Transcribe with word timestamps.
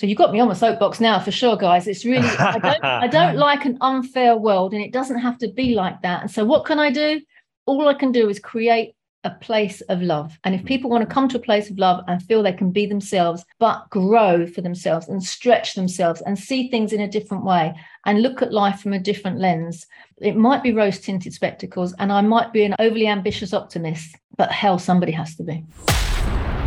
So 0.00 0.06
you 0.06 0.14
got 0.14 0.32
me 0.32 0.40
on 0.40 0.48
my 0.48 0.54
soapbox 0.54 0.98
now 0.98 1.18
for 1.20 1.30
sure, 1.30 1.58
guys. 1.58 1.86
It's 1.86 2.06
really 2.06 2.26
I 2.26 2.58
don't 2.58 2.84
I 2.84 3.06
don't 3.18 3.36
like 3.36 3.66
an 3.66 3.76
unfair 3.82 4.34
world, 4.34 4.72
and 4.72 4.82
it 4.82 4.94
doesn't 4.94 5.18
have 5.18 5.36
to 5.40 5.48
be 5.48 5.74
like 5.74 6.00
that. 6.00 6.22
And 6.22 6.30
so 6.30 6.42
what 6.42 6.64
can 6.64 6.78
I 6.78 6.90
do? 6.90 7.20
All 7.66 7.86
I 7.86 7.92
can 7.92 8.10
do 8.10 8.30
is 8.30 8.38
create 8.38 8.94
a 9.24 9.30
place 9.30 9.82
of 9.82 10.00
love. 10.00 10.38
And 10.44 10.54
if 10.54 10.62
mm. 10.62 10.68
people 10.68 10.88
want 10.88 11.06
to 11.06 11.14
come 11.14 11.28
to 11.28 11.36
a 11.36 11.42
place 11.42 11.68
of 11.68 11.76
love 11.76 12.02
and 12.08 12.22
feel 12.22 12.42
they 12.42 12.54
can 12.54 12.70
be 12.70 12.86
themselves, 12.86 13.44
but 13.58 13.90
grow 13.90 14.46
for 14.46 14.62
themselves 14.62 15.06
and 15.06 15.22
stretch 15.22 15.74
themselves 15.74 16.22
and 16.22 16.38
see 16.38 16.70
things 16.70 16.94
in 16.94 17.02
a 17.02 17.10
different 17.10 17.44
way 17.44 17.74
and 18.06 18.22
look 18.22 18.40
at 18.40 18.54
life 18.54 18.80
from 18.80 18.94
a 18.94 18.98
different 18.98 19.38
lens, 19.38 19.86
it 20.22 20.34
might 20.34 20.62
be 20.62 20.72
rose 20.72 20.98
tinted 20.98 21.34
spectacles. 21.34 21.92
And 21.98 22.10
I 22.10 22.22
might 22.22 22.54
be 22.54 22.64
an 22.64 22.74
overly 22.78 23.06
ambitious 23.06 23.52
optimist, 23.52 24.16
but 24.38 24.50
hell, 24.50 24.78
somebody 24.78 25.12
has 25.12 25.36
to 25.36 25.42
be. 25.42 25.62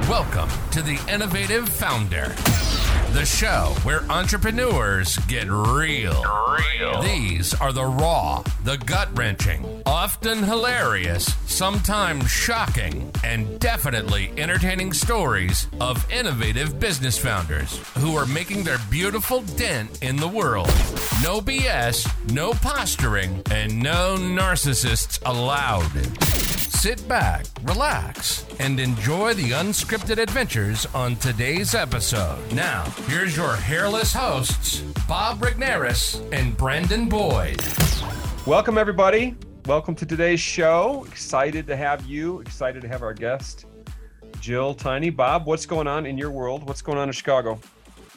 Welcome 0.07 0.49
to 0.69 0.83
the 0.83 1.03
Innovative 1.11 1.67
Founder 1.67 2.35
the 3.13 3.25
show 3.25 3.75
where 3.83 4.01
entrepreneurs 4.09 5.17
get 5.27 5.47
real. 5.47 6.23
real. 6.57 7.01
These 7.03 7.53
are 7.53 7.71
the 7.71 7.85
raw, 7.85 8.43
the 8.63 8.77
gut 8.77 9.15
wrenching, 9.15 9.83
often 9.85 10.41
hilarious, 10.41 11.31
sometimes 11.45 12.27
shocking, 12.31 13.11
and 13.23 13.59
definitely 13.59 14.33
entertaining 14.37 14.93
stories 14.93 15.67
of 15.79 16.11
innovative 16.11 16.79
business 16.79 17.15
founders 17.15 17.77
who 17.99 18.15
are 18.15 18.25
making 18.25 18.63
their 18.63 18.79
beautiful 18.89 19.41
dent 19.57 20.01
in 20.01 20.15
the 20.15 20.27
world. 20.27 20.67
No 21.21 21.39
BS, 21.39 22.09
no 22.33 22.53
posturing, 22.53 23.43
and 23.51 23.79
no 23.79 24.15
narcissists 24.17 25.19
allowed. 25.23 26.72
Sit 26.83 27.07
back, 27.07 27.45
relax, 27.63 28.45
and 28.59 28.77
enjoy 28.77 29.33
the 29.35 29.51
unscripted 29.51 30.17
adventures 30.17 30.85
on 30.87 31.15
today's 31.15 31.75
episode. 31.75 32.51
Now, 32.51 32.83
here's 33.07 33.37
your 33.37 33.55
hairless 33.55 34.11
hosts, 34.11 34.81
Bob 35.07 35.39
Regnerus 35.39 36.21
and 36.33 36.57
Brandon 36.57 37.07
Boyd. 37.07 37.61
Welcome, 38.45 38.77
everybody. 38.77 39.37
Welcome 39.65 39.95
to 39.95 40.05
today's 40.05 40.41
show. 40.41 41.05
Excited 41.07 41.67
to 41.67 41.77
have 41.77 42.05
you. 42.05 42.41
Excited 42.41 42.81
to 42.81 42.89
have 42.89 43.01
our 43.01 43.13
guest, 43.13 43.65
Gill 44.41 44.75
Tiney. 44.75 45.15
Bob, 45.15 45.45
what's 45.45 45.65
going 45.65 45.87
on 45.87 46.05
in 46.05 46.17
your 46.17 46.31
world? 46.31 46.67
What's 46.67 46.81
going 46.81 46.97
on 46.97 47.07
in 47.07 47.13
Chicago? 47.13 47.61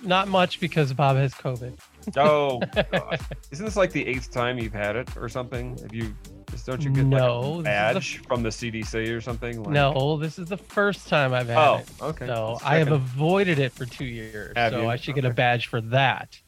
Not 0.02 0.26
much 0.26 0.58
because 0.58 0.92
Bob 0.92 1.16
has 1.18 1.32
COVID. 1.34 1.78
Oh, 2.16 2.60
isn't 3.52 3.64
this 3.64 3.76
like 3.76 3.92
the 3.92 4.04
eighth 4.04 4.32
time 4.32 4.58
you've 4.58 4.72
had 4.72 4.96
it 4.96 5.16
or 5.16 5.28
something? 5.28 5.78
Have 5.78 5.94
you 5.94 6.16
don't 6.64 6.82
you 6.82 6.90
get 6.90 7.06
no, 7.06 7.40
like 7.40 7.60
a 7.60 7.62
badge 7.62 8.18
the... 8.18 8.28
from 8.28 8.42
the 8.42 8.48
CDC 8.48 9.16
or 9.16 9.20
something? 9.20 9.62
Like... 9.62 9.72
No, 9.72 10.16
this 10.16 10.38
is 10.38 10.48
the 10.48 10.56
first 10.56 11.08
time 11.08 11.32
I've 11.32 11.48
had 11.48 11.58
oh, 11.58 11.76
it. 11.76 11.88
okay. 12.02 12.26
So 12.26 12.58
I 12.64 12.76
have 12.76 12.92
avoided 12.92 13.58
it 13.58 13.72
for 13.72 13.86
two 13.86 14.04
years. 14.04 14.52
Have 14.56 14.72
so 14.72 14.82
you? 14.82 14.88
I 14.88 14.96
should 14.96 15.12
okay. 15.12 15.22
get 15.22 15.30
a 15.30 15.34
badge 15.34 15.66
for 15.68 15.80
that. 15.82 16.38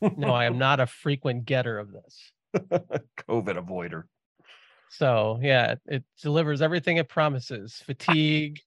no, 0.16 0.28
I 0.28 0.44
am 0.46 0.58
not 0.58 0.80
a 0.80 0.86
frequent 0.86 1.44
getter 1.44 1.78
of 1.78 1.92
this. 1.92 2.32
COVID 2.54 3.56
avoider. 3.56 4.04
So 4.88 5.38
yeah, 5.42 5.74
it 5.86 6.04
delivers 6.22 6.62
everything 6.62 6.96
it 6.96 7.08
promises: 7.08 7.74
fatigue, 7.84 8.60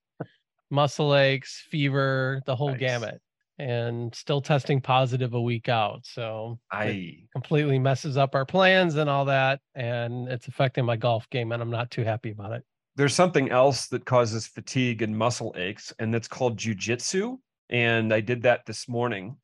muscle 0.70 1.16
aches, 1.16 1.64
fever, 1.70 2.42
the 2.46 2.56
whole 2.56 2.70
nice. 2.72 2.80
gamut 2.80 3.22
and 3.60 4.16
still 4.16 4.42
testing 4.42 4.80
positive 4.80 5.34
a 5.34 5.42
week 5.42 5.68
out. 5.68 6.00
So 6.06 6.58
I 6.72 7.18
completely 7.34 7.78
messes 7.78 8.18
up 8.18 8.34
our 8.34 8.46
plans 8.46 8.96
and 8.96 9.10
all 9.10 9.26
that. 9.26 9.60
And 9.76 10.30
it's 10.30 10.48
affecting 10.48 10.86
my 10.86 10.96
golf 10.96 11.30
game, 11.30 11.52
and 11.52 11.62
I'm 11.62 11.70
not 11.70 11.92
too 11.92 12.04
happy 12.04 12.32
about 12.32 12.54
it. 12.54 12.64
There's 12.96 13.14
something 13.14 13.52
else 13.52 13.88
that 13.88 14.06
causes 14.06 14.48
fatigue 14.48 15.02
and 15.02 15.16
muscle 15.16 15.54
aches, 15.58 15.94
and 16.00 16.14
that's 16.14 16.28
called 16.28 16.58
jujitsu. 16.58 17.38
And 17.70 18.14
I 18.14 18.22
did 18.22 18.42
that 18.44 18.66
this 18.66 18.88
morning. 18.88 19.38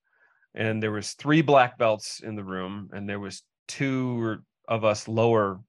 And 0.56 0.82
there 0.82 0.92
was 0.92 1.12
three 1.14 1.42
black 1.42 1.78
belts 1.78 2.22
in 2.22 2.36
the 2.36 2.44
room, 2.44 2.90
and 2.94 3.08
there 3.08 3.20
was 3.20 3.44
two 3.68 4.38
of 4.68 4.86
us 4.86 5.08
lower 5.08 5.60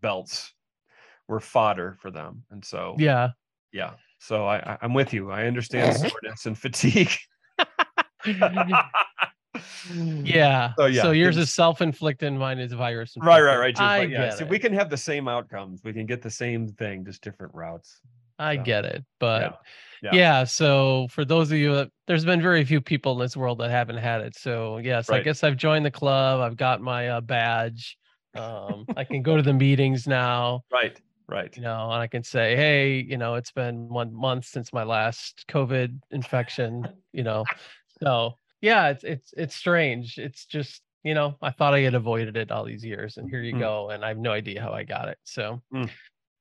belts 0.00 0.52
were 1.28 1.40
fodder 1.40 1.96
for 2.00 2.10
them. 2.10 2.42
And 2.50 2.64
so 2.64 2.96
yeah. 2.98 3.28
Yeah. 3.72 3.92
So 4.18 4.46
I, 4.46 4.76
I'm 4.82 4.92
with 4.92 5.14
you. 5.14 5.30
I 5.30 5.46
understand 5.46 5.96
soreness 6.10 6.46
and 6.46 6.58
fatigue. 6.58 7.12
yeah. 9.94 10.72
So 10.76 10.86
yeah. 10.86 11.02
So 11.02 11.10
yours 11.10 11.36
is 11.36 11.52
self-inflicted, 11.52 12.32
mine 12.32 12.58
is 12.58 12.72
virus. 12.72 13.14
Right, 13.16 13.40
right, 13.40 13.58
right. 13.58 13.80
I 13.80 14.02
yeah. 14.02 14.28
Get 14.28 14.38
so 14.38 14.44
we 14.46 14.58
can 14.58 14.72
have 14.72 14.90
the 14.90 14.96
same 14.96 15.28
outcomes. 15.28 15.82
We 15.84 15.92
can 15.92 16.06
get 16.06 16.22
the 16.22 16.30
same 16.30 16.68
thing, 16.68 17.04
just 17.04 17.22
different 17.22 17.54
routes. 17.54 18.00
I 18.38 18.56
so, 18.56 18.62
get 18.62 18.84
it, 18.84 19.04
but 19.18 19.42
yeah. 20.02 20.12
Yeah. 20.12 20.18
yeah. 20.18 20.44
So 20.44 21.08
for 21.10 21.24
those 21.24 21.50
of 21.50 21.58
you 21.58 21.74
that 21.74 21.90
there's 22.06 22.24
been 22.24 22.40
very 22.40 22.64
few 22.64 22.80
people 22.80 23.12
in 23.12 23.18
this 23.18 23.36
world 23.36 23.58
that 23.58 23.70
haven't 23.70 23.98
had 23.98 24.22
it. 24.22 24.36
So 24.36 24.78
yes, 24.78 25.08
right. 25.08 25.20
I 25.20 25.24
guess 25.24 25.44
I've 25.44 25.56
joined 25.56 25.84
the 25.84 25.90
club. 25.90 26.40
I've 26.40 26.56
got 26.56 26.80
my 26.80 27.08
uh, 27.08 27.20
badge. 27.20 27.98
Um, 28.34 28.86
I 28.96 29.04
can 29.04 29.22
go 29.22 29.36
to 29.36 29.42
the 29.42 29.52
meetings 29.52 30.06
now. 30.06 30.62
Right. 30.72 30.98
Right. 31.28 31.54
You 31.56 31.62
know, 31.62 31.84
and 31.92 32.02
I 32.02 32.08
can 32.08 32.24
say, 32.24 32.56
hey, 32.56 33.06
you 33.08 33.16
know, 33.16 33.36
it's 33.36 33.52
been 33.52 33.88
one 33.88 34.12
month 34.12 34.46
since 34.46 34.72
my 34.72 34.82
last 34.82 35.44
COVID 35.48 36.00
infection, 36.10 36.88
you 37.12 37.22
know. 37.22 37.44
So 38.02 38.34
yeah, 38.60 38.88
it's 38.88 39.04
it's 39.04 39.34
it's 39.36 39.54
strange. 39.54 40.18
It's 40.18 40.44
just, 40.46 40.82
you 41.02 41.14
know, 41.14 41.36
I 41.40 41.50
thought 41.50 41.74
I 41.74 41.80
had 41.80 41.94
avoided 41.94 42.36
it 42.36 42.50
all 42.50 42.64
these 42.64 42.84
years 42.84 43.16
and 43.16 43.28
here 43.28 43.42
you 43.42 43.54
mm. 43.54 43.60
go. 43.60 43.90
And 43.90 44.04
I 44.04 44.08
have 44.08 44.18
no 44.18 44.32
idea 44.32 44.60
how 44.60 44.72
I 44.72 44.84
got 44.84 45.08
it. 45.08 45.18
So 45.24 45.60
mm. 45.74 45.88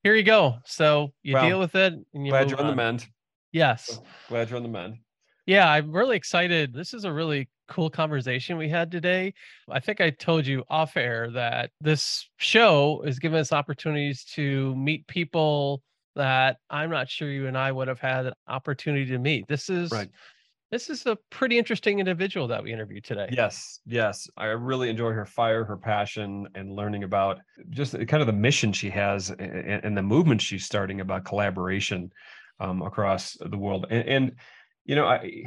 here 0.03 0.15
you 0.15 0.23
go. 0.23 0.55
So 0.65 1.13
you 1.23 1.35
well, 1.35 1.47
deal 1.47 1.59
with 1.59 1.75
it 1.75 1.93
and 2.13 2.25
you 2.25 2.31
glad 2.31 2.49
you're 2.49 2.59
on, 2.59 2.65
on 2.65 2.71
the 2.71 2.75
mend. 2.75 3.07
Yes. 3.51 3.99
Glad 4.27 4.49
you're 4.49 4.57
on 4.57 4.63
the 4.63 4.69
mend. 4.69 4.97
Yeah, 5.45 5.69
I'm 5.69 5.91
really 5.91 6.15
excited. 6.15 6.73
This 6.73 6.93
is 6.93 7.05
a 7.05 7.11
really 7.11 7.49
cool 7.67 7.89
conversation 7.89 8.57
we 8.57 8.69
had 8.69 8.91
today. 8.91 9.33
I 9.69 9.79
think 9.79 10.01
I 10.01 10.11
told 10.11 10.45
you 10.45 10.63
off 10.69 10.95
air 10.95 11.31
that 11.31 11.71
this 11.81 12.29
show 12.37 13.01
is 13.05 13.17
giving 13.17 13.39
us 13.39 13.51
opportunities 13.51 14.23
to 14.35 14.75
meet 14.75 15.07
people 15.07 15.81
that 16.15 16.57
I'm 16.69 16.89
not 16.89 17.09
sure 17.09 17.29
you 17.29 17.47
and 17.47 17.57
I 17.57 17.71
would 17.71 17.87
have 17.87 17.99
had 17.99 18.27
an 18.27 18.33
opportunity 18.47 19.05
to 19.07 19.17
meet. 19.17 19.47
This 19.47 19.69
is 19.69 19.91
right. 19.91 20.09
This 20.71 20.89
is 20.89 21.05
a 21.05 21.17
pretty 21.29 21.57
interesting 21.57 21.99
individual 21.99 22.47
that 22.47 22.61
we 22.61 22.71
interviewed 22.71 23.03
today. 23.03 23.27
Yes, 23.31 23.79
yes. 23.85 24.29
I 24.37 24.45
really 24.45 24.89
enjoy 24.89 25.11
her 25.11 25.25
fire, 25.25 25.63
her 25.63 25.77
passion, 25.77 26.47
and 26.55 26.71
learning 26.71 27.03
about 27.03 27.39
just 27.69 27.93
kind 28.07 28.21
of 28.21 28.27
the 28.27 28.33
mission 28.33 28.71
she 28.71 28.89
has 28.91 29.31
and, 29.31 29.83
and 29.83 29.97
the 29.97 30.03
movement 30.03 30.41
she's 30.41 30.65
starting 30.65 31.01
about 31.01 31.25
collaboration 31.25 32.11
um, 32.59 32.81
across 32.81 33.37
the 33.39 33.57
world. 33.57 33.87
And, 33.89 34.07
and 34.07 34.35
you 34.85 34.95
know, 34.95 35.05
I 35.05 35.45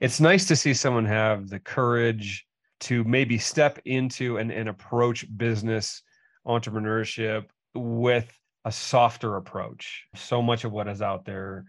it's 0.00 0.20
nice 0.20 0.46
to 0.46 0.56
see 0.56 0.72
someone 0.72 1.04
have 1.04 1.48
the 1.48 1.60
courage 1.60 2.46
to 2.80 3.04
maybe 3.04 3.38
step 3.38 3.78
into 3.84 4.38
and, 4.38 4.50
and 4.50 4.68
approach 4.68 5.26
business 5.36 6.02
entrepreneurship 6.46 7.46
with 7.74 8.32
a 8.64 8.72
softer 8.72 9.36
approach. 9.36 10.04
So 10.14 10.40
much 10.40 10.64
of 10.64 10.72
what 10.72 10.88
is 10.88 11.02
out 11.02 11.24
there 11.24 11.64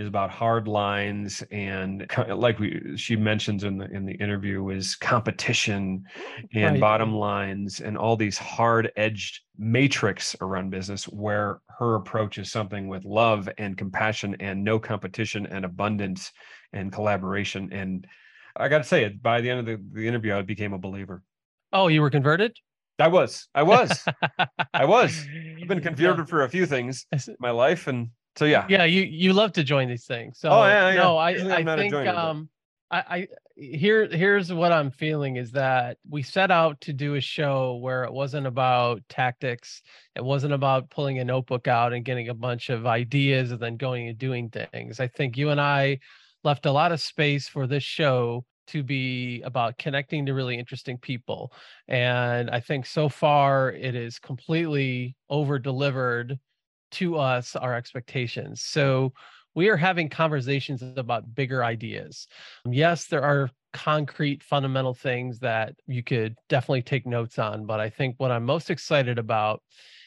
is 0.00 0.08
about 0.08 0.30
hard 0.30 0.66
lines 0.66 1.44
and 1.50 2.10
like 2.34 2.58
we 2.58 2.96
she 2.96 3.16
mentions 3.16 3.64
in 3.64 3.76
the 3.76 3.84
in 3.90 4.06
the 4.06 4.14
interview 4.14 4.70
is 4.70 4.96
competition 4.96 6.02
and 6.54 6.72
right. 6.72 6.80
bottom 6.80 7.14
lines 7.14 7.80
and 7.80 7.98
all 7.98 8.16
these 8.16 8.38
hard 8.38 8.90
edged 8.96 9.40
matrix 9.58 10.34
around 10.40 10.70
business 10.70 11.04
where 11.04 11.60
her 11.78 11.96
approach 11.96 12.38
is 12.38 12.50
something 12.50 12.88
with 12.88 13.04
love 13.04 13.48
and 13.58 13.76
compassion 13.76 14.34
and 14.40 14.64
no 14.64 14.78
competition 14.78 15.46
and 15.46 15.64
abundance 15.64 16.32
and 16.72 16.92
collaboration. 16.92 17.70
And 17.72 18.06
I 18.56 18.68
got 18.68 18.78
to 18.78 18.84
say 18.84 19.04
it 19.04 19.22
by 19.22 19.40
the 19.40 19.50
end 19.50 19.60
of 19.60 19.66
the, 19.66 19.82
the 19.92 20.06
interview, 20.06 20.34
I 20.34 20.42
became 20.42 20.72
a 20.72 20.78
believer. 20.78 21.22
Oh, 21.72 21.88
you 21.88 22.00
were 22.00 22.10
converted? 22.10 22.56
I 22.98 23.08
was. 23.08 23.48
I 23.54 23.62
was. 23.62 24.04
I 24.74 24.84
was. 24.84 25.26
I've 25.60 25.68
been 25.68 25.80
converted 25.80 26.28
for 26.28 26.42
a 26.42 26.48
few 26.48 26.66
things 26.66 27.06
in 27.12 27.36
my 27.38 27.50
life, 27.50 27.86
and 27.86 28.10
so 28.36 28.44
yeah. 28.44 28.66
Yeah, 28.68 28.84
you 28.84 29.02
you 29.02 29.32
love 29.32 29.52
to 29.52 29.64
join 29.64 29.88
these 29.88 30.06
things. 30.06 30.38
So 30.38 30.50
oh 30.50 30.66
yeah, 30.66 30.90
yeah. 30.90 31.02
no, 31.02 31.16
I 31.16 31.30
I 31.30 31.76
think 31.76 31.94
um 31.94 32.48
I, 32.90 32.98
I 32.98 33.28
here 33.56 34.08
here's 34.08 34.52
what 34.52 34.72
I'm 34.72 34.90
feeling 34.90 35.36
is 35.36 35.52
that 35.52 35.98
we 36.08 36.22
set 36.22 36.50
out 36.50 36.80
to 36.82 36.92
do 36.92 37.16
a 37.16 37.20
show 37.20 37.76
where 37.76 38.04
it 38.04 38.12
wasn't 38.12 38.46
about 38.46 39.02
tactics, 39.08 39.82
it 40.16 40.24
wasn't 40.24 40.54
about 40.54 40.90
pulling 40.90 41.18
a 41.18 41.24
notebook 41.24 41.68
out 41.68 41.92
and 41.92 42.04
getting 42.04 42.28
a 42.28 42.34
bunch 42.34 42.70
of 42.70 42.86
ideas 42.86 43.50
and 43.50 43.60
then 43.60 43.76
going 43.76 44.08
and 44.08 44.18
doing 44.18 44.48
things. 44.48 45.00
I 45.00 45.08
think 45.08 45.36
you 45.36 45.50
and 45.50 45.60
I 45.60 45.98
left 46.42 46.66
a 46.66 46.72
lot 46.72 46.92
of 46.92 47.00
space 47.00 47.48
for 47.48 47.66
this 47.66 47.82
show 47.82 48.44
to 48.68 48.82
be 48.82 49.42
about 49.42 49.78
connecting 49.78 50.24
to 50.26 50.32
really 50.32 50.56
interesting 50.56 50.96
people. 50.96 51.52
And 51.88 52.48
I 52.50 52.60
think 52.60 52.86
so 52.86 53.08
far 53.08 53.72
it 53.72 53.94
is 53.94 54.18
completely 54.18 55.16
over 55.28 55.58
delivered 55.58 56.38
to 56.92 57.16
us 57.16 57.56
our 57.56 57.74
expectations. 57.74 58.62
So 58.62 59.12
we 59.54 59.68
are 59.68 59.76
having 59.76 60.08
conversations 60.08 60.82
about 60.96 61.34
bigger 61.34 61.64
ideas. 61.64 62.28
Yes, 62.68 63.06
there 63.06 63.22
are 63.22 63.50
concrete 63.72 64.42
fundamental 64.42 64.94
things 64.94 65.38
that 65.40 65.74
you 65.86 66.02
could 66.02 66.36
definitely 66.48 66.82
take 66.82 67.06
notes 67.06 67.38
on, 67.38 67.66
but 67.66 67.80
I 67.80 67.90
think 67.90 68.16
what 68.18 68.30
I'm 68.30 68.44
most 68.44 68.70
excited 68.70 69.18
about 69.18 69.62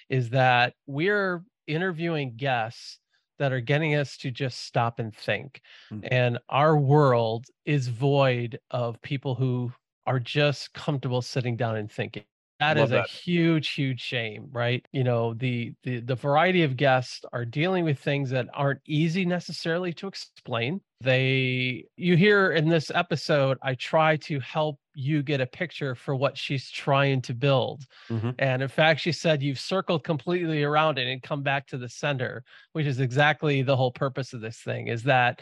is 0.10 0.30
that 0.32 0.76
we're 0.86 1.44
interviewing 1.68 2.36
guests 2.36 3.00
that 3.40 3.52
are 3.52 3.62
getting 3.62 3.96
us 3.96 4.18
to 4.18 4.32
just 4.32 4.62
stop 4.62 5.00
and 5.00 5.16
think. 5.16 5.62
Mhm. 5.92 6.08
And 6.12 6.40
our 6.50 6.78
world 6.78 7.48
is 7.66 7.88
void 7.88 8.60
of 8.72 9.02
people 9.02 9.36
who 9.36 9.74
are 10.06 10.20
just 10.20 10.74
comfortable 10.74 11.22
sitting 11.22 11.56
down 11.56 11.76
and 11.78 11.92
thinking. 11.92 12.24
That 12.60 12.78
Love 12.78 12.78
is 12.78 12.92
a 12.92 13.00
that. 13.00 13.10
huge, 13.24 13.70
huge 13.70 14.00
shame, 14.00 14.48
right? 14.52 14.86
You 14.94 15.04
know, 15.04 15.34
the 15.34 15.74
the 15.84 16.00
the 16.00 16.16
variety 16.16 16.64
of 16.64 16.78
guests 16.78 17.26
are 17.34 17.46
dealing 17.46 17.84
with 17.84 18.00
things 18.00 18.30
that 18.30 18.48
aren't 18.54 18.82
easy 18.86 19.26
necessarily 19.26 19.92
to 19.94 20.08
explain. 20.08 20.82
They 21.02 21.86
you 21.98 22.16
hear 22.16 22.52
in 22.54 22.70
this 22.70 22.90
episode, 22.92 23.58
I 23.64 23.76
try 23.76 24.18
to 24.18 24.40
help 24.40 24.80
you 24.94 25.24
get 25.24 25.42
a 25.42 25.48
picture 25.48 25.96
for 25.96 26.16
what 26.16 26.38
she's 26.38 26.70
trying 26.70 27.22
to 27.24 27.34
build. 27.34 27.86
Mhm. 28.10 28.40
And 28.40 28.62
in 28.62 28.70
fact, 28.70 29.02
she 29.02 29.12
said 29.12 29.44
you've 29.44 29.60
circled 29.60 30.04
completely 30.04 30.64
around 30.64 30.98
it 31.00 31.08
and 31.08 31.22
come 31.22 31.42
back 31.44 31.68
to 31.68 31.78
the 31.78 31.90
center, 31.90 32.44
which 32.74 32.86
is 32.86 33.00
exactly 33.00 33.62
the 33.64 33.76
whole 33.76 33.92
purpose 33.92 34.32
of 34.34 34.42
this 34.42 34.60
thing 34.60 34.88
is 34.88 35.04
that 35.04 35.42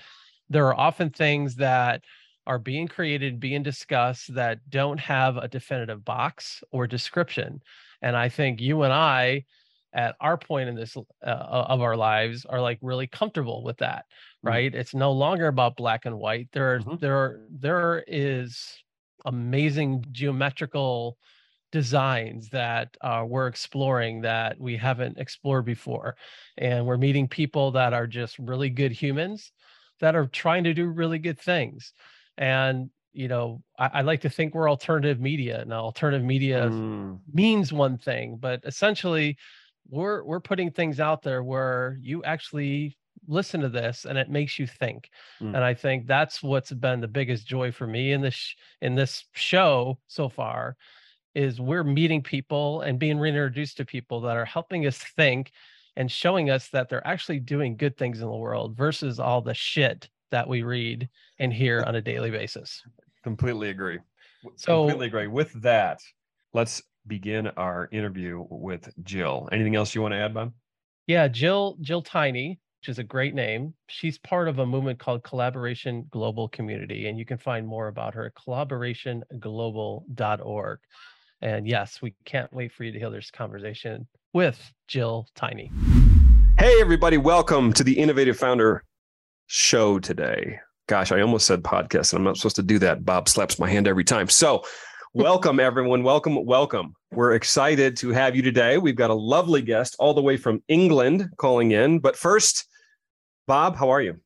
there 0.50 0.66
are 0.68 0.78
often 0.80 1.10
things 1.10 1.56
that 1.56 2.04
are 2.51 2.59
being 2.59 2.86
created, 2.86 3.39
being 3.39 3.63
discussed 3.63 4.33
that 4.36 4.59
don't 4.69 5.00
have 5.00 5.38
a 5.38 5.48
definitive 5.48 6.03
box 6.03 6.62
or 6.74 6.86
description. 6.86 7.62
And 8.01 8.13
I 8.13 8.27
think 8.27 8.59
you 8.59 8.83
and 8.83 8.92
I, 8.92 9.45
at 9.94 10.18
our 10.19 10.38
point 10.38 10.68
in 10.68 10.75
this 10.75 10.98
uh, 10.98 11.03
of 11.74 11.80
our 11.81 11.95
lives, 11.95 12.44
are 12.44 12.59
like 12.59 12.80
really 12.81 13.07
comfortable 13.07 13.63
with 13.63 13.77
that, 13.77 14.03
Mm. 14.44 14.50
right? 14.50 14.75
It's 14.75 14.94
no 14.94 15.13
longer 15.13 15.48
about 15.48 15.77
black 15.77 16.06
and 16.06 16.18
white. 16.18 16.50
There 16.51 16.74
are 16.74 16.80
Mhm. 16.81 17.00
there 17.00 17.18
are 17.24 17.33
there 17.50 18.03
is 18.06 18.83
amazing 19.24 20.04
geometrical 20.12 21.18
designs 21.71 22.50
that 22.50 22.97
uh, 23.00 23.24
we're 23.25 23.47
exploring 23.47 24.21
that 24.21 24.59
we 24.59 24.75
haven't 24.75 25.18
explored 25.18 25.63
before. 25.63 26.18
And 26.57 26.86
we're 26.86 26.97
meeting 26.97 27.30
people 27.30 27.71
that 27.71 27.94
are 27.94 28.07
just 28.07 28.38
really 28.39 28.69
good 28.69 28.92
humans 28.92 29.54
that 30.01 30.15
are 30.15 30.27
trying 30.27 30.65
to 30.65 30.74
do 30.74 30.88
really 30.88 31.19
good 31.19 31.39
things. 31.39 31.94
And, 32.38 32.89
you 33.13 33.28
know, 33.28 33.62
I, 33.78 33.88
I 33.95 34.01
like 34.01 34.22
to 34.22 34.30
think 34.30 34.54
we're 34.54 34.69
alternative 34.69 35.19
media. 35.19 35.63
Now, 35.68 35.81
alternative 35.81 36.25
media 36.25 36.69
Mm. 36.69 37.19
means 37.33 37.74
one 37.74 37.98
thing, 37.98 38.38
but 38.39 38.62
essentially 38.63 39.38
we're 39.89 40.24
we're 40.24 40.39
putting 40.39 40.72
things 40.72 41.00
out 41.00 41.22
there 41.22 41.44
where 41.44 41.98
you 42.01 42.24
actually 42.24 42.98
listen 43.28 43.62
to 43.62 43.69
this 43.69 44.06
and 44.06 44.18
it 44.18 44.30
makes 44.30 44.57
you 44.57 44.66
think. 44.66 45.10
Mm. 45.42 45.48
And 45.56 45.57
I 45.57 45.74
think 45.74 46.07
that's 46.07 46.42
what's 46.42 46.72
been 46.72 47.01
the 47.01 47.07
biggest 47.07 47.45
joy 47.48 47.72
for 47.72 47.86
me 47.86 48.13
in 48.13 48.22
this 48.22 48.56
in 48.81 48.95
this 48.95 49.25
show 49.33 50.00
so 50.07 50.30
far 50.30 50.78
is 51.36 51.62
we're 51.62 51.83
meeting 51.83 52.22
people 52.22 52.81
and 52.81 53.00
being 53.00 53.18
reintroduced 53.19 53.78
to 53.78 53.86
people 53.86 54.22
that 54.22 54.38
are 54.38 54.45
helping 54.45 54.86
us 54.86 54.98
think 54.98 55.51
and 55.95 56.12
showing 56.12 56.50
us 56.50 56.69
that 56.69 56.89
they're 56.89 57.06
actually 57.07 57.39
doing 57.39 57.78
good 57.78 57.98
things 57.98 58.22
in 58.22 58.28
the 58.28 58.36
world 58.36 58.75
versus 58.75 59.19
all 59.19 59.42
the 59.42 59.54
shit 59.54 60.10
that 60.31 60.48
we 60.48 60.63
read 60.63 61.07
and 61.39 61.54
hear 61.54 61.83
on 61.86 61.95
a 61.95 62.01
daily 62.01 62.31
basis. 62.31 62.81
Completely 63.24 63.69
agree. 63.69 64.00
So- 64.56 64.88
completely 64.88 65.07
agree. 65.07 65.28
With 65.28 65.51
that, 65.62 66.00
let's 66.54 66.81
begin 67.07 67.48
our 67.57 67.89
interview 67.92 68.45
with 68.50 68.89
Gill. 69.04 69.50
Anything 69.51 69.75
else 69.75 69.94
you 69.94 70.01
want 70.01 70.13
to 70.13 70.18
add, 70.18 70.33
Bob? 70.33 70.54
Yeah, 71.07 71.28
Gill 71.28 71.78
Gill 71.81 72.01
Tiney, 72.04 72.60
which 72.80 72.89
is 72.89 73.00
a 73.00 73.04
great 73.04 73.36
name. 73.36 73.74
She's 73.88 74.18
part 74.19 74.48
of 74.48 74.60
a 74.60 74.66
movement 74.66 75.00
called 75.00 75.24
Collaboration 75.24 76.06
Global 76.12 76.48
Community, 76.50 77.07
and 77.07 77.18
you 77.18 77.25
can 77.25 77.38
find 77.38 77.68
more 77.68 77.88
about 77.88 78.13
her 78.13 78.25
at 78.25 78.36
collaborationglobal.org. 78.36 80.80
And 81.44 81.68
yes, 81.68 82.04
we 82.04 82.13
can't 82.25 82.54
wait 82.54 82.72
for 82.72 82.83
you 82.83 82.92
to 82.92 83.00
hear 83.00 83.10
this 83.10 83.31
conversation 83.31 84.07
with 84.33 84.60
Gill 84.88 85.28
Tiney. 85.36 85.72
Hey, 86.60 86.80
everybody, 86.80 87.18
welcome 87.18 87.74
to 87.74 87.83
the 87.83 87.98
Innovative 87.98 88.38
Founder 88.38 88.83
show 89.51 90.00
today. 90.00 90.57
Gosh, 90.88 91.12
I 91.12 91.19
almost 91.19 91.45
said 91.45 91.62
podcast, 91.62 92.13
and 92.13 92.19
I'm 92.19 92.24
not 92.24 92.38
supposed 92.38 92.56
to 92.56 92.63
do 92.63 92.80
that. 92.80 93.03
Bob 93.03 93.27
slaps 93.27 93.59
my 93.59 93.69
hand 93.69 93.86
every 93.86 94.06
time. 94.06 94.30
So, 94.30 94.63
welcome, 95.13 95.59
everyone. 95.59 96.03
Welcome, 96.03 96.45
welcome. 96.45 96.94
We're 97.12 97.33
excited 97.33 97.98
to 97.98 98.12
have 98.12 98.33
you 98.33 98.42
today. 98.42 98.77
We've 98.77 98.95
got 98.95 99.09
a 99.09 99.13
lovely 99.13 99.62
guest 99.62 99.98
all 100.00 100.13
the 100.13 100.21
way 100.21 100.38
from 100.38 100.63
England 100.69 101.30
calling 101.36 101.71
in. 101.71 102.00
But 102.00 102.15
first, 102.15 102.65
Bob, 103.45 103.75
how 103.75 103.89
are 103.89 104.01
you? 104.01 104.21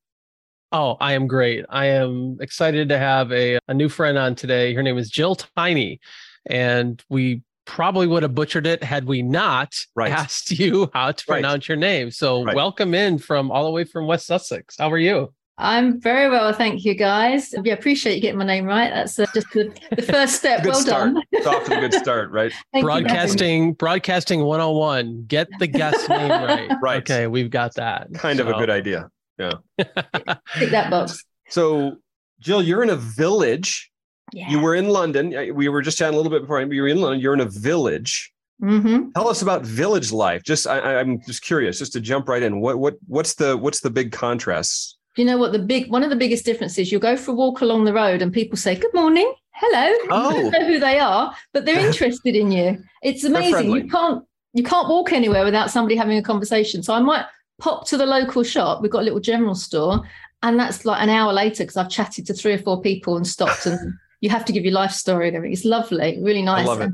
Oh, 0.71 0.95
I 1.01 1.13
am 1.13 1.25
great. 1.25 1.65
I 1.69 1.87
am 1.87 2.37
excited 2.39 2.89
to 2.89 2.99
have 2.99 3.31
a, 3.31 3.57
a 3.67 3.73
new 3.73 3.89
friend 3.89 4.19
on 4.19 4.35
today. 4.35 4.75
Her 4.75 4.83
name 4.83 4.99
is 4.99 5.09
Gill 5.09 5.35
Tiney, 5.35 5.99
and 6.45 7.03
we 7.09 7.41
probably 7.65 8.07
would 8.07 8.23
have 8.23 8.35
butchered 8.35 8.65
it 8.67 8.83
had 8.83 9.05
we 9.05 9.21
not 9.21 9.73
Right. 9.95 10.11
asked 10.11 10.51
you 10.51 10.89
how 10.93 11.11
to 11.11 11.23
Right. 11.27 11.35
pronounce 11.41 11.67
your 11.67 11.77
name. 11.77 12.11
So, 12.11 12.43
Right. 12.43 12.55
welcome 12.55 12.93
in 12.93 13.17
from 13.17 13.51
all 13.51 13.65
the 13.65 13.71
way 13.71 13.83
from 13.83 14.07
West 14.07 14.27
Sussex. 14.27 14.75
How 14.77 14.91
are 14.91 14.97
you? 14.97 15.33
I'm 15.57 16.01
very 16.01 16.29
well, 16.29 16.51
thank 16.51 16.83
you, 16.83 16.95
guys. 16.95 17.53
Yeah, 17.63 17.71
appreciate 17.73 18.15
you 18.15 18.21
getting 18.21 18.37
my 18.37 18.43
name 18.45 18.65
right. 18.65 18.91
That's 18.93 19.17
uh, 19.17 19.25
just 19.33 19.49
the, 19.53 19.71
the 19.95 20.01
first 20.13 20.35
step. 20.35 20.65
Well 20.65 20.73
start. 20.73 21.13
done. 21.13 21.23
It's 21.31 21.47
off 21.47 21.63
to 21.65 21.77
a 21.77 21.79
good 21.79 21.93
start, 21.93 22.29
right? 22.31 22.51
Thank 22.73 22.83
you, 22.83 22.89
guys. 22.89 23.03
broadcasting 23.03 23.73
broadcasting 23.73 24.41
101 24.41 25.23
get 25.29 25.47
the 25.59 25.67
guest 25.67 26.09
name 26.09 26.29
right 26.29 26.69
Right. 26.81 26.97
okay 26.97 27.27
we've 27.27 27.49
got 27.49 27.73
that 27.75 28.13
Kind 28.15 28.41
of 28.41 28.49
a 28.49 28.53
good 28.55 28.69
idea. 28.69 29.07
Tick 29.39 30.71
that 30.71 30.89
box. 30.89 31.23
So, 31.49 31.97
Gill, 32.41 32.61
you're 32.61 32.83
in 32.83 32.89
a 32.89 32.95
village. 32.97 33.91
Yeah. 34.33 34.49
You 34.49 34.59
were 34.59 34.75
in 34.75 34.89
London. 34.89 35.29
We 35.55 35.69
were 35.69 35.81
just 35.81 35.97
chatting 35.97 36.13
a 36.13 36.17
little 36.17 36.31
bit 36.31 36.41
before. 36.41 36.61
You 36.61 36.81
were 36.81 36.87
in 36.87 36.99
London. 37.01 37.19
You're 37.21 37.33
in 37.33 37.41
a 37.41 37.45
village. 37.45 38.33
hmm 38.59 39.09
Tell 39.15 39.27
us 39.27 39.41
about 39.41 39.63
village 39.63 40.11
life. 40.11 40.43
Just, 40.43 40.67
I, 40.67 40.99
I'm 40.99 41.21
just 41.25 41.41
curious, 41.43 41.79
just 41.79 41.93
to 41.93 42.01
jump 42.01 42.27
right 42.27 42.41
in. 42.43 42.59
What, 42.59 42.79
what, 42.79 42.95
what's 43.07 43.35
the, 43.35 43.55
what's 43.55 43.79
the 43.81 43.89
big 43.89 44.11
contrast? 44.11 44.97
Do 45.15 45.21
you 45.21 45.27
know 45.27 45.37
what 45.37 45.53
the 45.53 45.59
big 45.59 45.89
one 45.89 46.03
of 46.03 46.09
the 46.09 46.15
biggest 46.15 46.43
differences? 46.43 46.91
You'll 46.91 46.99
go 47.01 47.15
for 47.15 47.31
a 47.31 47.35
walk 47.35 47.61
along 47.61 47.85
the 47.85 47.93
road 47.93 48.21
and 48.21 48.33
people 48.33 48.57
say, 48.57 48.75
Good 48.75 48.93
morning, 48.93 49.31
hello. 49.53 49.87
You 50.03 50.07
Oh. 50.11 50.31
don't 50.31 50.51
know 50.51 50.67
who 50.67 50.79
they 50.79 50.99
are, 50.99 51.33
but 51.53 51.63
they're 51.65 51.79
interested 51.87 52.35
in 52.35 52.51
you. 52.51 52.83
It's 53.01 53.23
amazing. 53.23 53.71
You 53.71 53.87
can't 53.87 54.25
you 54.53 54.63
can't 54.63 54.89
walk 54.89 55.13
anywhere 55.13 55.43
without 55.45 55.69
somebody 55.71 55.95
having 55.95 56.17
a 56.17 56.21
conversation. 56.21 56.81
So 56.83 56.93
I 56.93 56.99
might 56.99 57.25
pop 57.59 57.85
to 57.87 57.97
the 57.97 58.05
local 58.05 58.43
shop. 58.43 58.81
We've 58.81 58.91
got 58.91 58.99
a 59.01 59.03
little 59.03 59.19
general 59.21 59.55
store, 59.55 60.01
and 60.43 60.59
that's 60.59 60.83
like 60.85 61.01
an 61.01 61.09
hour 61.09 61.31
later 61.33 61.63
because 61.63 61.77
I've 61.77 61.89
chatted 61.89 62.25
to 62.27 62.33
three 62.33 62.53
or 62.53 62.57
four 62.59 62.81
people 62.81 63.15
and 63.17 63.25
stopped 63.27 63.65
and 63.65 63.93
you 64.25 64.29
have 64.31 64.43
to 64.45 64.51
give 64.51 64.65
your 64.65 64.73
life 64.73 64.91
story 64.91 65.27
and 65.27 65.37
everything. 65.37 65.53
It's 65.53 65.63
lovely, 65.65 66.19
really 66.21 66.41
nice. 66.41 66.65
love 66.67 66.81
it. 66.81 66.91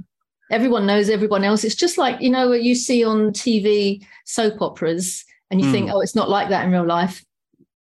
Everyone 0.52 0.86
knows 0.86 1.10
everyone 1.10 1.44
else. 1.46 1.64
It's 1.64 1.76
just 1.76 1.98
like, 1.98 2.22
you 2.22 2.30
know, 2.30 2.50
what 2.50 2.62
you 2.62 2.76
see 2.76 3.04
on 3.06 3.32
TV 3.32 4.06
soap 4.26 4.62
operas 4.62 5.24
and 5.50 5.62
you 5.62 5.72
think, 5.72 5.90
oh, 5.92 6.02
it's 6.02 6.14
not 6.16 6.30
like 6.30 6.50
that 6.50 6.66
in 6.66 6.72
real 6.72 6.86
life. 6.86 7.24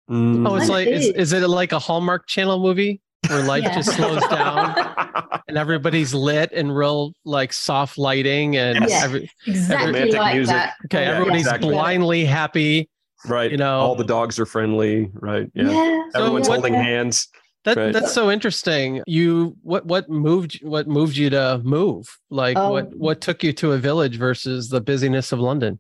Mm. 0.09 0.47
oh 0.49 0.55
it's 0.55 0.69
like 0.69 0.87
is, 0.87 1.05
is. 1.07 1.15
is 1.15 1.33
it 1.33 1.47
like 1.47 1.71
a 1.71 1.77
hallmark 1.77 2.25
channel 2.27 2.59
movie 2.59 2.99
where 3.27 3.43
life 3.43 3.61
Yeah. 3.63 3.75
just 3.75 3.95
slows 3.95 4.21
down 4.27 4.73
and 5.47 5.55
everybody's 5.55 6.15
lit 6.15 6.51
and 6.51 6.75
real 6.75 7.13
like 7.25 7.53
soft 7.53 7.95
lighting 7.99 8.57
and 8.57 8.87
Yes. 8.89 9.03
every, 9.03 9.29
Exactly 9.45 9.85
Romantic 9.93 10.19
like 10.19 10.35
music. 10.35 10.55
that. 10.55 10.73
okay 10.85 11.03
Yeah, 11.03 11.11
everybody's 11.11 11.41
exactly. 11.45 11.69
blindly 11.69 12.25
happy 12.25 12.89
right. 13.27 13.51
you 13.51 13.57
know 13.57 13.79
all 13.81 13.95
the 13.95 14.03
dogs 14.03 14.39
are 14.39 14.47
friendly, 14.47 15.11
right? 15.13 15.47
Yeah. 15.53 15.69
Yeah. 15.69 16.01
So 16.13 16.19
Everyone's 16.21 16.49
what- 16.49 16.55
holding 16.61 16.73
hands. 16.73 17.27
That 17.65 17.77
Right. 17.77 17.93
that's 17.93 18.13
so 18.13 18.31
interesting 18.31 19.01
you 19.05 19.55
what 19.63 19.85
what 19.85 20.09
moved 20.09 20.59
what 20.63 20.87
moved 20.87 21.17
you 21.17 21.29
to 21.31 21.59
move 21.63 22.07
like 22.29 22.57
Oh. 22.57 22.71
what 22.71 22.95
what 22.95 23.21
took 23.21 23.43
you 23.43 23.51
to 23.53 23.73
a 23.73 23.77
village 23.77 24.15
versus 24.17 24.69
the 24.69 24.79
busyness 24.81 25.31
of 25.31 25.39
london 25.39 25.79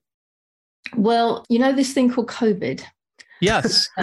Well, 0.95 1.45
you 1.49 1.59
know 1.59 1.71
this 1.73 1.93
thing 1.93 2.09
called 2.11 2.27
COVID. 2.27 2.81
yes 3.41 3.87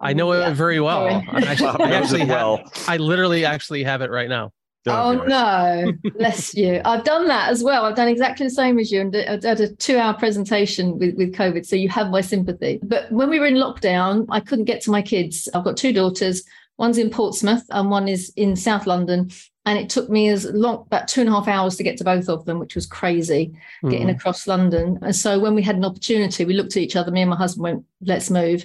I 0.00 0.12
know 0.12 0.32
Yeah. 0.32 0.50
it 0.50 0.54
very 0.54 0.80
well. 0.80 1.06
I 1.06 1.40
actually, 1.50 1.84
I 1.84 1.90
actually 1.92 2.22
it 2.22 2.28
have, 2.28 2.36
well. 2.40 2.72
I 2.86 2.96
literally 2.96 3.44
actually 3.44 3.82
have 3.84 4.00
it 4.00 4.10
right 4.10 4.28
now. 4.28 4.52
Oh, 4.86 5.12
no, 5.26 5.92
bless 6.18 6.54
you. 6.54 6.80
I've 6.84 7.04
done 7.04 7.26
that 7.28 7.50
as 7.50 7.62
well. 7.62 7.84
I've 7.84 7.96
done 7.96 8.08
exactly 8.08 8.46
the 8.46 8.50
same 8.50 8.78
as 8.78 8.90
you 8.92 9.00
and 9.02 9.14
I 9.14 9.36
did 9.36 9.60
a 9.60 9.74
two 9.74 9.98
hour 9.98 10.14
presentation 10.14 10.98
with, 10.98 11.14
with 11.16 11.34
COVID. 11.34 11.66
So 11.66 11.76
you 11.76 11.88
have 11.90 12.08
my 12.10 12.22
sympathy. 12.22 12.78
But 12.82 13.10
when 13.12 13.28
we 13.28 13.38
were 13.40 13.46
in 13.46 13.56
lockdown, 13.56 14.24
I 14.30 14.40
couldn't 14.40 14.64
get 14.66 14.80
to 14.82 14.90
my 14.90 15.02
kids. 15.02 15.46
I've 15.52 15.64
got 15.64 15.76
two 15.76 15.92
daughters. 15.92 16.42
One's 16.78 16.98
in 16.98 17.10
Portsmouth 17.10 17.64
and 17.70 17.90
one 17.90 18.08
is 18.08 18.32
in 18.36 18.56
South 18.56 18.86
London. 18.86 19.30
And 19.66 19.78
it 19.78 19.90
took 19.90 20.08
me 20.08 20.28
as 20.28 20.46
long, 20.46 20.84
about 20.86 21.08
two 21.08 21.20
and 21.20 21.28
a 21.28 21.32
half 21.32 21.46
hours 21.48 21.76
to 21.76 21.82
get 21.82 21.98
to 21.98 22.04
both 22.04 22.28
of 22.30 22.46
them, 22.46 22.58
which 22.58 22.74
was 22.74 22.86
crazy 22.86 23.52
getting 23.90 24.06
Mm. 24.06 24.16
across 24.16 24.46
London. 24.46 24.98
And 25.02 25.14
so 25.14 25.38
when 25.38 25.54
we 25.54 25.60
had 25.62 25.76
an 25.76 25.84
opportunity, 25.84 26.46
we 26.46 26.54
looked 26.54 26.76
at 26.76 26.82
each 26.82 26.96
other. 26.96 27.10
Me 27.10 27.20
and 27.20 27.28
my 27.30 27.36
husband 27.36 27.62
went, 27.64 27.84
let's 28.00 28.30
move. 28.30 28.64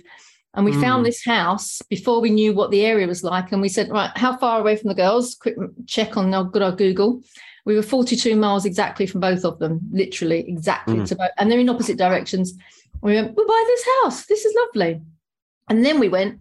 And 0.54 0.64
we 0.64 0.72
Mm. 0.72 0.82
found 0.82 1.06
this 1.06 1.26
house 1.26 1.82
before 1.90 2.22
we 2.22 2.30
knew 2.30 2.54
what 2.54 2.72
the 2.72 2.86
area 2.86 3.08
was 3.08 3.24
like. 3.24 3.52
And 3.52 3.62
we 3.62 3.68
said, 3.68 3.90
right, 3.90 4.12
how 4.16 4.38
far 4.38 4.60
away 4.62 4.76
from 4.78 4.90
the 4.90 4.96
girls? 4.96 5.36
Quick 5.36 5.56
check 5.88 6.16
on 6.16 6.34
our 6.34 6.44
good 6.46 6.62
old 6.62 6.78
Google. 6.78 7.22
We 7.66 7.76
were 7.76 7.82
42 7.82 8.36
miles 8.36 8.64
exactly 8.64 9.06
from 9.08 9.20
both 9.20 9.44
of 9.44 9.58
them, 9.60 9.80
literally 9.92 10.48
exactly 10.48 10.98
Mm. 10.98 11.08
to 11.08 11.16
both. 11.16 11.32
And 11.38 11.52
they're 11.52 11.60
in 11.60 11.70
opposite 11.70 11.98
directions. 11.98 12.54
We 13.02 13.16
went, 13.16 13.36
we'll 13.36 13.48
buy 13.48 13.64
this 13.68 13.86
house. 14.04 14.26
This 14.28 14.46
is 14.46 14.56
lovely. 14.56 15.02
And 15.70 15.84
then 15.84 16.00
we 16.00 16.08
went, 16.08 16.40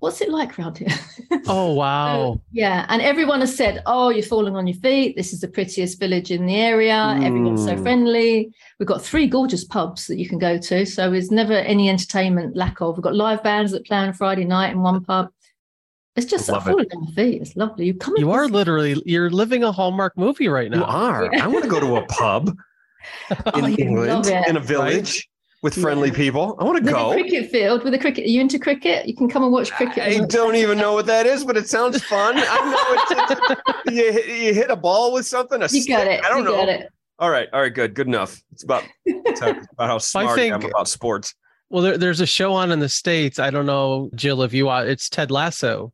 what's 0.00 0.20
it 0.20 0.30
like 0.30 0.58
around 0.58 0.78
here? 0.78 0.88
Oh 1.46 1.72
wow. 1.72 2.34
So, 2.34 2.42
yeah. 2.52 2.86
And 2.88 3.00
everyone 3.00 3.40
has 3.40 3.54
said, 3.54 3.82
Oh, 3.86 4.10
you're 4.10 4.24
falling 4.24 4.56
on 4.56 4.66
your 4.66 4.76
feet. 4.76 5.16
This 5.16 5.32
is 5.32 5.40
the 5.40 5.48
prettiest 5.48 5.98
village 6.00 6.30
in 6.30 6.44
the 6.46 6.56
area. 6.56 6.92
Mm. 6.92 7.24
Everyone's 7.24 7.64
so 7.64 7.76
hmm. 7.76 7.82
friendly. 7.82 8.52
We've 8.78 8.88
got 8.88 9.02
three 9.02 9.26
gorgeous 9.26 9.64
pubs 9.64 10.06
that 10.08 10.18
you 10.18 10.28
can 10.28 10.38
go 10.38 10.58
to. 10.58 10.84
So 10.84 11.10
there's 11.10 11.30
never 11.30 11.52
any 11.52 11.88
entertainment 11.88 12.56
lack 12.56 12.80
of. 12.80 12.96
We've 12.96 13.04
got 13.04 13.14
live 13.14 13.42
bands 13.44 13.72
that 13.72 13.86
play 13.86 13.98
on 13.98 14.12
Friday 14.12 14.44
night 14.44 14.72
in 14.72 14.82
one 14.82 15.04
pub. 15.04 15.30
It's 16.16 16.26
just 16.26 16.48
falling 16.48 16.86
it. 16.86 16.94
on 16.94 17.04
your 17.04 17.12
feet. 17.12 17.42
It's 17.42 17.56
lovely. 17.56 17.86
You 17.86 17.94
come. 17.94 18.14
You 18.16 18.32
are 18.32 18.48
literally 18.48 19.00
you're 19.06 19.30
living 19.30 19.62
a 19.62 19.70
Hallmark 19.70 20.18
movie 20.18 20.48
right 20.48 20.70
now. 20.70 20.78
You 20.78 20.84
are. 20.84 21.30
Yeah. 21.32 21.44
I 21.44 21.46
want 21.46 21.64
to 21.64 21.70
go 21.70 21.78
to 21.78 21.96
a 21.96 22.06
pub 22.06 22.48
in 23.30 23.64
oh, 23.64 23.68
England 23.68 24.26
in 24.26 24.56
a 24.56 24.60
village. 24.60 25.29
Right? 25.62 25.74
with 25.74 25.74
friendly 25.74 26.08
yeah. 26.08 26.14
people. 26.14 26.56
I 26.58 26.64
want 26.64 26.84
to 26.84 26.90
go. 26.90 27.12
cricket 27.12 27.50
field 27.50 27.84
with 27.84 27.92
a 27.92 27.98
cricket. 27.98 28.24
Are 28.24 28.28
you 28.28 28.40
into 28.40 28.58
cricket? 28.58 29.06
You 29.06 29.14
can 29.14 29.28
come 29.28 29.42
and 29.42 29.52
watch 29.52 29.70
cricket. 29.72 30.02
I 30.02 30.24
don't 30.24 30.56
even 30.56 30.78
know 30.78 30.94
what 30.94 31.06
that 31.06 31.26
is, 31.26 31.44
but 31.44 31.56
it 31.56 31.68
sounds 31.68 32.02
fun. 32.04 32.34
I 32.36 33.44
know 33.44 33.54
it's, 33.86 34.26
you, 34.26 34.34
you 34.34 34.54
hit 34.54 34.70
a 34.70 34.76
ball 34.76 35.12
with 35.12 35.26
something. 35.26 35.60
you 35.60 35.68
stick. 35.68 35.88
got 35.88 36.06
it. 36.06 36.24
I 36.24 36.28
don't 36.28 36.38
you 36.38 36.44
know. 36.44 36.56
Got 36.56 36.68
it. 36.70 36.90
All 37.18 37.30
right. 37.30 37.48
All 37.52 37.60
right. 37.60 37.74
Good. 37.74 37.94
Good 37.94 38.06
enough. 38.06 38.42
It's 38.52 38.62
about, 38.62 38.84
it's 39.04 39.40
about 39.42 39.66
how 39.78 39.98
smart 39.98 40.30
I, 40.30 40.34
think, 40.34 40.52
I 40.54 40.56
am 40.56 40.64
about 40.64 40.88
sports. 40.88 41.34
Well, 41.68 41.82
there, 41.82 41.98
there's 41.98 42.20
a 42.20 42.26
show 42.26 42.54
on 42.54 42.72
in 42.72 42.80
the 42.80 42.88
states. 42.88 43.38
I 43.38 43.50
don't 43.50 43.66
know, 43.66 44.10
Gill, 44.16 44.42
if 44.42 44.54
you 44.54 44.66
watch. 44.66 44.88
It's 44.88 45.08
Ted 45.10 45.30
Lasso. 45.30 45.92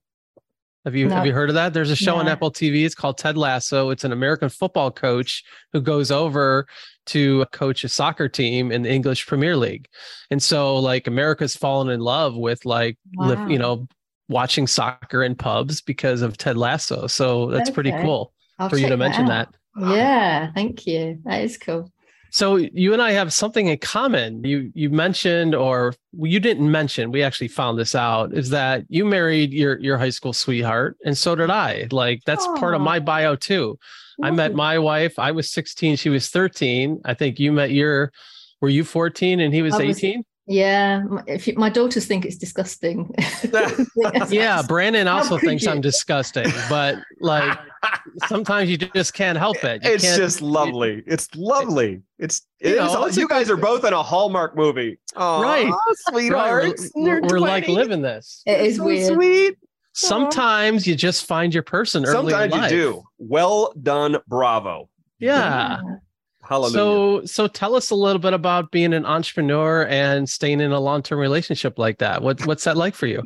Have 0.85 0.95
you 0.95 1.09
no. 1.09 1.17
have 1.17 1.27
you 1.27 1.33
heard 1.33 1.51
of 1.51 1.57
that? 1.57 1.75
There's 1.75 1.91
a 1.91 1.97
show 1.97 2.15
on 2.15 2.29
Apple 2.29 2.53
TV. 2.53 2.87
It's 2.87 2.95
called 2.95 3.19
Ted 3.19 3.37
Lasso. 3.37 3.91
It's 3.91 4.05
an 4.05 4.13
American 4.13 4.49
football 4.49 4.93
coach 4.93 5.43
who 5.73 5.81
goes 5.81 6.13
over 6.13 6.69
to 7.07 7.45
coach 7.53 7.85
a 7.85 7.89
soccer 7.89 8.29
team 8.29 8.71
in 8.71 8.83
the 8.83 8.91
English 8.91 9.27
Premier 9.27 9.57
League. 9.57 9.89
And 10.31 10.43
so 10.43 10.77
like 10.77 11.07
America's 11.07 11.57
fallen 11.57 11.89
in 11.89 12.01
love 12.01 12.37
with 12.37 12.65
like 12.65 12.99
wow. 13.15 13.47
you 13.49 13.59
know 13.59 13.87
watching 14.29 14.67
soccer 14.67 15.23
in 15.23 15.35
pubs 15.35 15.81
because 15.81 16.23
of 16.23 16.37
Ted 16.37 16.57
Lasso. 16.57 17.07
So 17.07 17.51
that's 17.51 17.71
okay. 17.71 17.75
pretty 17.75 17.93
cool 17.93 18.33
I'll 18.59 18.69
for 18.69 18.77
you 18.77 18.89
to 18.89 18.97
mention 18.97 19.27
that. 19.27 19.55
that. 19.77 19.97
Yeah, 19.97 20.53
thank 20.53 20.87
you. 20.87 21.21
That 21.25 21.43
is 21.43 21.57
cool. 21.59 21.93
So 22.31 22.57
you 22.57 22.93
and 22.93 23.01
I 23.01 23.13
have 23.13 23.33
something 23.33 23.69
in 23.69 23.79
common. 23.79 24.45
You 24.45 24.71
you 24.75 24.91
mentioned, 24.91 25.55
or 25.55 25.95
you 26.13 26.41
didn't 26.41 26.71
mention. 26.71 27.13
We 27.13 27.23
actually 27.23 27.49
found 27.49 27.79
this 27.79 27.95
out. 27.95 28.35
Is 28.35 28.51
that 28.51 28.85
you 28.89 29.05
married 29.05 29.53
your 29.53 29.79
your 29.81 29.97
high 29.97 30.11
school 30.11 30.33
sweetheart, 30.33 30.97
and 31.05 31.17
so 31.17 31.35
did 31.35 31.51
I. 31.51 31.87
Like 31.91 32.23
that's 32.27 32.47
Aww. 32.47 32.59
part 32.59 32.75
of 32.75 32.81
my 32.81 32.99
bio 32.99 33.37
too. 33.37 33.79
I 34.23 34.31
met 34.31 34.55
my 34.55 34.79
wife. 34.79 35.19
I 35.19 35.33
was 35.33 35.51
16. 35.51 35.97
She 35.97 36.09
was 36.09 36.29
13. 36.29 37.01
I 37.05 37.15
think 37.15 37.39
you 37.39 37.53
met 37.53 37.71
your, 37.71 38.13
were 38.61 38.69
you 38.69 38.85
14 38.85 39.41
and 39.41 39.53
he 39.53 39.63
was 39.63 39.79
18? 39.79 40.25
Yeah, 40.49 41.03
if 41.27 41.49
you, 41.49 41.55
my 41.57 41.69
daughters 41.69 42.07
think 42.07 42.25
it's 42.25 42.37
disgusting. 42.37 43.13
yeah, 44.29 44.63
Brandon 44.63 45.09
also 45.09 45.39
thinks 45.39 45.67
I'm 45.67 45.81
disgusting, 45.81 46.47
but 46.69 46.99
like 47.21 47.59
sometimes 48.29 48.71
you 48.71 48.77
just 48.77 49.13
can't 49.13 49.37
help 49.37 49.65
it. 49.65 49.83
You 49.83 49.91
it's 49.91 50.17
just 50.17 50.41
lovely. 50.43 51.03
it's 51.05 51.29
lovely. 51.35 52.03
It's 52.21 52.43
it 52.61 52.71
you, 52.71 52.77
know, 52.77 53.07
is, 53.07 53.17
you 53.17 53.27
guys 53.27 53.51
are 53.51 53.57
both 53.57 53.85
in 53.85 53.93
a 53.93 54.03
Hallmark 54.03 54.57
movie. 54.57 55.01
Aww, 55.17 55.43
right, 55.43 55.75
sweethearts. 56.09 56.93
Right. 56.95 57.23
We're, 57.23 57.23
we're 57.23 57.41
like 57.41 57.67
living 57.67 58.03
this. 58.03 58.43
It 58.47 58.61
is 58.61 58.77
so 58.77 58.85
weird. 58.85 59.15
sweet. 59.15 59.59
Sometimes 59.97 60.87
you 60.87 60.95
just 60.95 61.25
find 61.27 61.55
your 61.55 61.63
person 61.63 62.05
early 62.05 62.33
Sometimes 62.33 62.71
you 62.71 62.79
do. 62.79 63.03
Well 63.19 63.73
done. 63.83 64.19
Bravo. 64.29 64.91
Yeah. 65.19 65.81
yeah. 65.83 65.97
Hallelujah. 66.43 66.73
So, 66.73 67.25
so 67.25 67.47
tell 67.49 67.75
us 67.75 67.91
a 67.91 67.95
little 67.95 68.21
bit 68.21 68.35
about 68.35 68.71
being 68.71 68.93
an 68.93 69.07
entrepreneur 69.07 69.87
and 69.87 70.29
staying 70.29 70.61
in 70.61 70.71
a 70.71 70.79
long-term 70.79 71.19
relationship 71.19 71.79
like 71.79 71.99
that. 71.99 72.23
What, 72.23 72.47
what's 72.47 72.65
that 72.65 72.77
like 72.77 72.95
for 72.95 73.07
you? 73.07 73.23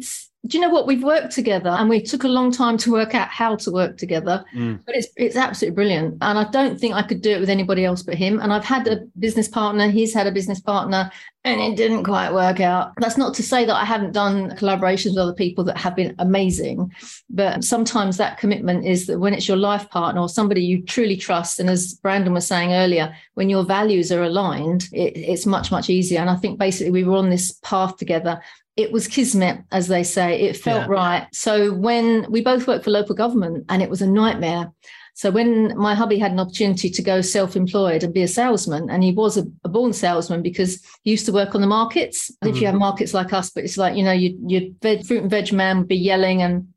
Do 0.46 0.56
you 0.56 0.62
know 0.62 0.70
what? 0.70 0.86
We've 0.86 1.02
worked 1.02 1.32
together 1.32 1.68
and 1.68 1.88
we 1.88 2.00
took 2.00 2.24
a 2.24 2.28
long 2.28 2.50
time 2.50 2.78
to 2.78 2.90
work 2.90 3.14
out 3.14 3.28
how 3.28 3.56
to 3.56 3.70
work 3.70 3.98
together 3.98 4.44
mm. 4.54 4.80
but 4.86 4.96
it's 4.96 5.08
it's 5.16 5.36
absolutely 5.36 5.74
brilliant. 5.74 6.16
And 6.22 6.38
i 6.38 6.44
don't 6.50 6.80
think 6.80 6.94
i 6.94 7.02
could 7.02 7.20
do 7.20 7.30
it 7.30 7.40
with 7.40 7.50
anybody 7.50 7.84
else 7.84 8.02
but 8.02 8.14
him. 8.14 8.40
And 8.40 8.52
i've 8.52 8.64
had 8.64 8.88
a 8.88 9.00
business 9.18 9.48
partner 9.48 9.88
he's 9.88 10.14
had 10.14 10.26
a 10.26 10.32
business 10.32 10.60
partner 10.60 11.10
and 11.42 11.58
it 11.60 11.74
didn't 11.74 12.04
quite 12.04 12.34
work 12.34 12.60
out. 12.60 12.92
That's 12.98 13.16
not 13.16 13.34
to 13.34 13.42
say 13.42 13.64
that 13.64 13.74
i 13.74 13.84
haven't 13.84 14.12
done 14.12 14.50
collaborations 14.52 15.10
with 15.10 15.18
other 15.18 15.34
people 15.34 15.62
that 15.64 15.76
have 15.76 15.94
been 15.94 16.14
amazing 16.18 16.90
but 17.28 17.62
sometimes 17.62 18.16
that 18.16 18.38
commitment 18.38 18.86
is 18.86 19.06
that 19.06 19.18
when 19.18 19.34
it's 19.34 19.48
your 19.48 19.58
life 19.58 19.88
partner 19.90 20.22
or 20.22 20.28
somebody 20.28 20.62
you 20.64 20.82
truly 20.82 21.16
trust 21.16 21.60
and 21.60 21.68
as 21.68 21.94
brandon 21.94 22.32
was 22.32 22.46
saying 22.46 22.72
earlier 22.72 23.14
when 23.34 23.50
your 23.50 23.64
values 23.64 24.10
are 24.10 24.22
aligned 24.22 24.88
it, 24.92 25.16
it's 25.16 25.46
much 25.46 25.70
much 25.70 25.90
easier. 25.90 26.20
And 26.20 26.30
i 26.30 26.36
think 26.36 26.58
basically 26.58 26.90
we 26.90 27.04
were 27.04 27.16
on 27.16 27.28
this 27.28 27.52
path 27.62 27.98
together 27.98 28.40
it 28.80 28.92
was 28.92 29.08
kismet, 29.08 29.62
as 29.70 29.88
they 29.88 30.02
say. 30.02 30.40
It 30.40 30.56
felt 30.56 30.88
yeah. 30.88 30.94
right. 30.94 31.28
So 31.32 31.72
when 31.74 32.26
we 32.30 32.40
both 32.40 32.66
worked 32.66 32.84
for 32.84 32.90
local 32.90 33.14
government, 33.14 33.66
and 33.68 33.82
it 33.82 33.90
was 33.90 34.02
a 34.02 34.06
nightmare. 34.06 34.72
So 35.14 35.30
when 35.30 35.76
my 35.76 35.94
hubby 35.94 36.18
had 36.18 36.32
an 36.32 36.40
opportunity 36.40 36.88
to 36.88 37.02
go 37.02 37.20
self-employed 37.20 38.02
and 38.02 38.14
be 38.14 38.22
a 38.22 38.28
salesman, 38.28 38.88
and 38.88 39.04
he 39.04 39.12
was 39.12 39.36
a, 39.36 39.44
a 39.64 39.68
born 39.68 39.92
salesman 39.92 40.42
because 40.42 40.82
he 41.02 41.10
used 41.10 41.26
to 41.26 41.32
work 41.32 41.54
on 41.54 41.60
the 41.60 41.66
markets. 41.66 42.30
Mm-hmm. 42.30 42.48
If 42.48 42.60
you 42.60 42.66
have 42.66 42.76
mm. 42.76 42.80
markets 42.80 43.12
like 43.12 43.32
us, 43.32 43.50
but 43.50 43.64
it's 43.64 43.76
like 43.76 43.96
you 43.96 44.04
know, 44.04 44.12
you 44.12 44.38
your 44.46 44.70
veg, 44.80 45.04
fruit 45.04 45.22
and 45.22 45.30
veg 45.30 45.52
man 45.52 45.78
would 45.78 45.88
be 45.88 45.96
yelling 45.96 46.42
and 46.42 46.68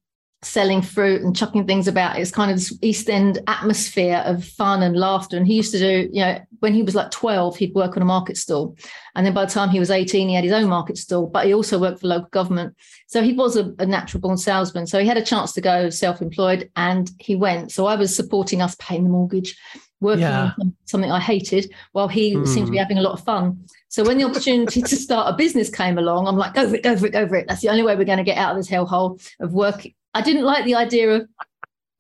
selling 0.44 0.82
fruit 0.82 1.22
and 1.22 1.36
chucking 1.36 1.66
things 1.66 1.88
about. 1.88 2.18
It's 2.18 2.32
kind 2.32 2.52
of 2.52 2.58
this 2.58 2.78
East 2.82 3.10
End 3.10 3.40
atmosphere 3.48 4.24
of 4.26 4.44
fun 4.44 4.84
and 4.84 4.98
laughter. 4.98 5.38
And 5.38 5.48
he 5.48 5.56
used 5.56 5.72
to 5.72 5.80
do, 5.80 6.10
you 6.12 6.22
know, 6.22 6.40
when 6.60 6.74
he 6.74 6.84
was 6.84 6.96
like 6.96 7.12
12, 7.12 7.58
he'd 7.58 7.76
work 7.76 7.96
on 7.96 8.04
a 8.04 8.06
market 8.06 8.38
stall. 8.38 8.76
And 9.16 9.26
then 9.26 9.34
by 9.34 9.46
the 9.46 9.52
time 9.52 9.70
he 9.70 9.80
was 9.80 9.92
18, 9.92 10.30
he 10.30 10.36
had 10.36 10.44
his 10.44 10.54
own 10.54 10.68
market 10.68 10.98
stall, 10.98 11.28
but 11.28 11.46
he 11.46 11.54
also 11.54 11.80
worked 11.80 12.02
for 12.02 12.08
local 12.08 12.30
government. 12.30 12.76
So 13.08 13.22
he 13.22 13.34
was 13.34 13.56
a, 13.56 13.74
a 13.80 13.86
natural 13.86 14.22
born 14.22 14.38
salesman. 14.38 14.88
So 14.88 15.00
he 15.00 15.08
had 15.08 15.18
a 15.18 15.24
chance 15.24 15.54
to 15.54 15.62
go 15.62 15.90
self 15.90 16.22
employed 16.22 16.70
and 16.76 17.10
he 17.20 17.36
went. 17.36 17.72
So 17.72 17.86
I 17.86 17.96
was 17.96 18.16
supporting 18.16 18.62
us 18.62 18.76
paying 18.80 19.04
the 19.04 19.10
mortgage. 19.10 19.58
Working 20.00 20.24
yeah. 20.24 20.52
on 20.60 20.76
something 20.84 21.10
I 21.10 21.22
hated 21.22 21.74
while 21.94 22.10
he 22.10 22.36
mm. 22.36 22.46
seemed 22.46 22.66
to 22.66 22.72
be 22.74 22.78
having 22.78 22.98
a 22.98 23.02
lot 23.02 23.14
of 23.14 23.24
fun. 23.24 23.66
So 23.88 24.04
when 24.04 24.18
the 24.18 24.26
opportunity 24.26 24.82
to 24.82 24.96
start 24.98 25.34
a 25.34 25.38
business 25.38 25.70
came 25.70 25.98
along, 25.98 26.28
I'm 26.28 26.36
like, 26.36 26.56
go 26.56 26.68
for 26.68 26.76
it, 26.76 26.84
go 26.84 26.98
for 26.98 27.06
it, 27.06 27.14
go 27.14 27.26
for 27.26 27.36
it. 27.36 27.48
That's 27.48 27.62
the 27.62 27.70
only 27.70 27.84
way 27.84 27.96
we're 27.96 28.04
going 28.04 28.18
to 28.18 28.24
get 28.26 28.38
out 28.38 28.52
of 28.52 28.58
this 28.58 28.70
hellhole 28.70 29.24
of 29.40 29.54
work, 29.54 29.86
I 30.14 30.22
didn't 30.22 30.44
like 30.44 30.66
the 30.66 30.76
idea 30.76 31.10
of 31.12 31.28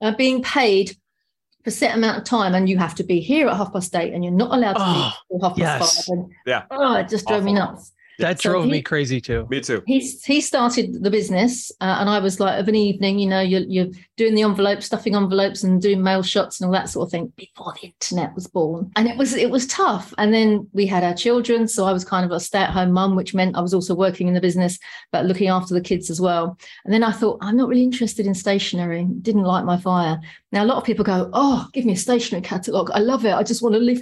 uh, 0.01 0.11
being 0.15 0.43
paid 0.43 0.97
for 1.63 1.69
a 1.69 1.71
set 1.71 1.95
amount 1.95 2.17
of 2.17 2.23
time 2.25 2.53
and 2.53 2.67
you 2.69 2.77
have 2.77 2.95
to 2.95 3.03
be 3.03 3.21
here 3.21 3.47
at 3.47 3.55
half 3.55 3.71
past 3.71 3.95
eight 3.95 4.13
and 4.13 4.23
you're 4.23 4.33
not 4.33 4.53
allowed 4.53 4.73
to 4.73 4.81
oh, 4.81 5.11
leave 5.31 5.41
half 5.41 5.57
past 5.57 5.59
yes. 5.59 6.05
five. 6.05 6.17
And, 6.17 6.31
yeah. 6.45 6.63
Oh, 6.69 6.95
it 6.95 7.09
just 7.09 7.25
drove 7.25 7.41
Awful. 7.41 7.53
me 7.53 7.59
nuts. 7.59 7.92
That 8.19 8.39
so 8.39 8.51
drove 8.51 8.65
he, 8.65 8.71
me 8.71 8.81
crazy 8.81 9.19
too. 9.19 9.47
Me 9.49 9.59
too. 9.61 9.83
He's 9.87 10.23
he 10.23 10.41
started 10.41 11.03
the 11.03 11.09
business, 11.09 11.71
uh, 11.81 11.97
and 11.99 12.09
I 12.09 12.19
was 12.19 12.39
like, 12.39 12.59
of 12.59 12.67
an 12.67 12.75
evening, 12.75 13.19
you 13.19 13.27
know, 13.27 13.41
you're 13.41 13.61
you're 13.61 13.87
doing 14.17 14.35
the 14.35 14.43
envelopes, 14.43 14.85
stuffing 14.85 15.15
envelopes, 15.15 15.63
and 15.63 15.81
doing 15.81 16.03
mail 16.03 16.21
shots 16.21 16.59
and 16.59 16.67
all 16.67 16.73
that 16.73 16.89
sort 16.89 17.07
of 17.07 17.11
thing 17.11 17.33
before 17.35 17.73
the 17.81 17.87
internet 17.87 18.35
was 18.35 18.47
born, 18.47 18.91
and 18.95 19.07
it 19.07 19.17
was 19.17 19.33
it 19.33 19.49
was 19.49 19.67
tough. 19.67 20.13
And 20.17 20.33
then 20.33 20.67
we 20.73 20.85
had 20.85 21.03
our 21.03 21.13
children, 21.13 21.67
so 21.67 21.85
I 21.85 21.93
was 21.93 22.05
kind 22.05 22.25
of 22.25 22.31
a 22.31 22.39
stay 22.39 22.59
at 22.59 22.69
home 22.69 22.91
mum, 22.91 23.15
which 23.15 23.33
meant 23.33 23.57
I 23.57 23.61
was 23.61 23.73
also 23.73 23.95
working 23.95 24.27
in 24.27 24.33
the 24.33 24.41
business, 24.41 24.77
but 25.11 25.25
looking 25.25 25.49
after 25.49 25.73
the 25.73 25.81
kids 25.81 26.09
as 26.09 26.21
well. 26.21 26.57
And 26.85 26.93
then 26.93 27.03
I 27.03 27.11
thought, 27.11 27.39
I'm 27.41 27.57
not 27.57 27.69
really 27.69 27.83
interested 27.83 28.25
in 28.25 28.35
stationery. 28.35 29.07
Didn't 29.21 29.43
light 29.43 29.65
my 29.65 29.77
fire. 29.77 30.19
Now 30.51 30.63
a 30.63 30.67
lot 30.67 30.77
of 30.77 30.83
people 30.83 31.03
go, 31.03 31.29
oh, 31.33 31.67
give 31.73 31.85
me 31.85 31.93
a 31.93 31.97
stationery 31.97 32.41
catalogue. 32.41 32.91
I 32.93 32.99
love 32.99 33.25
it. 33.25 33.33
I 33.33 33.43
just 33.43 33.61
want 33.61 33.73
to 33.73 33.79
live 33.79 34.01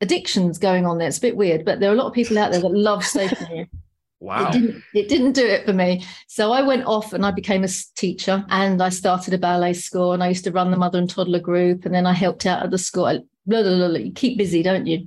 addictions 0.00 0.58
going 0.58 0.86
on 0.86 0.98
there. 0.98 1.08
It's 1.08 1.18
a 1.18 1.22
bit 1.22 1.36
weird, 1.36 1.64
but 1.64 1.80
there 1.80 1.90
are 1.90 1.94
a 1.94 1.96
lot 1.96 2.06
of 2.06 2.12
people 2.12 2.38
out 2.38 2.52
there 2.52 2.60
that 2.60 2.68
love 2.68 3.04
stationery. 3.04 3.68
Wow. 4.20 4.48
It 4.48 4.52
didn't, 4.52 4.84
it 4.94 5.08
didn't 5.08 5.32
do 5.32 5.46
it 5.46 5.64
for 5.64 5.72
me. 5.72 6.04
So 6.26 6.50
I 6.50 6.62
went 6.62 6.86
off 6.86 7.12
and 7.12 7.24
I 7.24 7.30
became 7.30 7.62
a 7.62 7.68
teacher 7.94 8.44
and 8.48 8.82
I 8.82 8.88
started 8.88 9.32
a 9.32 9.38
ballet 9.38 9.74
school 9.74 10.12
and 10.12 10.24
I 10.24 10.28
used 10.28 10.42
to 10.44 10.50
run 10.50 10.72
the 10.72 10.76
mother 10.76 10.98
and 10.98 11.08
toddler 11.08 11.38
group. 11.38 11.84
And 11.84 11.94
then 11.94 12.04
I 12.04 12.14
helped 12.14 12.44
out 12.44 12.62
at 12.62 12.70
the 12.70 12.78
school. 12.78 13.04
Blah, 13.46 13.62
blah, 13.62 13.88
blah, 13.88 13.96
you 13.96 14.12
keep 14.12 14.36
busy, 14.36 14.62
don't 14.62 14.86
you? 14.86 15.06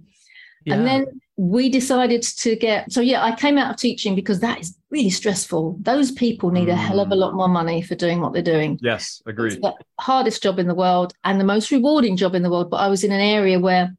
Yeah. 0.63 0.75
And 0.75 0.88
then 0.88 1.21
we 1.36 1.69
decided 1.69 2.21
to 2.21 2.55
get, 2.55 2.91
so 2.91 3.01
yeah, 3.01 3.24
I 3.24 3.36
came 3.36 3.57
out 3.57 3.71
of 3.71 3.77
teaching 3.77 4.15
because 4.15 4.39
that 4.39 4.62
is 4.62 4.77
really 4.91 5.10
stressful. 5.10 5.77
Those 5.81 6.12
people 6.12 6.51
need 6.51 6.67
mm. 6.67 6.74
a 6.74 6.75
hell 6.75 7.00
of 7.00 7.12
a 7.12 7.15
lot 7.15 7.33
more 7.33 7.50
money 7.50 7.81
for 7.81 7.95
doing 7.95 8.21
what 8.21 8.31
they're 8.31 8.41
doing. 8.41 8.79
Yes, 8.81 9.21
agreed. 9.25 9.53
It's 9.53 9.62
the 9.62 9.74
hardest 10.00 10.43
job 10.43 10.60
in 10.60 10.67
the 10.67 10.75
world 10.75 11.13
and 11.24 11.39
the 11.39 11.45
most 11.45 11.71
rewarding 11.71 12.15
job 12.15 12.36
in 12.36 12.43
the 12.43 12.50
world. 12.50 12.69
But 12.69 12.77
I 12.77 12.88
was 12.88 13.03
in 13.03 13.12
an 13.12 13.19
area 13.19 13.60
where 13.60 13.93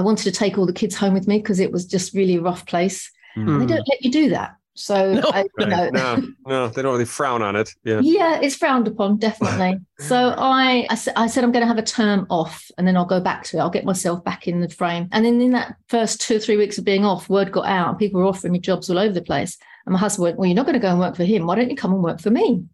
I 0.00 0.02
wanted 0.02 0.24
to 0.24 0.32
take 0.32 0.56
all 0.56 0.64
the 0.64 0.72
kids 0.72 0.96
home 0.96 1.12
with 1.12 1.28
me 1.28 1.40
because 1.40 1.60
it 1.60 1.72
was 1.72 1.84
just 1.84 2.14
really 2.14 2.36
a 2.36 2.40
rough 2.40 2.64
place. 2.64 3.12
Mm. 3.36 3.60
They 3.60 3.66
don't 3.66 3.86
let 3.86 4.02
you 4.02 4.10
do 4.10 4.30
that. 4.30 4.56
So 4.74 5.12
no, 5.20 5.28
I, 5.28 5.44
you 5.58 5.66
know, 5.66 5.90
no, 5.90 6.22
no, 6.46 6.68
they 6.68 6.80
don't 6.80 6.92
really 6.92 7.04
frown 7.04 7.42
on 7.42 7.54
it. 7.54 7.74
Yeah, 7.84 8.00
yeah, 8.02 8.40
it's 8.40 8.56
frowned 8.56 8.88
upon 8.88 9.18
definitely. 9.18 9.78
so 9.98 10.34
I, 10.38 10.86
I, 10.88 10.98
I 11.16 11.26
said 11.26 11.44
I'm 11.44 11.52
going 11.52 11.60
to 11.60 11.66
have 11.66 11.76
a 11.76 11.82
term 11.82 12.26
off, 12.30 12.70
and 12.78 12.88
then 12.88 12.96
I'll 12.96 13.04
go 13.04 13.20
back 13.20 13.44
to 13.44 13.58
it. 13.58 13.60
I'll 13.60 13.68
get 13.68 13.84
myself 13.84 14.24
back 14.24 14.48
in 14.48 14.60
the 14.62 14.70
frame. 14.70 15.10
And 15.12 15.22
then 15.22 15.38
in 15.38 15.50
that 15.50 15.76
first 15.88 16.22
two 16.22 16.36
or 16.36 16.40
three 16.40 16.56
weeks 16.56 16.78
of 16.78 16.84
being 16.86 17.04
off, 17.04 17.28
word 17.28 17.52
got 17.52 17.66
out, 17.66 17.90
and 17.90 17.98
people 17.98 18.22
were 18.22 18.26
offering 18.26 18.54
me 18.54 18.58
jobs 18.58 18.88
all 18.88 18.98
over 18.98 19.12
the 19.12 19.20
place. 19.20 19.58
And 19.84 19.92
my 19.92 19.98
husband 19.98 20.22
went, 20.22 20.38
"Well, 20.38 20.46
you're 20.46 20.56
not 20.56 20.64
going 20.64 20.80
to 20.80 20.80
go 20.80 20.88
and 20.88 20.98
work 20.98 21.14
for 21.14 21.24
him. 21.24 21.46
Why 21.46 21.56
don't 21.56 21.68
you 21.68 21.76
come 21.76 21.92
and 21.92 22.02
work 22.02 22.20
for 22.22 22.30
me?" 22.30 22.64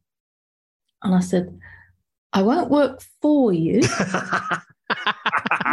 And 1.03 1.13
I 1.13 1.21
said, 1.21 1.59
"I 2.33 2.43
won't 2.43 2.71
work 2.71 3.03
for 3.21 3.53
you." 3.53 3.83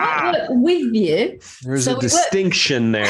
Ah. 0.03 0.45
with 0.49 0.93
you. 0.93 1.39
There's 1.63 1.85
so 1.85 1.97
a 1.97 1.99
distinction 1.99 2.91
work- 2.91 3.05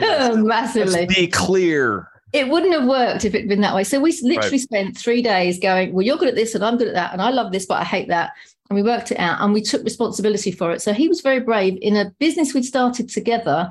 there. 0.00 0.36
Massively. 0.36 0.92
Let's 1.06 1.14
be 1.14 1.26
clear. 1.26 2.08
it 2.32 2.48
wouldn't 2.48 2.72
have 2.72 2.88
worked 2.88 3.24
if 3.24 3.34
it'd 3.34 3.48
been 3.48 3.60
that 3.60 3.74
way. 3.74 3.84
So 3.84 4.00
we 4.00 4.12
literally 4.22 4.50
right. 4.50 4.60
spent 4.60 4.96
three 4.96 5.22
days 5.22 5.58
going, 5.58 5.92
well, 5.92 6.06
you're 6.06 6.16
good 6.16 6.28
at 6.28 6.34
this 6.36 6.54
and 6.54 6.64
I'm 6.64 6.78
good 6.78 6.88
at 6.88 6.94
that. 6.94 7.12
And 7.12 7.20
I 7.20 7.30
love 7.30 7.52
this, 7.52 7.66
but 7.66 7.80
I 7.80 7.84
hate 7.84 8.08
that. 8.08 8.32
And 8.68 8.76
we 8.76 8.82
worked 8.82 9.10
it 9.10 9.18
out 9.18 9.40
and 9.40 9.52
we 9.52 9.62
took 9.62 9.82
responsibility 9.82 10.52
for 10.52 10.70
it. 10.72 10.80
So 10.80 10.92
he 10.92 11.08
was 11.08 11.22
very 11.22 11.40
brave 11.40 11.76
in 11.82 11.96
a 11.96 12.10
business 12.20 12.54
we'd 12.54 12.64
started 12.64 13.08
together. 13.08 13.70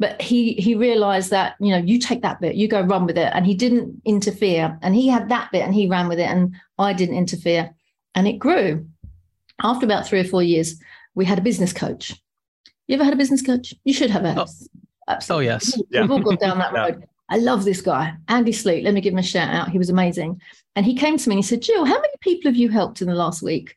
But 0.00 0.20
he 0.20 0.54
he 0.54 0.74
realized 0.74 1.30
that, 1.30 1.54
you 1.60 1.70
know, 1.70 1.78
you 1.78 2.00
take 2.00 2.22
that 2.22 2.40
bit, 2.40 2.56
you 2.56 2.66
go 2.66 2.80
run 2.80 3.06
with 3.06 3.16
it. 3.16 3.30
And 3.34 3.46
he 3.46 3.54
didn't 3.54 4.02
interfere. 4.04 4.76
And 4.82 4.96
he 4.96 5.06
had 5.06 5.28
that 5.28 5.52
bit 5.52 5.62
and 5.62 5.72
he 5.72 5.88
ran 5.88 6.08
with 6.08 6.18
it. 6.18 6.28
And 6.28 6.56
I 6.76 6.92
didn't 6.92 7.16
interfere. 7.16 7.72
And 8.16 8.26
it 8.26 8.38
grew. 8.40 8.84
After 9.62 9.86
about 9.86 10.08
three 10.08 10.18
or 10.18 10.24
four 10.24 10.42
years, 10.42 10.74
we 11.14 11.24
had 11.24 11.38
a 11.38 11.42
business 11.42 11.72
coach. 11.72 12.20
You 12.86 12.94
ever 12.94 13.04
had 13.04 13.14
a 13.14 13.16
business 13.16 13.42
coach? 13.42 13.74
You 13.84 13.94
should 13.94 14.10
have. 14.10 14.24
Oh. 14.24 14.46
Absolutely. 15.08 15.48
Oh, 15.48 15.50
yes. 15.50 15.76
We've 15.76 15.86
yeah. 15.90 16.06
all 16.08 16.20
gone 16.20 16.36
down 16.36 16.58
that 16.58 16.72
road. 16.74 17.04
I 17.28 17.38
love 17.38 17.64
this 17.64 17.80
guy, 17.80 18.14
Andy 18.28 18.52
Sleet. 18.52 18.84
Let 18.84 18.94
me 18.94 19.00
give 19.00 19.12
him 19.12 19.18
a 19.18 19.22
shout 19.22 19.48
out. 19.48 19.70
He 19.70 19.78
was 19.78 19.88
amazing. 19.88 20.40
And 20.76 20.84
he 20.84 20.94
came 20.94 21.16
to 21.16 21.28
me 21.28 21.36
and 21.36 21.44
he 21.44 21.48
said, 21.48 21.62
Gill, 21.62 21.84
how 21.84 21.94
many 21.94 22.14
people 22.20 22.50
have 22.50 22.56
you 22.56 22.68
helped 22.68 23.00
in 23.00 23.08
the 23.08 23.14
last 23.14 23.42
week? 23.42 23.74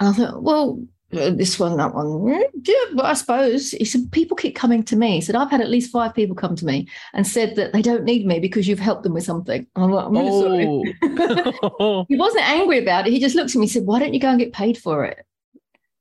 And 0.00 0.08
I 0.08 0.12
thought, 0.12 0.42
well, 0.42 0.82
uh, 1.12 1.30
this 1.30 1.58
one, 1.58 1.76
that 1.76 1.94
one. 1.94 2.44
Yeah, 2.62 2.74
but 2.94 3.04
I 3.04 3.14
suppose. 3.14 3.72
He 3.72 3.84
said, 3.84 4.10
people 4.12 4.36
keep 4.36 4.56
coming 4.56 4.82
to 4.84 4.96
me. 4.96 5.16
He 5.16 5.20
said, 5.20 5.36
I've 5.36 5.50
had 5.50 5.60
at 5.60 5.70
least 5.70 5.90
five 5.90 6.14
people 6.14 6.34
come 6.34 6.56
to 6.56 6.66
me 6.66 6.88
and 7.12 7.26
said 7.26 7.56
that 7.56 7.72
they 7.72 7.82
don't 7.82 8.04
need 8.04 8.26
me 8.26 8.40
because 8.40 8.66
you've 8.66 8.78
helped 8.78 9.02
them 9.02 9.14
with 9.14 9.24
something. 9.24 9.66
And 9.74 9.84
I'm 9.84 9.90
like, 9.90 10.06
I'm 10.06 10.12
really 10.12 10.84
oh. 11.02 11.64
sorry. 11.78 12.06
he 12.08 12.16
wasn't 12.16 12.48
angry 12.48 12.78
about 12.78 13.06
it. 13.06 13.12
He 13.12 13.20
just 13.20 13.36
looked 13.36 13.50
at 13.50 13.56
me 13.56 13.62
and 13.62 13.70
said, 13.70 13.86
why 13.86 13.98
don't 13.98 14.14
you 14.14 14.20
go 14.20 14.30
and 14.30 14.38
get 14.38 14.52
paid 14.52 14.78
for 14.78 15.04
it? 15.04 15.24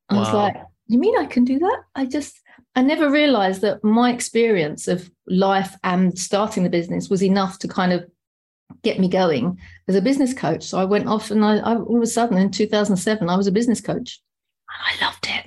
I 0.10 0.16
wow. 0.16 0.20
was 0.20 0.34
like, 0.34 0.56
you 0.88 1.00
mean 1.00 1.18
I 1.18 1.26
can 1.26 1.46
do 1.46 1.60
that? 1.60 1.82
I 1.96 2.06
just, 2.06 2.40
I 2.76 2.82
never 2.82 3.10
realized 3.10 3.62
that 3.62 3.84
my 3.84 4.12
experience 4.12 4.88
of 4.88 5.10
life 5.28 5.76
and 5.84 6.18
starting 6.18 6.64
the 6.64 6.70
business 6.70 7.10
was 7.10 7.24
enough 7.24 7.60
to 7.60 7.68
kind 7.68 7.94
of 7.94 8.06
get 8.84 9.00
me 9.00 9.08
going 9.08 9.60
as 9.88 9.96
a 9.96 10.02
business 10.02 10.34
coach. 10.34 10.64
So 10.64 10.80
I 10.80 10.86
went 10.86 11.08
off 11.08 11.32
and 11.32 11.44
I, 11.44 11.58
I 11.58 11.76
all 11.76 11.98
of 11.98 12.04
a 12.04 12.08
sudden 12.08 12.38
in 12.38 12.52
2007, 12.52 13.30
I 13.30 13.38
was 13.38 13.48
a 13.48 13.52
business 13.52 13.82
coach. 13.82 14.22
And 14.70 15.02
I 15.02 15.06
loved 15.06 15.28
it. 15.28 15.46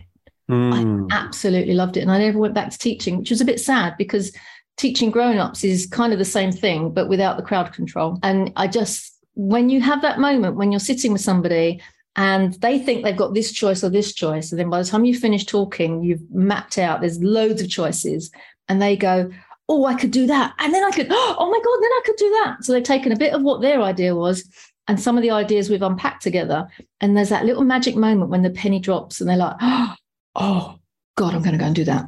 Mm. 0.50 0.74
I 0.74 0.82
hmm. 0.82 1.06
absolutely 1.10 1.74
loved 1.74 1.96
it. 1.96 2.00
And 2.00 2.10
I 2.10 2.18
never 2.18 2.38
went 2.38 2.54
back 2.54 2.70
to 2.70 2.78
teaching, 2.78 3.18
which 3.18 3.30
was 3.30 3.40
a 3.40 3.46
bit 3.46 3.60
sad 3.60 3.96
because 3.96 4.36
teaching 4.76 5.10
grown-ups 5.10 5.64
is 5.64 5.86
kind 5.86 6.12
of 6.12 6.18
the 6.18 6.24
same 6.24 6.50
thing, 6.50 6.92
but 6.92 7.08
without 7.08 7.36
the 7.36 7.42
crowd 7.42 7.72
control. 7.72 8.18
And 8.22 8.52
I 8.56 8.66
just, 8.66 9.16
when 9.34 9.68
you 9.68 9.80
have 9.80 10.02
that 10.02 10.18
moment 10.18 10.56
when 10.56 10.72
you're 10.72 10.80
sitting 10.80 11.12
with 11.12 11.22
somebody 11.22 11.80
and 12.16 12.54
they 12.54 12.78
think 12.78 13.02
they've 13.02 13.16
got 13.16 13.34
this 13.34 13.52
choice 13.52 13.82
or 13.82 13.88
this 13.88 14.12
choice. 14.12 14.52
And 14.52 14.58
then 14.58 14.68
by 14.68 14.82
the 14.82 14.88
time 14.88 15.04
you 15.04 15.16
finish 15.16 15.46
talking, 15.46 16.02
you've 16.02 16.30
mapped 16.30 16.78
out, 16.78 17.00
there's 17.00 17.22
loads 17.22 17.62
of 17.62 17.70
choices. 17.70 18.30
And 18.68 18.82
they 18.82 18.96
go, 18.96 19.30
Oh, 19.68 19.86
I 19.86 19.94
could 19.94 20.10
do 20.10 20.26
that. 20.26 20.54
And 20.58 20.74
then 20.74 20.84
I 20.84 20.90
could, 20.90 21.06
oh, 21.08 21.36
oh 21.38 21.50
my 21.50 21.58
God, 21.58 21.78
then 21.80 21.90
I 21.90 22.02
could 22.04 22.16
do 22.16 22.30
that. 22.42 22.64
So 22.64 22.72
they've 22.72 22.82
taken 22.82 23.12
a 23.12 23.16
bit 23.16 23.32
of 23.32 23.42
what 23.42 23.62
their 23.62 23.80
idea 23.80 24.14
was 24.14 24.44
and 24.88 25.00
some 25.00 25.16
of 25.16 25.22
the 25.22 25.30
ideas 25.30 25.70
we've 25.70 25.82
unpacked 25.82 26.22
together. 26.22 26.68
And 27.00 27.16
there's 27.16 27.30
that 27.30 27.46
little 27.46 27.62
magic 27.62 27.96
moment 27.96 28.30
when 28.30 28.42
the 28.42 28.50
penny 28.50 28.80
drops 28.80 29.20
and 29.20 29.30
they're 29.30 29.36
like, 29.36 29.56
Oh, 30.34 30.78
God, 31.16 31.34
I'm 31.34 31.42
going 31.42 31.52
to 31.52 31.58
go 31.58 31.66
and 31.66 31.74
do 31.74 31.84
that. 31.84 32.06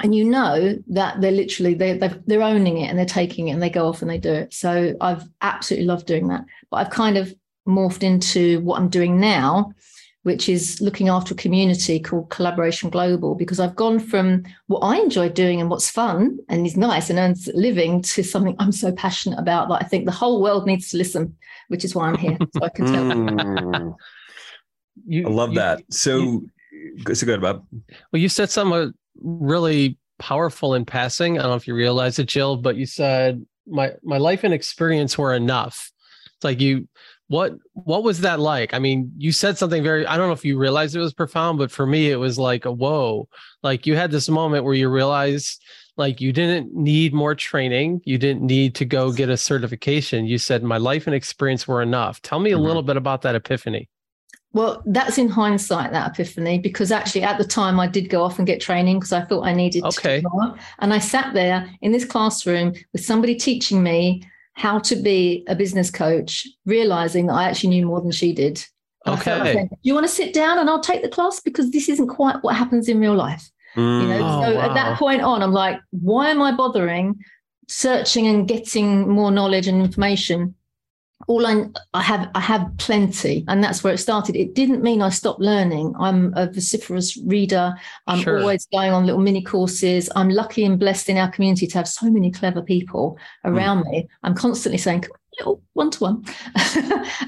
And 0.00 0.14
you 0.14 0.24
know 0.24 0.78
that 0.88 1.20
they're 1.20 1.32
literally 1.32 1.74
they 1.74 1.98
they're 1.98 2.42
owning 2.42 2.78
it 2.78 2.88
and 2.88 2.96
they're 2.96 3.04
taking 3.04 3.48
it 3.48 3.52
and 3.52 3.62
they 3.62 3.70
go 3.70 3.88
off 3.88 4.00
and 4.00 4.10
they 4.10 4.18
do 4.18 4.32
it. 4.32 4.54
So 4.54 4.94
I've 5.00 5.24
absolutely 5.40 5.86
loved 5.86 6.06
doing 6.06 6.28
that. 6.28 6.44
But 6.70 6.76
I've 6.76 6.90
kind 6.90 7.18
of 7.18 7.34
morphed 7.68 8.02
into 8.02 8.60
what 8.60 8.80
I'm 8.80 8.88
doing 8.88 9.20
now, 9.20 9.72
which 10.22 10.48
is 10.48 10.80
looking 10.80 11.08
after 11.08 11.34
a 11.34 11.36
community 11.36 12.00
called 12.00 12.30
Collaboration 12.30 12.90
Global, 12.90 13.34
because 13.34 13.60
I've 13.60 13.76
gone 13.76 14.00
from 14.00 14.44
what 14.66 14.80
I 14.80 14.98
enjoy 14.98 15.28
doing 15.28 15.60
and 15.60 15.70
what's 15.70 15.90
fun 15.90 16.38
and 16.48 16.66
is 16.66 16.76
nice 16.76 17.10
and 17.10 17.18
earns 17.18 17.48
living 17.54 18.02
to 18.02 18.22
something 18.22 18.56
I'm 18.58 18.72
so 18.72 18.92
passionate 18.92 19.38
about 19.38 19.68
that 19.68 19.82
I 19.82 19.86
think 19.86 20.06
the 20.06 20.12
whole 20.12 20.42
world 20.42 20.66
needs 20.66 20.90
to 20.90 20.96
listen, 20.96 21.36
which 21.68 21.84
is 21.84 21.94
why 21.94 22.08
I'm 22.08 22.16
here. 22.16 22.38
So 22.54 22.64
I 22.64 22.68
can 22.70 22.86
tell. 22.86 23.04
mm. 23.04 23.94
you, 25.06 25.26
I 25.26 25.30
love 25.30 25.50
you, 25.50 25.56
that. 25.56 25.82
So, 25.90 26.18
you, 26.72 27.14
so 27.14 27.26
good, 27.26 27.40
Bob. 27.40 27.64
Well, 28.12 28.20
you 28.20 28.28
said 28.28 28.50
something 28.50 28.92
really 29.20 29.98
powerful 30.18 30.74
in 30.74 30.84
passing. 30.84 31.38
I 31.38 31.42
don't 31.42 31.52
know 31.52 31.56
if 31.56 31.68
you 31.68 31.74
realize 31.74 32.18
it, 32.18 32.28
Gill, 32.28 32.56
but 32.56 32.76
you 32.76 32.86
said 32.86 33.44
my 33.66 33.92
my 34.02 34.18
life 34.18 34.44
and 34.44 34.54
experience 34.54 35.16
were 35.16 35.34
enough. 35.34 35.90
It's 36.36 36.44
like 36.44 36.60
you 36.60 36.88
what 37.28 37.54
what 37.72 38.02
was 38.02 38.20
that 38.20 38.40
like? 38.40 38.74
I 38.74 38.78
mean 38.78 39.12
you 39.16 39.32
said 39.32 39.56
something 39.56 39.82
very 39.82 40.06
i 40.06 40.16
don't 40.16 40.28
know 40.28 40.32
if 40.32 40.44
you 40.44 40.58
realized 40.58 40.96
it 40.96 41.00
was 41.00 41.12
profound 41.12 41.58
but 41.58 41.70
for 41.70 41.86
me 41.86 42.10
it 42.10 42.16
was 42.16 42.38
like 42.38 42.64
a 42.64 42.72
whoa. 42.72 43.28
Like 43.62 43.86
you 43.86 43.96
had 43.96 44.10
this 44.10 44.28
moment 44.28 44.64
where 44.64 44.74
you 44.74 44.88
realized 44.88 45.62
like 45.96 46.20
you 46.20 46.32
didn't 46.32 46.74
need 46.74 47.12
more 47.12 47.34
training. 47.34 48.00
You 48.04 48.18
didn't 48.18 48.42
need 48.42 48.74
to 48.76 48.84
go 48.84 49.12
get 49.12 49.28
a 49.28 49.36
certification. 49.36 50.26
You 50.26 50.38
said 50.38 50.62
my 50.62 50.78
life 50.78 51.06
and 51.06 51.14
experience 51.14 51.68
were 51.68 51.82
enough. 51.82 52.22
Tell 52.22 52.38
me 52.38 52.50
a 52.50 52.54
mm-hmm. 52.54 52.64
little 52.64 52.82
bit 52.82 52.96
about 52.96 53.22
that 53.22 53.34
epiphany. 53.34 53.88
Well 54.54 54.82
that's 54.86 55.18
in 55.18 55.28
hindsight 55.28 55.92
that 55.92 56.12
epiphany 56.12 56.58
because 56.58 56.90
actually 56.90 57.22
at 57.22 57.36
the 57.36 57.44
time 57.44 57.78
i 57.78 57.86
did 57.86 58.08
go 58.08 58.22
off 58.22 58.38
and 58.38 58.46
get 58.46 58.62
training 58.62 58.98
because 58.98 59.12
i 59.12 59.22
thought 59.22 59.42
i 59.42 59.52
needed 59.52 59.84
okay. 59.84 60.22
to 60.22 60.54
and 60.78 60.94
i 60.94 60.98
sat 60.98 61.34
there 61.34 61.70
in 61.82 61.92
this 61.92 62.06
classroom 62.06 62.72
with 62.94 63.04
somebody 63.04 63.34
teaching 63.34 63.82
me 63.82 64.22
how 64.58 64.80
to 64.80 64.96
be 64.96 65.44
a 65.46 65.54
business 65.54 65.88
coach, 65.88 66.44
realizing 66.66 67.28
that 67.28 67.34
I 67.34 67.44
actually 67.44 67.70
knew 67.70 67.86
more 67.86 68.00
than 68.00 68.10
she 68.10 68.32
did. 68.32 68.64
okay. 69.06 69.68
Do 69.70 69.76
you 69.84 69.94
want 69.94 70.04
to 70.04 70.12
sit 70.12 70.34
down 70.34 70.58
and 70.58 70.68
I'll 70.68 70.80
take 70.80 71.02
the 71.02 71.08
class 71.08 71.38
because 71.38 71.70
this 71.70 71.88
isn't 71.88 72.08
quite 72.08 72.42
what 72.42 72.56
happens 72.56 72.88
in 72.88 72.98
real 72.98 73.14
life. 73.14 73.48
Mm. 73.76 74.02
You 74.02 74.08
know, 74.08 74.18
oh, 74.18 74.42
so 74.42 74.54
wow. 74.56 74.60
at 74.62 74.74
that 74.74 74.98
point 74.98 75.22
on, 75.22 75.44
I'm 75.44 75.52
like, 75.52 75.78
why 75.90 76.30
am 76.30 76.42
I 76.42 76.50
bothering 76.50 77.20
searching 77.68 78.26
and 78.26 78.48
getting 78.48 79.08
more 79.08 79.30
knowledge 79.30 79.68
and 79.68 79.80
information 79.80 80.56
all 81.26 81.46
I, 81.46 81.66
I 81.94 82.02
have 82.02 82.30
I 82.34 82.40
have 82.40 82.70
plenty 82.78 83.44
and 83.48 83.62
that's 83.62 83.82
where 83.82 83.92
it 83.92 83.98
started. 83.98 84.36
It 84.36 84.54
didn't 84.54 84.82
mean 84.82 85.02
I 85.02 85.10
stopped 85.10 85.40
learning. 85.40 85.94
I'm 85.98 86.32
a 86.36 86.50
vociferous 86.50 87.16
reader. 87.26 87.74
I'm 88.06 88.20
sure. 88.20 88.38
always 88.38 88.66
going 88.66 88.92
on 88.92 89.04
little 89.04 89.20
mini 89.20 89.42
courses. 89.42 90.08
I'm 90.14 90.30
lucky 90.30 90.64
and 90.64 90.78
blessed 90.78 91.08
in 91.08 91.18
our 91.18 91.30
community 91.30 91.66
to 91.66 91.78
have 91.78 91.88
so 91.88 92.08
many 92.08 92.30
clever 92.30 92.62
people 92.62 93.18
around 93.44 93.84
mm. 93.84 93.90
me. 93.90 94.08
I'm 94.22 94.34
constantly 94.34 94.78
saying 94.78 95.06
little 95.38 95.60
one 95.72 95.90
to 95.90 96.04
one 96.04 96.24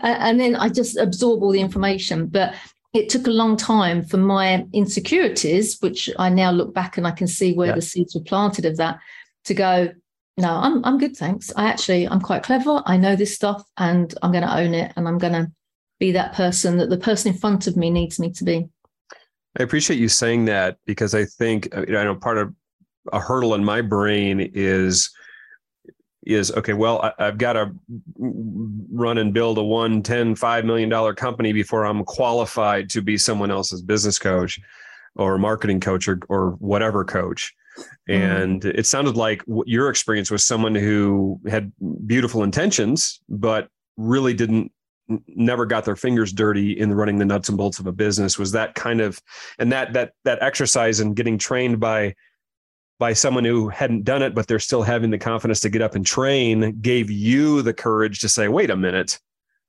and 0.03 0.38
then 0.38 0.57
I 0.57 0.68
just 0.68 0.96
absorb 0.96 1.42
all 1.42 1.53
the 1.53 1.61
information. 1.61 2.26
But 2.26 2.55
it 2.94 3.09
took 3.09 3.26
a 3.26 3.31
long 3.31 3.57
time 3.57 4.05
for 4.05 4.16
my 4.16 4.66
insecurities 4.72 5.79
which 5.81 6.09
I 6.18 6.29
now 6.29 6.53
look 6.53 6.72
back 6.74 6.96
and 6.96 7.07
I 7.07 7.12
can 7.12 7.26
see 7.26 7.55
where 7.55 7.68
yeah. 7.68 7.74
the 7.74 7.83
seeds 7.83 8.14
were 8.14 8.22
planted 8.22 8.64
of 8.64 8.76
that 8.76 8.98
to 9.44 9.55
go 9.55 9.90
no, 10.40 10.48
I'm 10.48 10.85
I'm 10.85 10.98
good, 10.98 11.16
thanks. 11.16 11.53
I 11.57 11.68
actually 11.68 12.09
I'm 12.09 12.20
quite 12.20 12.42
clever. 12.42 12.83
I 12.87 12.96
know 12.96 13.16
this 13.16 13.35
stuff, 13.35 13.62
and 13.76 14.12
I'm 14.22 14.33
going 14.33 14.44
to 14.44 14.59
own 14.59 14.74
it, 14.74 14.92
and 14.96 15.07
I'm 15.07 15.18
going 15.18 15.33
to 15.35 15.50
be 15.98 16.12
that 16.12 16.35
person 16.35 16.79
that 16.79 16.90
the 16.90 16.98
person 16.98 17.33
in 17.33 17.38
front 17.38 17.66
of 17.66 17.76
me 17.76 17.90
needs 17.90 18.18
me 18.18 18.31
to 18.33 18.44
be. 18.44 18.68
I 19.59 19.62
appreciate 19.62 19.98
you 19.98 20.09
saying 20.09 20.46
that 20.46 20.79
because 20.87 21.14
I 21.14 21.24
think 21.24 21.74
uh, 21.76 21.81
you 21.81 21.92
know, 21.92 22.00
I 22.00 22.05
know 22.05 22.14
part 22.14 22.38
of 22.38 22.55
a 23.12 23.20
hurdle 23.20 23.55
in 23.55 23.64
my 23.64 23.83
brain 23.83 24.40
is 24.55 25.11
is 26.26 26.53
okay 26.53 26.74
well 26.74 27.00
I, 27.18 27.24
have 27.24 27.38
got 27.38 27.55
to 27.55 27.72
run 28.18 29.16
and 29.16 29.33
build 29.33 29.57
a 29.57 29.62
one, 29.62 30.03
10 30.03 30.35
5 30.35 30.64
million 30.66 30.90
dollar 30.90 31.14
company 31.14 31.55
before 31.55 31.87
i'm 31.87 32.05
qualified 32.05 32.90
to 32.90 33.00
be 33.00 33.16
someone 33.16 33.50
else's 33.50 33.81
business 33.81 34.18
coach 34.18 34.61
or 35.16 35.38
marketing 35.38 35.81
coach 35.81 36.09
or, 36.09 36.20
or 36.29 36.53
whatever 36.53 37.05
coach. 37.05 37.55
And 38.09 38.62
mm-hmm. 38.62 38.79
it 38.79 38.87
sounded 38.87 39.16
like 39.16 39.43
your 39.66 39.88
experience 39.88 40.31
was 40.31 40.45
someone 40.45 40.75
who 40.75 41.40
had 41.49 41.73
beautiful 42.07 42.43
intentions, 42.43 43.21
but 43.29 43.69
really 43.97 44.35
didn't 44.35 44.73
never 45.27 45.66
got 45.66 45.85
their 45.85 45.97
fingers 45.97 46.33
dirty 46.33 46.79
in 46.79 46.95
running 46.95 47.19
the 47.19 47.25
nuts 47.25 47.49
and 47.49 47.59
bolts 47.59 47.79
of 47.79 47.87
a 47.87 47.93
business 47.93 48.38
was 48.38 48.53
that 48.53 48.75
kind 48.75 49.01
of 49.01 49.21
and 49.59 49.73
that 49.73 49.93
that 49.93 50.12
that 50.25 50.43
exercise 50.43 51.01
and 51.01 51.16
getting 51.16 51.38
trained 51.38 51.81
by 51.81 52.14
by 52.99 53.12
someone 53.12 53.45
who 53.45 53.69
hadn't 53.69 54.05
done 54.05 54.23
it 54.23 54.35
but 54.35 54.47
they're 54.47 54.59
still 54.59 54.83
having 54.83 55.11
the 55.11 55.19
confidence 55.19 55.61
to 55.61 55.69
get 55.69 55.83
up 55.83 55.95
and 55.95 56.07
train 56.07 56.79
gave 56.81 57.11
you 57.11 57.62
the 57.62 57.75
courage 57.75 58.21
to 58.21 58.29
say 58.29 58.49
wait 58.49 58.71
a 58.71 58.77
minute 58.77 59.19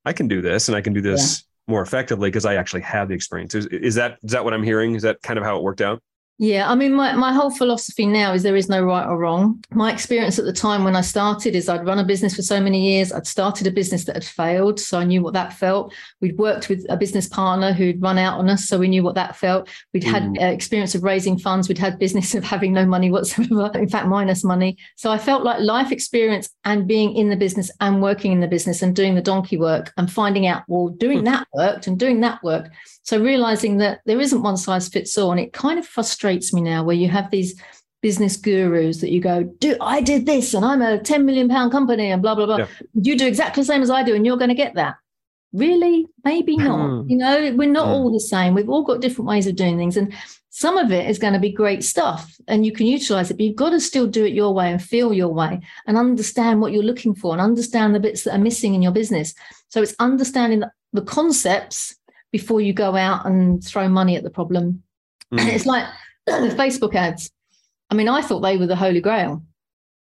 i 0.05 0.13
can 0.13 0.27
do 0.27 0.41
this 0.41 0.67
and 0.67 0.75
i 0.75 0.81
can 0.81 0.93
do 0.93 1.01
this 1.01 1.43
yeah. 1.67 1.73
more 1.73 1.81
effectively 1.81 2.29
because 2.29 2.45
i 2.45 2.55
actually 2.55 2.81
have 2.81 3.07
the 3.07 3.15
experience 3.15 3.55
is, 3.55 3.65
is 3.67 3.95
that 3.95 4.17
is 4.23 4.31
that 4.31 4.43
what 4.43 4.53
i'm 4.53 4.63
hearing 4.63 4.95
is 4.95 5.01
that 5.01 5.21
kind 5.23 5.39
of 5.39 5.45
how 5.45 5.57
it 5.57 5.63
worked 5.63 5.81
out 5.81 6.01
yeah, 6.37 6.67
I 6.71 6.73
mean, 6.73 6.93
my, 6.95 7.13
my 7.13 7.33
whole 7.33 7.51
philosophy 7.51 8.07
now 8.07 8.33
is 8.33 8.41
there 8.41 8.55
is 8.55 8.67
no 8.67 8.81
right 8.83 9.05
or 9.05 9.15
wrong. 9.15 9.63
My 9.69 9.93
experience 9.93 10.39
at 10.39 10.45
the 10.45 10.51
time 10.51 10.83
when 10.83 10.95
I 10.95 11.01
started 11.01 11.53
is 11.53 11.69
I'd 11.69 11.85
run 11.85 11.99
a 11.99 12.03
business 12.03 12.35
for 12.35 12.41
so 12.41 12.59
many 12.59 12.93
years. 12.93 13.13
I'd 13.13 13.27
started 13.27 13.67
a 13.67 13.71
business 13.71 14.05
that 14.05 14.15
had 14.15 14.25
failed. 14.25 14.79
So 14.79 14.97
I 14.97 15.03
knew 15.03 15.21
what 15.21 15.33
that 15.33 15.53
felt. 15.53 15.93
We'd 16.19 16.39
worked 16.39 16.67
with 16.67 16.83
a 16.89 16.97
business 16.97 17.27
partner 17.27 17.73
who'd 17.73 18.01
run 18.01 18.17
out 18.17 18.39
on 18.39 18.49
us. 18.49 18.65
So 18.65 18.79
we 18.79 18.87
knew 18.87 19.03
what 19.03 19.13
that 19.13 19.35
felt. 19.35 19.69
We'd 19.93 20.03
had 20.03 20.35
uh, 20.41 20.45
experience 20.45 20.95
of 20.95 21.03
raising 21.03 21.37
funds. 21.37 21.67
We'd 21.67 21.77
had 21.77 21.99
business 21.99 22.33
of 22.35 22.43
having 22.43 22.73
no 22.73 22.87
money 22.87 23.11
whatsoever, 23.11 23.69
in 23.75 23.87
fact, 23.87 24.07
minus 24.07 24.43
money. 24.43 24.79
So 24.95 25.11
I 25.11 25.19
felt 25.19 25.43
like 25.43 25.59
life 25.59 25.91
experience 25.91 26.49
and 26.65 26.87
being 26.87 27.15
in 27.15 27.29
the 27.29 27.35
business 27.35 27.69
and 27.81 28.01
working 28.01 28.31
in 28.31 28.39
the 28.39 28.47
business 28.47 28.81
and 28.81 28.95
doing 28.95 29.13
the 29.13 29.21
donkey 29.21 29.57
work 29.57 29.93
and 29.95 30.11
finding 30.11 30.47
out, 30.47 30.63
well, 30.67 30.87
doing 30.87 31.19
hmm. 31.19 31.25
that 31.25 31.47
worked 31.53 31.85
and 31.85 31.99
doing 31.99 32.21
that 32.21 32.41
work 32.43 32.71
so 33.03 33.21
realizing 33.21 33.77
that 33.77 34.01
there 34.05 34.19
isn't 34.19 34.43
one 34.43 34.57
size 34.57 34.87
fits 34.87 35.17
all, 35.17 35.31
and 35.31 35.39
it 35.39 35.53
kind 35.53 35.79
of 35.79 35.85
frustrates 35.85 36.53
me 36.53 36.61
now 36.61 36.83
where 36.83 36.95
you 36.95 37.09
have 37.09 37.31
these 37.31 37.59
business 38.01 38.35
gurus 38.35 39.01
that 39.01 39.11
you 39.11 39.21
go, 39.21 39.43
do 39.43 39.77
I 39.79 40.01
did 40.01 40.25
this 40.25 40.53
and 40.53 40.65
I'm 40.65 40.81
a 40.81 40.99
10 40.99 41.25
million 41.25 41.47
pound 41.47 41.71
company 41.71 42.11
and 42.11 42.21
blah, 42.21 42.35
blah, 42.35 42.47
blah. 42.47 42.57
Yeah. 42.57 42.67
You 42.95 43.17
do 43.17 43.27
exactly 43.27 43.61
the 43.61 43.67
same 43.67 43.81
as 43.81 43.89
I 43.89 44.03
do 44.03 44.15
and 44.15 44.25
you're 44.25 44.37
going 44.37 44.49
to 44.49 44.55
get 44.55 44.75
that. 44.75 44.95
Really? 45.53 46.07
Maybe 46.23 46.57
not. 46.57 47.03
Hmm. 47.03 47.09
you 47.09 47.17
know, 47.17 47.53
we're 47.55 47.69
not 47.69 47.85
hmm. 47.85 47.91
all 47.91 48.11
the 48.11 48.19
same. 48.19 48.53
We've 48.53 48.69
all 48.69 48.83
got 48.83 49.01
different 49.01 49.27
ways 49.27 49.47
of 49.47 49.55
doing 49.55 49.77
things. 49.77 49.97
And 49.97 50.13
some 50.49 50.77
of 50.77 50.91
it 50.91 51.09
is 51.09 51.19
going 51.19 51.33
to 51.33 51.39
be 51.39 51.51
great 51.51 51.83
stuff 51.83 52.35
and 52.47 52.65
you 52.65 52.71
can 52.71 52.87
utilize 52.87 53.29
it, 53.29 53.35
but 53.35 53.45
you've 53.45 53.55
got 53.55 53.69
to 53.69 53.79
still 53.79 54.07
do 54.07 54.25
it 54.25 54.33
your 54.33 54.53
way 54.53 54.71
and 54.71 54.81
feel 54.81 55.13
your 55.13 55.33
way 55.33 55.61
and 55.87 55.97
understand 55.97 56.59
what 56.59 56.73
you're 56.73 56.83
looking 56.83 57.13
for 57.13 57.33
and 57.33 57.41
understand 57.41 57.93
the 57.93 57.99
bits 57.99 58.23
that 58.23 58.35
are 58.35 58.39
missing 58.39 58.73
in 58.73 58.81
your 58.81 58.91
business. 58.91 59.33
So 59.69 59.81
it's 59.81 59.95
understanding 59.99 60.63
the 60.93 61.01
concepts 61.03 61.95
before 62.31 62.61
you 62.61 62.73
go 62.73 62.95
out 62.95 63.25
and 63.25 63.63
throw 63.63 63.87
money 63.87 64.15
at 64.15 64.23
the 64.23 64.29
problem. 64.29 64.83
Mm. 65.31 65.47
It's 65.47 65.65
like 65.65 65.85
the 66.25 66.33
Facebook 66.59 66.93
ads 66.93 67.31
I 67.91 67.93
mean, 67.93 68.07
I 68.07 68.21
thought 68.21 68.39
they 68.39 68.57
were 68.57 68.67
the 68.67 68.75
holy 68.75 69.01
grail. 69.01 69.43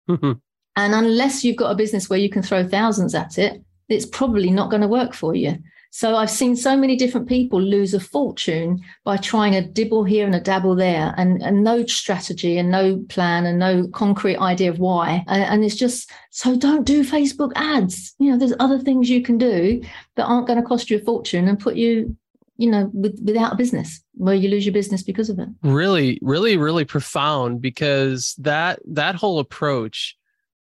Mm-hmm. 0.09 0.33
And 0.77 0.93
unless 0.93 1.45
you've 1.45 1.55
got 1.55 1.71
a 1.71 1.75
business 1.75 2.09
where 2.09 2.19
you 2.19 2.29
can 2.29 2.43
throw 2.43 2.67
thousands 2.67 3.15
at 3.15 3.37
it, 3.37 3.63
it's 3.87 4.05
probably 4.05 4.51
not 4.51 4.69
going 4.69 4.81
to 4.81 4.89
work 4.89 5.13
for 5.13 5.33
you. 5.33 5.57
So 5.95 6.17
I've 6.17 6.29
seen 6.29 6.57
so 6.57 6.75
many 6.75 6.97
different 6.97 7.29
people 7.29 7.61
lose 7.61 7.93
a 7.93 8.01
fortune 8.01 8.83
by 9.05 9.15
trying 9.15 9.55
a 9.55 9.65
dibble 9.65 10.03
here 10.03 10.25
and 10.25 10.35
a 10.35 10.41
dabble 10.41 10.75
there 10.75 11.13
and, 11.15 11.41
and 11.41 11.63
no 11.63 11.85
strategy 11.85 12.57
and 12.57 12.69
no 12.69 12.97
plan 13.07 13.45
and 13.45 13.57
no 13.57 13.87
concrete 13.87 14.35
idea 14.35 14.71
of 14.71 14.79
why. 14.79 15.23
And, 15.29 15.43
and 15.43 15.63
it's 15.63 15.77
just, 15.77 16.11
so 16.31 16.57
don't 16.57 16.83
do 16.83 17.01
Facebook 17.05 17.53
ads. 17.55 18.13
You 18.19 18.29
know, 18.29 18.37
there's 18.37 18.51
other 18.59 18.77
things 18.77 19.09
you 19.09 19.21
can 19.21 19.37
do 19.37 19.81
that 20.17 20.25
aren't 20.25 20.47
going 20.47 20.61
to 20.61 20.67
cost 20.67 20.89
you 20.89 20.97
a 20.97 20.99
fortune 20.99 21.47
and 21.47 21.57
put 21.57 21.77
you 21.77 22.17
you 22.57 22.69
know 22.69 22.89
with, 22.93 23.17
without 23.23 23.53
a 23.53 23.57
business 23.57 24.01
where 24.13 24.35
you 24.35 24.47
lose 24.47 24.65
your 24.65 24.71
business 24.71 25.03
because 25.03 25.29
of 25.29 25.37
it 25.39 25.49
really 25.61 26.17
really 26.21 26.55
really 26.55 26.85
profound 26.85 27.59
because 27.59 28.33
that 28.37 28.79
that 28.85 29.13
whole 29.13 29.39
approach 29.39 30.15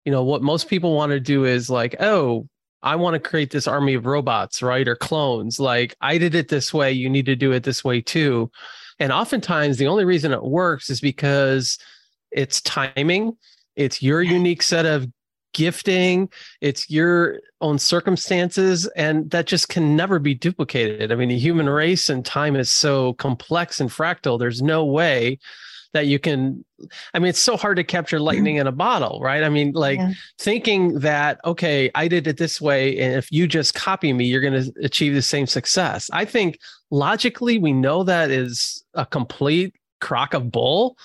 you 0.03 0.11
know 0.11 0.23
what 0.23 0.41
most 0.41 0.67
people 0.67 0.95
want 0.95 1.11
to 1.11 1.19
do 1.19 1.45
is 1.45 1.69
like 1.69 1.95
oh 1.99 2.47
i 2.83 2.95
want 2.95 3.13
to 3.13 3.19
create 3.19 3.51
this 3.51 3.67
army 3.67 3.93
of 3.93 4.05
robots 4.05 4.61
right 4.61 4.87
or 4.87 4.95
clones 4.95 5.59
like 5.59 5.95
i 6.01 6.17
did 6.17 6.35
it 6.35 6.49
this 6.49 6.73
way 6.73 6.91
you 6.91 7.09
need 7.09 7.25
to 7.25 7.35
do 7.35 7.51
it 7.51 7.63
this 7.63 7.83
way 7.83 7.99
too 8.01 8.49
and 8.99 9.11
oftentimes 9.11 9.77
the 9.77 9.87
only 9.87 10.05
reason 10.05 10.31
it 10.31 10.43
works 10.43 10.89
is 10.89 11.01
because 11.01 11.77
it's 12.31 12.61
timing 12.61 13.35
it's 13.75 14.03
your 14.03 14.21
unique 14.21 14.61
set 14.61 14.85
of 14.85 15.07
gifting, 15.53 16.29
it's 16.61 16.89
your 16.89 17.39
own 17.61 17.79
circumstances, 17.79 18.87
and 18.95 19.29
that 19.31 19.47
just 19.47 19.69
can 19.69 19.95
never 19.95 20.19
be 20.19 20.33
duplicated. 20.33 21.11
I 21.11 21.15
mean, 21.15 21.29
the 21.29 21.37
human 21.37 21.69
race 21.69 22.09
and 22.09 22.25
time 22.25 22.55
is 22.55 22.71
so 22.71 23.13
complex 23.13 23.79
and 23.79 23.89
fractal. 23.89 24.37
There's 24.37 24.61
no 24.61 24.83
way 24.83 25.39
that 25.93 26.07
you 26.07 26.19
can 26.19 26.63
i 27.13 27.19
mean 27.19 27.29
it's 27.29 27.39
so 27.39 27.55
hard 27.55 27.77
to 27.77 27.83
capture 27.83 28.19
lightning 28.19 28.57
in 28.57 28.67
a 28.67 28.71
bottle 28.71 29.19
right? 29.21 29.43
I 29.43 29.49
mean 29.49 29.71
like 29.73 29.99
yeah. 29.99 30.11
thinking 30.37 30.99
that 30.99 31.39
okay 31.45 31.89
i 31.95 32.07
did 32.07 32.27
it 32.27 32.37
this 32.37 32.59
way 32.59 32.97
and 32.99 33.15
if 33.15 33.31
you 33.31 33.47
just 33.47 33.73
copy 33.73 34.11
me 34.11 34.25
you're 34.25 34.41
going 34.41 34.61
to 34.61 34.73
achieve 34.83 35.13
the 35.13 35.21
same 35.21 35.47
success. 35.47 36.09
I 36.11 36.25
think 36.25 36.59
logically 36.91 37.57
we 37.57 37.73
know 37.73 38.03
that 38.03 38.31
is 38.31 38.83
a 38.93 39.05
complete 39.05 39.75
crock 40.01 40.33
of 40.33 40.51
bull 40.51 40.97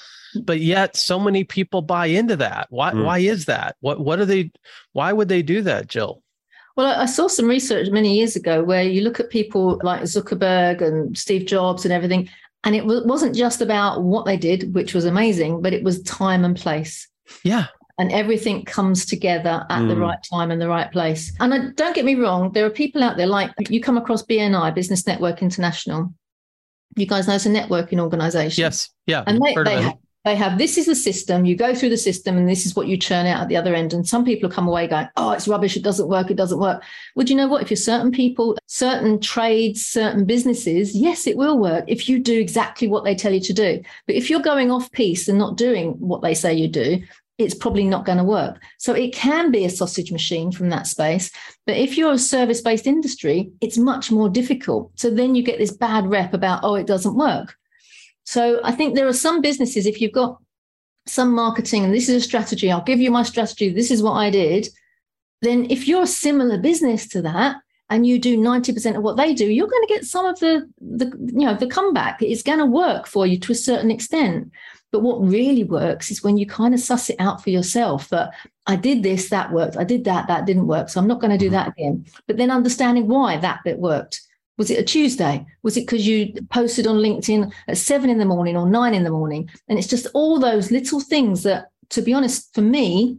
but 0.43 0.61
yet 0.61 0.97
so 0.97 1.19
many 1.19 1.45
people 1.45 1.83
buy 1.83 2.07
into 2.07 2.37
that. 2.37 2.67
Why 2.71 2.93
mm. 2.93 3.05
why 3.05 3.19
is 3.19 3.47
that? 3.47 3.77
What 3.81 4.01
what 4.01 4.19
are 4.19 4.27
they 4.27 4.51
why 4.93 5.13
would 5.13 5.29
they 5.29 5.43
do 5.43 5.63
that 5.63 5.89
Gill? 5.89 6.23
Well, 6.77 6.87
I 6.87 7.07
saw 7.07 7.27
some 7.27 7.47
research 7.49 7.91
many 7.91 8.17
years 8.17 8.37
ago 8.37 8.63
where 8.63 8.85
you 8.85 9.01
look 9.01 9.19
at 9.19 9.31
people 9.31 9.81
like 9.83 10.03
Zuckerberg 10.03 10.81
and 10.81 11.19
Steve 11.19 11.45
Jobs 11.45 11.85
and 11.85 11.93
everything, 11.93 12.29
and 12.65 12.75
it 12.75 12.85
wasn't 12.85 13.37
just 13.37 13.61
about 13.61 14.03
what 14.03 14.27
they 14.27 14.37
did, 14.37 14.75
which 14.75 14.95
was 14.95 15.05
amazing, 15.05 15.63
but 15.63 15.73
it 15.73 15.85
was 15.85 16.03
time 16.03 16.45
and 16.45 16.57
place. 16.57 17.09
Yeah. 17.45 17.67
And 17.99 18.13
everything 18.13 18.65
comes 18.65 19.07
together 19.07 19.65
at 19.71 19.83
mm. 19.83 19.89
the 19.89 19.97
right 19.97 20.19
time 20.31 20.51
and 20.51 20.61
the 20.61 20.69
right 20.69 20.91
place. 20.91 21.33
And 21.41 21.55
I, 21.55 21.59
don't 21.75 21.95
get 21.95 22.05
me 22.05 22.15
wrong, 22.15 22.53
there 22.53 22.65
are 22.67 22.71
people 22.71 23.03
out 23.03 23.17
there 23.17 23.27
like 23.27 23.53
you 23.69 23.81
come 23.81 23.97
across 23.97 24.25
BNI, 24.25 24.75
Business 24.75 25.07
Network 25.07 25.43
International. 25.43 26.13
You 26.97 27.07
guys 27.07 27.29
know 27.29 27.35
it's 27.35 27.47
a 27.47 27.51
networking 27.51 28.01
organization. 28.01 28.63
Yes. 28.63 28.91
Yeah. 29.07 29.25
And 29.27 29.41
they, 29.41 29.55
they 29.55 29.93
they 30.25 30.35
have 30.37 30.59
this 30.59 30.77
is 30.77 30.87
the 30.87 30.95
system 30.95 31.45
you 31.45 31.57
go 31.57 31.75
through 31.75 31.89
the 31.89 31.97
system 31.97 32.37
and 32.37 32.49
this 32.49 32.67
is 32.67 32.75
what 32.75 32.89
you 32.89 32.97
churn 32.97 33.27
out 33.27 33.43
at 33.43 33.49
the 33.49 33.57
other 33.57 33.75
end 33.75 33.93
and 33.93 34.07
some 34.07 34.25
people 34.25 34.51
come 34.51 34.69
away 34.69 34.87
going 34.87 35.09
oh 35.17 35.31
it's 35.31 35.49
rubbish 35.49 35.77
it 35.77 35.83
doesn't 35.83 36.09
work 36.09 36.31
it 36.31 36.37
doesn't 36.37 36.59
work 36.59 36.83
well 37.15 37.25
do 37.25 37.33
you 37.33 37.37
know 37.37 37.47
what 37.47 37.63
if 37.63 37.71
you're 37.71 37.77
certain 37.77 38.11
people 38.11 38.57
certain 38.67 39.21
trades 39.21 39.85
certain 39.87 40.25
businesses 40.25 40.95
yes 40.95 41.27
it 41.27 41.37
will 41.37 41.59
work 41.59 41.85
if 41.87 42.09
you 42.09 42.19
do 42.19 42.39
exactly 42.39 42.89
what 42.89 43.05
they 43.05 43.15
tell 43.15 43.33
you 43.33 43.41
to 43.41 43.53
do 43.53 43.81
but 44.07 44.17
if 44.17 44.29
you're 44.29 44.41
going 44.41 44.71
off 44.71 44.91
piece 44.93 45.29
and 45.29 45.39
not 45.39 45.57
doing 45.57 45.93
what 45.93 46.23
they 46.23 46.35
say 46.35 46.53
you 46.53 46.69
do 46.69 47.01
it's 47.39 47.55
probably 47.55 47.85
not 47.85 48.05
going 48.05 48.19
to 48.19 48.25
work. 48.25 48.61
So 48.79 48.93
it 48.93 49.15
can 49.15 49.53
be 49.53 49.65
a 49.65 49.71
sausage 49.71 50.11
machine 50.11 50.51
from 50.51 50.71
that 50.71 50.89
space. 50.89 51.31
But 51.67 51.77
if 51.77 51.97
you're 51.97 52.13
a 52.13 52.19
service 52.19 52.61
based 52.61 52.87
industry, 52.87 53.53
it's 53.61 53.79
much 53.79 54.11
more 54.11 54.29
difficult. 54.29 54.91
So 54.97 55.09
then 55.09 55.37
you 55.37 55.45
get 55.45 55.59
this 55.59 55.71
bad 55.71 56.11
rep 56.11 56.35
about, 56.35 56.65
oh, 56.65 56.75
it 56.75 56.89
doesn't 56.89 57.15
work. 57.15 57.55
So 58.29 58.61
I 58.63 58.73
think 58.73 58.95
there 58.95 59.09
are 59.09 59.15
some 59.15 59.41
businesses, 59.41 59.87
if 59.87 60.03
you've 60.03 60.13
got 60.13 60.37
some 61.07 61.33
marketing 61.33 61.83
and 61.83 61.95
this 61.95 62.11
is 62.11 62.17
a 62.17 62.21
strategy, 62.21 62.71
I'll 62.71 62.83
give 62.83 63.01
you 63.01 63.11
my 63.11 63.23
strategy, 63.23 63.71
this 63.71 63.91
is 63.91 64.03
what 64.03 64.13
I 64.13 64.29
did. 64.29 64.69
Then 65.41 65.67
if 65.71 65.89
you're 65.89 66.03
a 66.03 66.07
similar 66.07 66.59
business 66.59 67.09
to 67.09 67.23
that, 67.23 67.57
and 67.89 68.07
you 68.07 68.19
do 68.19 68.37
90% 68.37 68.99
of 68.99 69.03
what 69.03 69.17
they 69.17 69.33
do, 69.33 69.47
you're 69.47 69.67
going 69.67 69.87
to 69.87 69.95
get 69.95 70.05
some 70.05 70.27
of 70.27 70.39
the, 70.41 70.69
the 70.79 71.07
you 71.07 71.47
know, 71.47 71.55
the 71.55 71.67
comeback. 71.67 72.21
It's 72.21 72.43
going 72.43 72.59
to 72.59 72.67
work 72.67 73.07
for 73.07 73.27
you 73.27 73.39
to 73.39 73.53
a 73.53 73.55
certain 73.55 73.91
extent. 73.91 74.53
But 74.93 75.01
what 75.01 75.27
really 75.27 75.65
works 75.65 76.11
is 76.11 76.23
when 76.23 76.37
you 76.37 76.45
kind 76.45 76.75
of 76.75 76.81
suss 76.81 77.09
it 77.09 77.17
out 77.19 77.43
for 77.43 77.49
yourself 77.49 78.11
that 78.11 78.35
I 78.67 78.77
did 78.77 79.03
this, 79.03 79.31
that 79.31 79.53
worked. 79.53 79.79
I 79.79 79.85
did 79.85 80.05
that, 80.05 80.29
that 80.29 80.45
didn't 80.45 80.67
work. 80.67 80.91
So 80.91 81.01
I'm 81.01 81.09
not 81.09 81.23
going 81.23 81.31
to 81.31 81.39
do 81.39 81.47
mm-hmm. 81.47 81.55
that 81.55 81.69
again. 81.69 82.05
But 82.27 82.37
then 82.37 82.51
understanding 82.51 83.09
why 83.09 83.39
that 83.39 83.61
bit 83.65 83.79
worked. 83.79 84.21
Was 84.59 84.71
it 84.71 84.79
a 84.79 84.85
Tuesday? 84.85 85.47
Was 85.63 85.77
it 85.77 85.83
because 85.83 86.07
you 86.07 86.35
posted 86.51 86.87
on 86.87 86.97
LinkedIn 86.97 87.53
at 87.69 87.79
seven 87.79 88.11
in 88.11 88.19
the 88.19 88.25
morning 88.25 88.57
or 88.57 88.69
nine 88.69 88.95
in 88.95 89.05
the 89.05 89.11
morning? 89.11 89.49
And 89.69 89.79
it's 89.79 89.89
just 89.89 90.07
all 90.15 90.39
those 90.39 90.71
little 90.71 91.01
things 91.01 91.45
that, 91.45 91.71
to 91.91 92.03
be 92.03 92.13
honest, 92.13 92.53
for 92.55 92.61
me, 92.61 93.19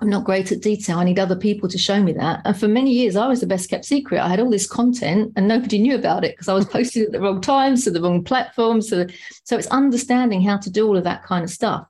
I'm 0.00 0.08
not 0.08 0.24
great 0.24 0.50
at 0.50 0.62
detail. 0.62 0.98
I 0.98 1.04
need 1.04 1.20
other 1.20 1.36
people 1.36 1.68
to 1.68 1.78
show 1.78 2.02
me 2.02 2.12
that. 2.14 2.40
And 2.44 2.58
for 2.58 2.66
many 2.66 2.90
years, 2.90 3.14
I 3.14 3.28
was 3.28 3.40
the 3.40 3.46
best 3.46 3.70
kept 3.70 3.84
secret. 3.84 4.20
I 4.20 4.28
had 4.28 4.40
all 4.40 4.50
this 4.50 4.66
content 4.66 5.32
and 5.36 5.46
nobody 5.46 5.78
knew 5.78 5.94
about 5.94 6.24
it 6.24 6.32
because 6.32 6.48
I 6.48 6.54
was 6.54 6.66
posting 6.76 7.04
at 7.04 7.12
the 7.12 7.20
wrong 7.20 7.40
times 7.40 7.84
to 7.84 7.90
the 7.92 8.00
wrong 8.00 8.24
platforms. 8.24 8.88
So, 8.88 9.06
so 9.44 9.56
it's 9.56 9.68
understanding 9.68 10.42
how 10.42 10.56
to 10.56 10.70
do 10.70 10.88
all 10.88 10.96
of 10.96 11.04
that 11.04 11.22
kind 11.22 11.44
of 11.44 11.50
stuff. 11.50 11.86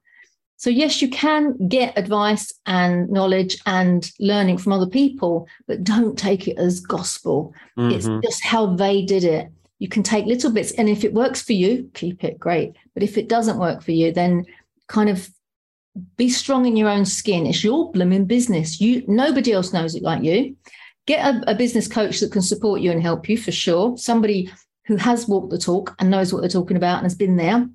So, 0.63 0.71
yes, 0.71 1.03
you 1.03 1.11
can 1.11 1.57
get 1.67 1.99
advice 1.99 2.53
and 2.67 3.11
knowledge 3.11 3.59
and 3.67 4.09
learning 4.21 4.59
from 4.59 4.73
other 4.73 4.87
people, 4.87 5.49
but 5.67 5.83
don't 5.83 6.17
take 6.17 6.47
it 6.47 6.57
as 6.57 6.79
gospel. 6.79 7.53
Mm-hmm. 7.77 7.91
It's 7.97 8.25
just 8.25 8.45
how 8.45 8.67
they 8.67 9.03
did 9.03 9.25
it. 9.25 9.51
You 9.81 9.89
can 9.89 10.05
take 10.05 10.25
little 10.25 10.53
bits, 10.53 10.71
and 10.71 10.89
if 10.89 11.03
it 11.03 11.15
works 11.15 11.43
for 11.43 11.53
you, 11.53 11.91
keep 11.95 12.23
it 12.23 12.39
great. 12.39 12.77
But 12.95 13.03
if 13.03 13.19
it 13.19 13.29
doesn't 13.29 13.59
work 13.59 13.83
for 13.83 13.91
you, 13.91 14.13
then 14.13 14.45
kind 14.87 15.11
of 15.11 15.29
be 16.17 16.29
strong 16.29 16.65
in 16.65 16.77
your 16.77 16.89
own 16.89 17.07
skin. 17.07 17.45
It's 17.45 17.65
your 17.65 17.91
blooming 17.91 18.27
business. 18.27 18.81
You 18.81 19.03
nobody 19.09 19.51
else 19.51 19.73
knows 19.73 19.97
it 19.97 20.05
like 20.05 20.23
you. 20.23 20.57
Get 21.07 21.27
a, 21.27 21.51
a 21.51 21.55
business 21.57 21.89
coach 21.89 22.21
that 22.21 22.31
can 22.31 22.41
support 22.41 22.83
you 22.83 22.93
and 22.93 23.03
help 23.03 23.29
you 23.29 23.37
for 23.37 23.51
sure. 23.51 23.97
Somebody 23.97 24.49
who 24.87 24.95
has 24.95 25.27
walked 25.27 25.51
the 25.51 25.59
talk 25.59 25.97
and 25.99 26.09
knows 26.09 26.33
what 26.33 26.39
they're 26.39 26.49
talking 26.49 26.77
about 26.77 26.99
and 26.99 27.05
has 27.05 27.17
been 27.17 27.35
there 27.35 27.69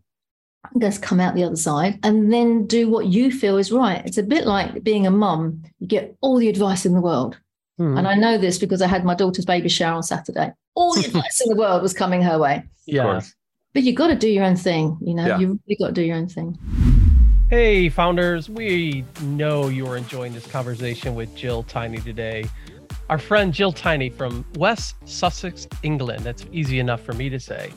just 0.79 1.01
come 1.01 1.19
out 1.19 1.35
the 1.35 1.43
other 1.43 1.55
side 1.55 1.99
and 2.03 2.31
then 2.31 2.65
do 2.67 2.89
what 2.89 3.07
you 3.07 3.31
feel 3.31 3.57
is 3.57 3.71
right. 3.71 4.05
It's 4.05 4.17
a 4.17 4.23
bit 4.23 4.45
like 4.45 4.83
being 4.83 5.07
a 5.07 5.11
mum. 5.11 5.63
You 5.79 5.87
get 5.87 6.15
all 6.21 6.37
the 6.37 6.49
advice 6.49 6.85
in 6.85 6.93
the 6.93 7.01
world. 7.01 7.37
Hmm. 7.77 7.97
And 7.97 8.07
I 8.07 8.15
know 8.15 8.37
this 8.37 8.57
because 8.57 8.81
I 8.81 8.87
had 8.87 9.05
my 9.05 9.13
daughter's 9.13 9.45
baby 9.45 9.69
shower 9.69 9.95
on 9.95 10.03
Saturday. 10.03 10.51
All 10.75 10.93
the 10.93 11.05
advice 11.05 11.41
in 11.41 11.49
the 11.49 11.55
world 11.55 11.81
was 11.81 11.93
coming 11.93 12.21
her 12.21 12.39
way. 12.39 12.63
Yeah. 12.85 13.21
But 13.73 13.83
you've 13.83 13.95
got 13.95 14.07
to 14.07 14.15
do 14.15 14.29
your 14.29 14.43
own 14.43 14.55
thing. 14.55 14.97
You 15.01 15.13
know, 15.13 15.27
yeah. 15.27 15.39
you 15.39 15.59
really 15.67 15.77
got 15.79 15.87
to 15.87 15.93
do 15.93 16.01
your 16.01 16.17
own 16.17 16.27
thing. 16.27 16.57
Hey, 17.49 17.87
founders. 17.89 18.49
We 18.49 19.05
know 19.21 19.67
you 19.69 19.87
are 19.87 19.95
enjoying 19.95 20.33
this 20.33 20.45
conversation 20.47 21.15
with 21.15 21.33
Gill 21.35 21.63
Tiney 21.63 22.03
today. 22.03 22.45
Our 23.09 23.17
friend 23.17 23.53
Gill 23.53 23.71
Tiney 23.71 24.13
from 24.13 24.43
West 24.55 24.97
Sussex, 25.05 25.65
England. 25.81 26.25
That's 26.25 26.45
easy 26.51 26.79
enough 26.79 27.01
for 27.01 27.13
me 27.13 27.29
to 27.29 27.39
say. 27.39 27.71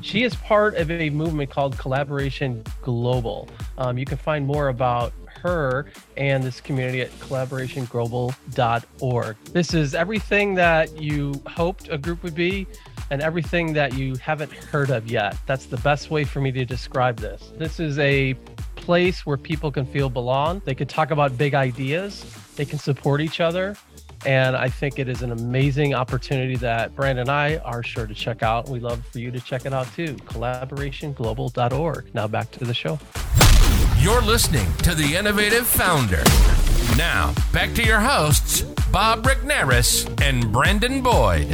She 0.00 0.22
is 0.22 0.36
part 0.36 0.76
of 0.76 0.88
a 0.92 1.10
movement 1.10 1.50
called 1.50 1.76
Collaboration 1.76 2.62
Global. 2.82 3.48
Um, 3.78 3.98
you 3.98 4.04
can 4.04 4.18
find 4.18 4.46
more 4.46 4.68
about 4.68 5.12
her 5.42 5.86
and 6.16 6.44
this 6.44 6.60
community 6.60 7.00
at 7.00 7.10
collaborationglobal.org. 7.18 9.36
This 9.52 9.74
is 9.74 9.92
everything 9.94 10.54
that 10.54 11.02
you 11.02 11.42
hoped 11.46 11.88
a 11.90 11.98
group 11.98 12.22
would 12.22 12.36
be 12.36 12.68
and 13.10 13.20
everything 13.22 13.72
that 13.72 13.94
you 13.94 14.14
haven't 14.16 14.52
heard 14.52 14.90
of 14.90 15.10
yet. 15.10 15.36
That's 15.46 15.66
the 15.66 15.78
best 15.78 16.10
way 16.10 16.22
for 16.24 16.40
me 16.40 16.52
to 16.52 16.64
describe 16.64 17.18
this. 17.18 17.52
This 17.56 17.80
is 17.80 17.98
a 17.98 18.34
place 18.76 19.26
where 19.26 19.36
people 19.36 19.72
can 19.72 19.84
feel 19.84 20.08
belong. 20.08 20.62
They 20.64 20.74
can 20.74 20.86
talk 20.86 21.10
about 21.10 21.36
big 21.36 21.54
ideas. 21.54 22.24
They 22.56 22.64
can 22.64 22.78
support 22.78 23.20
each 23.20 23.40
other. 23.40 23.76
And 24.26 24.56
I 24.56 24.68
think 24.68 24.98
it 24.98 25.08
is 25.08 25.22
an 25.22 25.30
amazing 25.30 25.94
opportunity 25.94 26.56
that 26.56 26.94
Brandon 26.96 27.22
and 27.22 27.30
I 27.30 27.58
are 27.58 27.84
sure 27.84 28.08
to 28.08 28.14
check 28.14 28.42
out. 28.42 28.68
We 28.68 28.80
love 28.80 29.06
for 29.06 29.20
you 29.20 29.30
to 29.30 29.38
check 29.40 29.66
it 29.66 29.72
out 29.72 29.86
too. 29.94 30.14
Collaborationglobal.org. 30.16 32.12
Now 32.12 32.26
back 32.26 32.50
to 32.50 32.64
the 32.64 32.74
show. 32.74 32.98
You're 34.00 34.22
listening 34.22 34.66
to 34.78 34.94
The 34.96 35.14
Innovative 35.14 35.66
Founder. 35.66 36.24
Now, 36.96 37.34
back 37.52 37.72
to 37.74 37.84
your 37.84 38.00
hosts, 38.00 38.62
Bob 38.90 39.24
Regnerus 39.24 40.08
and 40.20 40.52
Brandon 40.52 41.02
Boyd. 41.02 41.48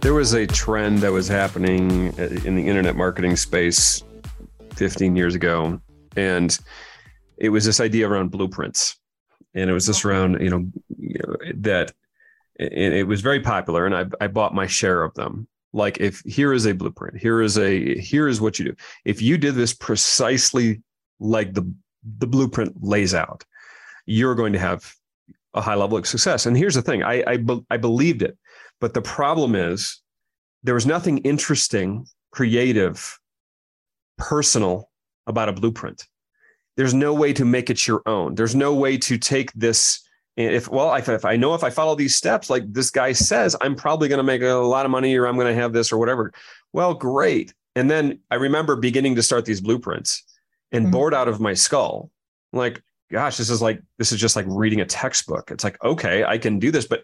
There 0.00 0.14
was 0.14 0.32
a 0.32 0.46
trend 0.46 1.00
that 1.00 1.12
was 1.12 1.28
happening 1.28 2.12
in 2.16 2.54
the 2.54 2.66
internet 2.66 2.96
marketing 2.96 3.36
space 3.36 4.02
15 4.76 5.14
years 5.14 5.34
ago, 5.34 5.80
and 6.16 6.58
it 7.36 7.50
was 7.50 7.64
this 7.64 7.80
idea 7.80 8.08
around 8.08 8.30
blueprints. 8.30 8.96
And 9.54 9.70
it 9.70 9.72
was 9.72 9.86
just 9.86 10.04
around, 10.04 10.40
you 10.40 10.50
know, 10.50 10.66
that 11.62 11.92
it 12.58 13.06
was 13.06 13.20
very 13.20 13.40
popular, 13.40 13.86
and 13.86 13.94
I, 13.94 14.24
I 14.24 14.28
bought 14.28 14.54
my 14.54 14.66
share 14.66 15.02
of 15.02 15.14
them. 15.14 15.46
Like, 15.72 16.00
if 16.00 16.20
here 16.20 16.52
is 16.52 16.66
a 16.66 16.72
blueprint, 16.72 17.18
here 17.18 17.42
is 17.42 17.58
a 17.58 17.98
here 17.98 18.28
is 18.28 18.40
what 18.40 18.58
you 18.58 18.66
do. 18.66 18.76
If 19.04 19.20
you 19.20 19.36
did 19.36 19.54
this 19.54 19.74
precisely 19.74 20.82
like 21.20 21.52
the 21.52 21.70
the 22.18 22.26
blueprint 22.26 22.82
lays 22.82 23.14
out, 23.14 23.44
you're 24.06 24.34
going 24.34 24.52
to 24.54 24.58
have 24.58 24.90
a 25.54 25.60
high 25.60 25.74
level 25.74 25.98
of 25.98 26.06
success. 26.06 26.46
And 26.46 26.56
here's 26.56 26.74
the 26.74 26.82
thing 26.82 27.02
I, 27.02 27.24
I, 27.26 27.36
be, 27.38 27.60
I 27.70 27.76
believed 27.78 28.22
it. 28.22 28.38
But 28.80 28.94
the 28.94 29.02
problem 29.02 29.54
is 29.54 30.00
there 30.62 30.74
was 30.74 30.86
nothing 30.86 31.18
interesting, 31.18 32.06
creative, 32.30 33.18
personal 34.18 34.90
about 35.26 35.48
a 35.48 35.52
blueprint. 35.52 36.04
There's 36.76 36.94
no 36.94 37.14
way 37.14 37.32
to 37.32 37.44
make 37.44 37.70
it 37.70 37.86
your 37.86 38.02
own. 38.06 38.34
There's 38.34 38.54
no 38.54 38.74
way 38.74 38.98
to 38.98 39.18
take 39.18 39.52
this. 39.52 40.05
If 40.36 40.68
well, 40.68 40.94
if, 40.94 41.08
if 41.08 41.24
I 41.24 41.36
know 41.36 41.54
if 41.54 41.64
I 41.64 41.70
follow 41.70 41.94
these 41.94 42.14
steps, 42.14 42.50
like 42.50 42.70
this 42.70 42.90
guy 42.90 43.12
says, 43.12 43.56
I'm 43.60 43.74
probably 43.74 44.08
going 44.08 44.18
to 44.18 44.22
make 44.22 44.42
a 44.42 44.52
lot 44.54 44.84
of 44.84 44.90
money, 44.90 45.16
or 45.16 45.26
I'm 45.26 45.36
going 45.36 45.54
to 45.54 45.60
have 45.60 45.72
this, 45.72 45.90
or 45.92 45.98
whatever. 45.98 46.32
Well, 46.72 46.92
great. 46.92 47.54
And 47.74 47.90
then 47.90 48.20
I 48.30 48.34
remember 48.34 48.76
beginning 48.76 49.16
to 49.16 49.22
start 49.22 49.46
these 49.46 49.60
blueprints 49.60 50.24
and 50.72 50.84
mm-hmm. 50.84 50.92
bored 50.92 51.14
out 51.14 51.28
of 51.28 51.40
my 51.40 51.54
skull. 51.54 52.10
Like, 52.52 52.82
gosh, 53.10 53.38
this 53.38 53.48
is 53.48 53.62
like 53.62 53.80
this 53.98 54.12
is 54.12 54.20
just 54.20 54.36
like 54.36 54.46
reading 54.48 54.82
a 54.82 54.86
textbook. 54.86 55.50
It's 55.50 55.64
like, 55.64 55.82
okay, 55.82 56.24
I 56.24 56.36
can 56.36 56.58
do 56.58 56.70
this, 56.70 56.86
but 56.86 57.02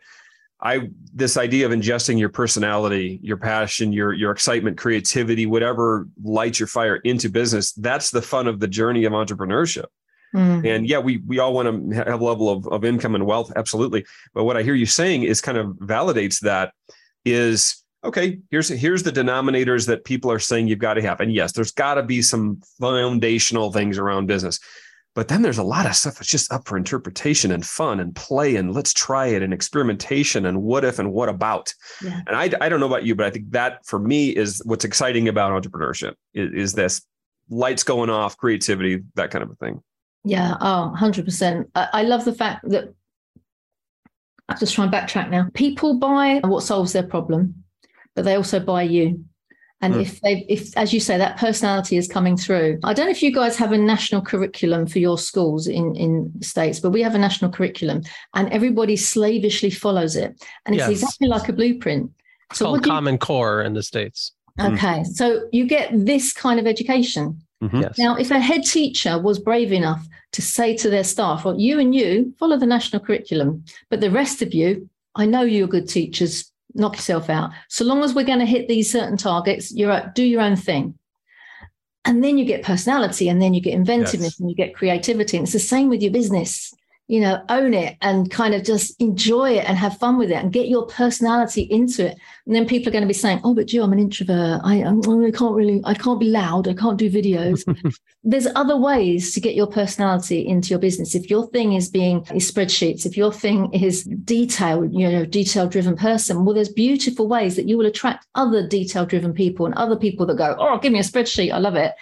I 0.61 0.91
this 1.13 1.37
idea 1.37 1.67
of 1.67 1.73
ingesting 1.73 2.19
your 2.19 2.29
personality, 2.29 3.19
your 3.23 3.37
passion, 3.37 3.93
your 3.93 4.13
your 4.13 4.31
excitement, 4.31 4.79
creativity, 4.79 5.47
whatever 5.47 6.07
lights 6.23 6.61
your 6.61 6.69
fire 6.69 6.97
into 6.97 7.29
business, 7.29 7.73
that's 7.73 8.11
the 8.11 8.23
fun 8.23 8.47
of 8.47 8.61
the 8.61 8.69
journey 8.69 9.05
of 9.05 9.13
entrepreneurship. 9.13 9.87
Mm. 10.35 10.67
And 10.67 10.89
yeah, 10.89 10.99
we 10.99 11.19
we 11.27 11.39
all 11.39 11.53
want 11.53 11.91
to 11.91 11.97
have 11.97 12.21
a 12.21 12.25
level 12.25 12.49
of, 12.49 12.67
of 12.69 12.85
income 12.85 13.15
and 13.15 13.27
wealth, 13.27 13.53
absolutely. 13.57 14.05
But 14.35 14.45
what 14.45 14.57
I 14.57 14.63
hear 14.63 14.75
you 14.75 14.87
saying 14.87 15.25
is 15.25 15.41
kind 15.41 15.59
of 15.59 15.69
validates 15.77 16.41
that 16.41 16.73
is 17.25 17.83
okay, 18.05 18.39
here's 18.51 18.69
here's 18.69 19.03
the 19.03 19.13
denominators 19.13 19.87
that 19.87 20.05
people 20.05 20.31
are 20.31 20.39
saying 20.39 20.69
you've 20.69 20.79
got 20.79 20.95
to 20.95 21.03
have. 21.03 21.21
And 21.21 21.33
yes, 21.33 21.53
there's 21.53 21.73
got 21.73 21.95
to 21.95 22.03
be 22.03 22.23
some 22.23 22.61
foundational 22.81 23.73
things 23.73 23.99
around 23.99 24.27
business. 24.27 24.59
But 25.15 25.29
then 25.29 25.43
there's 25.43 25.59
a 25.59 25.63
lot 25.63 25.85
of 25.85 25.95
stuff 25.95 26.15
that's 26.15 26.29
just 26.29 26.51
up 26.51 26.67
for 26.67 26.79
interpretation 26.79 27.53
and 27.53 27.67
fun 27.67 28.01
and 28.01 28.17
play 28.17 28.57
and 28.57 28.73
let's 28.73 28.95
try 28.95 29.27
it 29.27 29.43
and 29.43 29.53
experimentation 29.53 30.47
and 30.47 30.63
what 30.63 30.85
if 30.85 30.99
and 30.99 31.13
what 31.13 31.29
about. 31.29 31.75
Yeah. 32.03 32.23
And 32.27 32.35
I, 32.35 32.51
I 32.63 32.71
don't 32.71 32.81
know 32.81 32.87
about 32.87 33.05
you, 33.05 33.15
but 33.15 33.27
I 33.27 33.31
think 33.31 33.51
that 33.51 33.85
for 33.85 33.99
me 33.99 34.31
is 34.31 34.63
what's 34.65 34.87
exciting 34.87 35.29
about 35.29 35.53
entrepreneurship 35.63 36.15
is, 36.33 36.53
is 36.53 36.73
this 36.73 37.03
lights 37.51 37.85
going 37.85 38.09
off, 38.09 38.39
creativity, 38.39 39.03
that 39.15 39.31
kind 39.31 39.43
of 39.43 39.51
a 39.51 39.55
thing. 39.57 39.83
Yeah, 40.25 40.57
oh, 40.61 40.95
100%. 40.97 41.69
I, 41.75 41.89
I 41.93 42.03
love 42.03 42.25
the 42.25 42.35
fact 42.35 42.69
that 42.69 42.95
I'm 44.49 44.59
just 44.59 44.75
trying 44.75 44.91
to 44.91 44.97
backtrack 44.97 45.31
now. 45.31 45.49
People 45.55 45.99
buy 45.99 46.41
what 46.45 46.63
solves 46.63 46.93
their 46.93 47.03
problem, 47.03 47.65
but 48.15 48.25
they 48.25 48.35
also 48.35 48.61
buy 48.61 48.83
you. 48.83 49.25
And 49.81 49.95
mm. 49.95 50.03
if 50.03 50.21
they, 50.21 50.47
if 50.49 50.77
as 50.77 50.95
you 50.95 51.01
say, 51.01 51.19
that 51.19 51.39
personality 51.39 51.97
is 51.97 52.07
coming 52.07 52.37
through. 52.37 52.79
I 52.85 52.95
don't 52.95 53.07
know 53.07 53.11
if 53.11 53.23
you 53.23 53.33
guys 53.33 53.57
have 53.57 53.73
a 53.73 53.79
national 53.79 54.23
curriculum 54.23 54.87
for 54.87 55.01
your 55.01 55.19
schools 55.19 55.67
in 55.67 55.97
in 55.97 56.31
the 56.37 56.45
states, 56.45 56.79
but 56.79 56.91
we 56.91 57.03
have 57.03 57.17
a 57.17 57.19
national 57.19 57.51
curriculum, 57.51 58.03
and 58.35 58.49
everybody 58.53 58.97
slavishly 58.97 59.71
follows 59.71 60.15
it, 60.15 60.41
and 60.65 60.77
it's 60.77 60.89
yes. 60.89 60.91
exactly 60.91 61.27
like 61.27 61.49
a 61.49 61.53
blueprint. 61.53 62.13
It's 62.51 62.61
so 62.61 62.67
called 62.67 62.85
Common 62.85 63.15
you, 63.15 63.19
Core 63.19 63.63
in 63.63 63.75
the 63.75 63.83
states. 63.83 64.33
Okay, 64.61 65.01
mm. 65.01 65.07
so 65.07 65.49
you 65.51 65.67
get 65.67 65.91
this 65.93 66.33
kind 66.33 66.61
of 66.61 66.67
education. 66.69 67.43
Mm-hmm. 67.63 67.81
Yes. 67.81 67.99
Now, 67.99 68.17
if 68.17 68.31
a 68.31 68.41
head 68.41 68.65
teacher 68.65 69.19
was 69.19 69.39
brave 69.39 69.73
enough 69.73 70.07
to 70.33 70.43
say 70.43 70.77
to 70.79 70.91
their 70.91 71.05
staff, 71.05 71.45
"Well, 71.45 71.59
you 71.59 71.79
and 71.79 71.95
you 71.95 72.35
follow 72.39 72.57
the 72.57 72.67
national 72.67 73.03
curriculum, 73.03 73.65
but 73.89 74.01
the 74.01 74.11
rest 74.11 74.43
of 74.43 74.53
you, 74.53 74.89
I 75.15 75.27
know 75.27 75.43
you're 75.43 75.69
good 75.69 75.89
teachers 75.89 76.53
knock 76.75 76.97
yourself 76.97 77.29
out. 77.29 77.51
So 77.69 77.85
long 77.85 78.03
as 78.03 78.15
we're 78.15 78.25
going 78.25 78.39
to 78.39 78.47
hit 78.47 78.69
these 78.69 78.91
certain 78.91 79.17
targets, 79.17 79.73
you're 79.73 80.11
do 80.15 80.25
your 80.25 80.41
own 80.41 80.57
thing. 80.57 80.99
And 82.05 82.25
then 82.25 82.37
you 82.37 82.45
get 82.45 82.65
personality 82.65 83.29
and 83.29 83.41
then 83.41 83.55
you 83.55 83.61
get 83.61 83.75
inventiveness 83.75 84.33
yes. 84.33 84.41
and 84.41 84.51
you 84.51 84.57
get 84.57 84.75
creativity. 84.75 85.37
And 85.37 85.45
it's 85.45 85.53
the 85.53 85.61
same 85.61 85.89
with 85.89 86.03
your 86.03 86.11
business 86.11 86.75
you 87.13 87.21
know, 87.21 87.45
own 87.51 87.75
it 87.75 87.99
and 88.01 88.31
kind 88.31 88.55
of 88.55 88.65
just 88.65 88.99
enjoy 88.99 89.51
it 89.51 89.69
and 89.69 89.77
have 89.77 89.99
fun 89.99 90.17
with 90.17 90.31
it 90.31 90.37
and 90.37 90.51
get 90.51 90.69
your 90.69 90.87
personality 90.87 91.61
into 91.61 92.07
it. 92.07 92.17
And 92.47 92.55
then 92.55 92.67
people 92.67 92.89
are 92.89 92.93
going 92.93 93.03
to 93.03 93.07
be 93.07 93.13
saying, 93.13 93.43
"Oh, 93.45 93.55
but 93.55 93.69
Gill, 93.69 93.85
I'm 93.85 93.93
an 93.93 93.99
introvert. 93.99 94.63
I, 94.65 94.83
I 94.83 95.31
can't 95.31 95.55
really, 95.55 95.83
I 95.85 95.93
can't 95.93 96.19
be 96.19 96.31
loud. 96.31 96.69
I 96.69 96.73
can't 96.73 96.97
do 96.97 97.11
videos." 97.11 97.65
There's 98.25 98.47
other 98.55 98.79
ways 98.79 99.35
to 99.35 99.41
get 99.41 99.55
your 99.55 99.67
personality 99.67 100.47
into 100.47 100.71
your 100.71 100.79
business. 100.79 101.15
If 101.15 101.29
your 101.29 101.49
thing 101.49 101.75
is 101.75 101.91
being 101.91 102.25
is 102.35 102.51
spreadsheets, 102.51 103.05
if 103.05 103.15
your 103.15 103.31
thing 103.31 103.71
is 103.75 104.05
detailed, 104.05 104.95
you 104.95 105.07
know, 105.07 105.27
detail 105.27 105.69
driven 105.69 105.97
person, 105.97 106.47
well, 106.47 106.55
there's 106.55 106.71
beautiful 106.71 107.29
ways 107.29 107.57
that 107.57 107.69
you 107.69 107.77
will 107.77 107.85
attract 107.85 108.27
other 108.37 108.67
detail 108.67 109.05
driven 109.05 109.35
people 109.35 109.67
and 109.67 109.75
other 109.75 109.97
people 109.97 110.25
that 110.25 110.39
go, 110.39 110.57
"Oh, 110.59 110.79
give 110.79 110.95
me 110.95 111.01
a 111.01 111.03
spreadsheet. 111.03 111.53
I 111.53 111.59
love 111.59 111.77
it." 111.77 111.93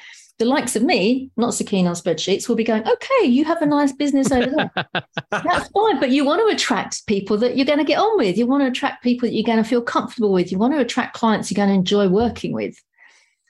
The 0.41 0.47
likes 0.47 0.75
of 0.75 0.83
me, 0.83 1.31
not 1.37 1.53
so 1.53 1.67
keen 1.67 1.87
on 1.87 1.95
spreadsheets, 1.95 2.49
will 2.49 2.57
be 2.57 2.65
going, 2.65 2.83
okay, 2.89 3.27
you 3.27 3.45
have 3.45 3.61
a 3.61 3.67
nice 3.67 3.93
business 3.93 4.33
over 4.33 4.51
there. 4.51 4.71
That's 5.31 5.69
fine. 5.69 6.01
But 6.01 6.13
you 6.13 6.25
want 6.25 6.41
to 6.41 6.55
attract 6.55 7.07
people 7.07 7.37
that 7.37 7.59
you're 7.59 7.67
going 7.67 7.79
to 7.79 7.85
get 7.85 7.99
on 7.99 8.17
with. 8.17 8.39
You 8.39 8.47
want 8.47 8.63
to 8.63 8.69
attract 8.69 9.05
people 9.05 9.29
that 9.29 9.35
you're 9.35 9.45
going 9.45 9.63
to 9.63 9.69
feel 9.69 9.83
comfortable 9.83 10.33
with. 10.33 10.51
You 10.51 10.57
want 10.57 10.73
to 10.73 10.81
attract 10.81 11.13
clients 11.13 11.51
you're 11.51 11.57
going 11.57 11.69
to 11.69 11.75
enjoy 11.75 12.09
working 12.09 12.55
with. 12.55 12.75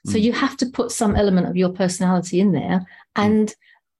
So 0.05 0.17
mm. 0.17 0.21
you 0.21 0.33
have 0.33 0.57
to 0.57 0.65
put 0.65 0.91
some 0.91 1.15
element 1.15 1.47
of 1.47 1.55
your 1.55 1.69
personality 1.69 2.41
in 2.41 2.51
there 2.51 2.85
and 3.15 3.47
mm. 3.47 3.53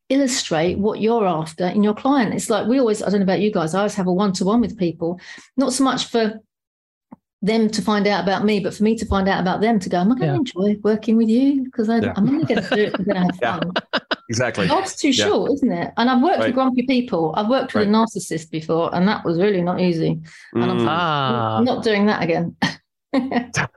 illustrate 0.09 0.77
what 0.77 0.99
you're 0.99 1.25
after 1.25 1.67
in 1.67 1.83
your 1.83 1.95
client. 1.95 2.33
It's 2.33 2.49
like 2.49 2.67
we 2.67 2.77
always, 2.77 3.01
I 3.01 3.09
don't 3.09 3.21
know 3.21 3.23
about 3.23 3.39
you 3.39 3.53
guys, 3.53 3.73
I 3.73 3.79
always 3.79 3.95
have 3.95 4.07
a 4.07 4.13
one 4.13 4.33
to 4.33 4.43
one 4.43 4.59
with 4.59 4.77
people, 4.77 5.17
not 5.55 5.71
so 5.71 5.85
much 5.85 6.07
for 6.07 6.41
them 7.41 7.69
to 7.69 7.81
find 7.81 8.05
out 8.07 8.23
about 8.23 8.45
me, 8.45 8.59
but 8.59 8.73
for 8.73 8.83
me 8.83 8.95
to 8.95 9.05
find 9.05 9.27
out 9.27 9.41
about 9.41 9.61
them 9.61 9.79
to 9.79 9.89
go, 9.89 9.97
am 9.97 10.11
I 10.11 10.15
going 10.15 10.27
yeah. 10.27 10.33
to 10.33 10.37
enjoy 10.37 10.79
working 10.83 11.17
with 11.17 11.27
you? 11.27 11.63
Because 11.63 11.87
yeah. 11.87 12.13
I'm 12.15 12.29
only 12.29 12.45
going 12.45 12.63
to 12.63 12.75
do 12.75 12.81
it 12.83 12.91
because 12.91 13.07
I 13.07 13.19
have 13.19 13.35
fun. 13.41 13.71
Yeah. 13.75 13.99
Exactly. 14.29 14.67
Life's 14.67 14.95
too 14.95 15.11
short, 15.11 15.51
isn't 15.51 15.71
it? 15.71 15.93
And 15.97 16.09
I've 16.09 16.21
worked 16.21 16.39
right. 16.39 16.47
with 16.47 16.55
grumpy 16.55 16.83
people. 16.83 17.33
I've 17.35 17.49
worked 17.49 17.73
with 17.73 17.87
right. 17.87 17.89
a 17.89 17.91
narcissist 17.91 18.49
before, 18.49 18.93
and 18.95 19.05
that 19.07 19.25
was 19.25 19.39
really 19.39 19.61
not 19.61 19.81
easy. 19.81 20.21
And 20.53 20.63
mm. 20.63 20.69
I'm, 20.69 20.87
ah. 20.87 21.57
I'm 21.57 21.65
not 21.65 21.83
doing 21.83 22.05
that 22.05 22.23
again. 22.23 22.55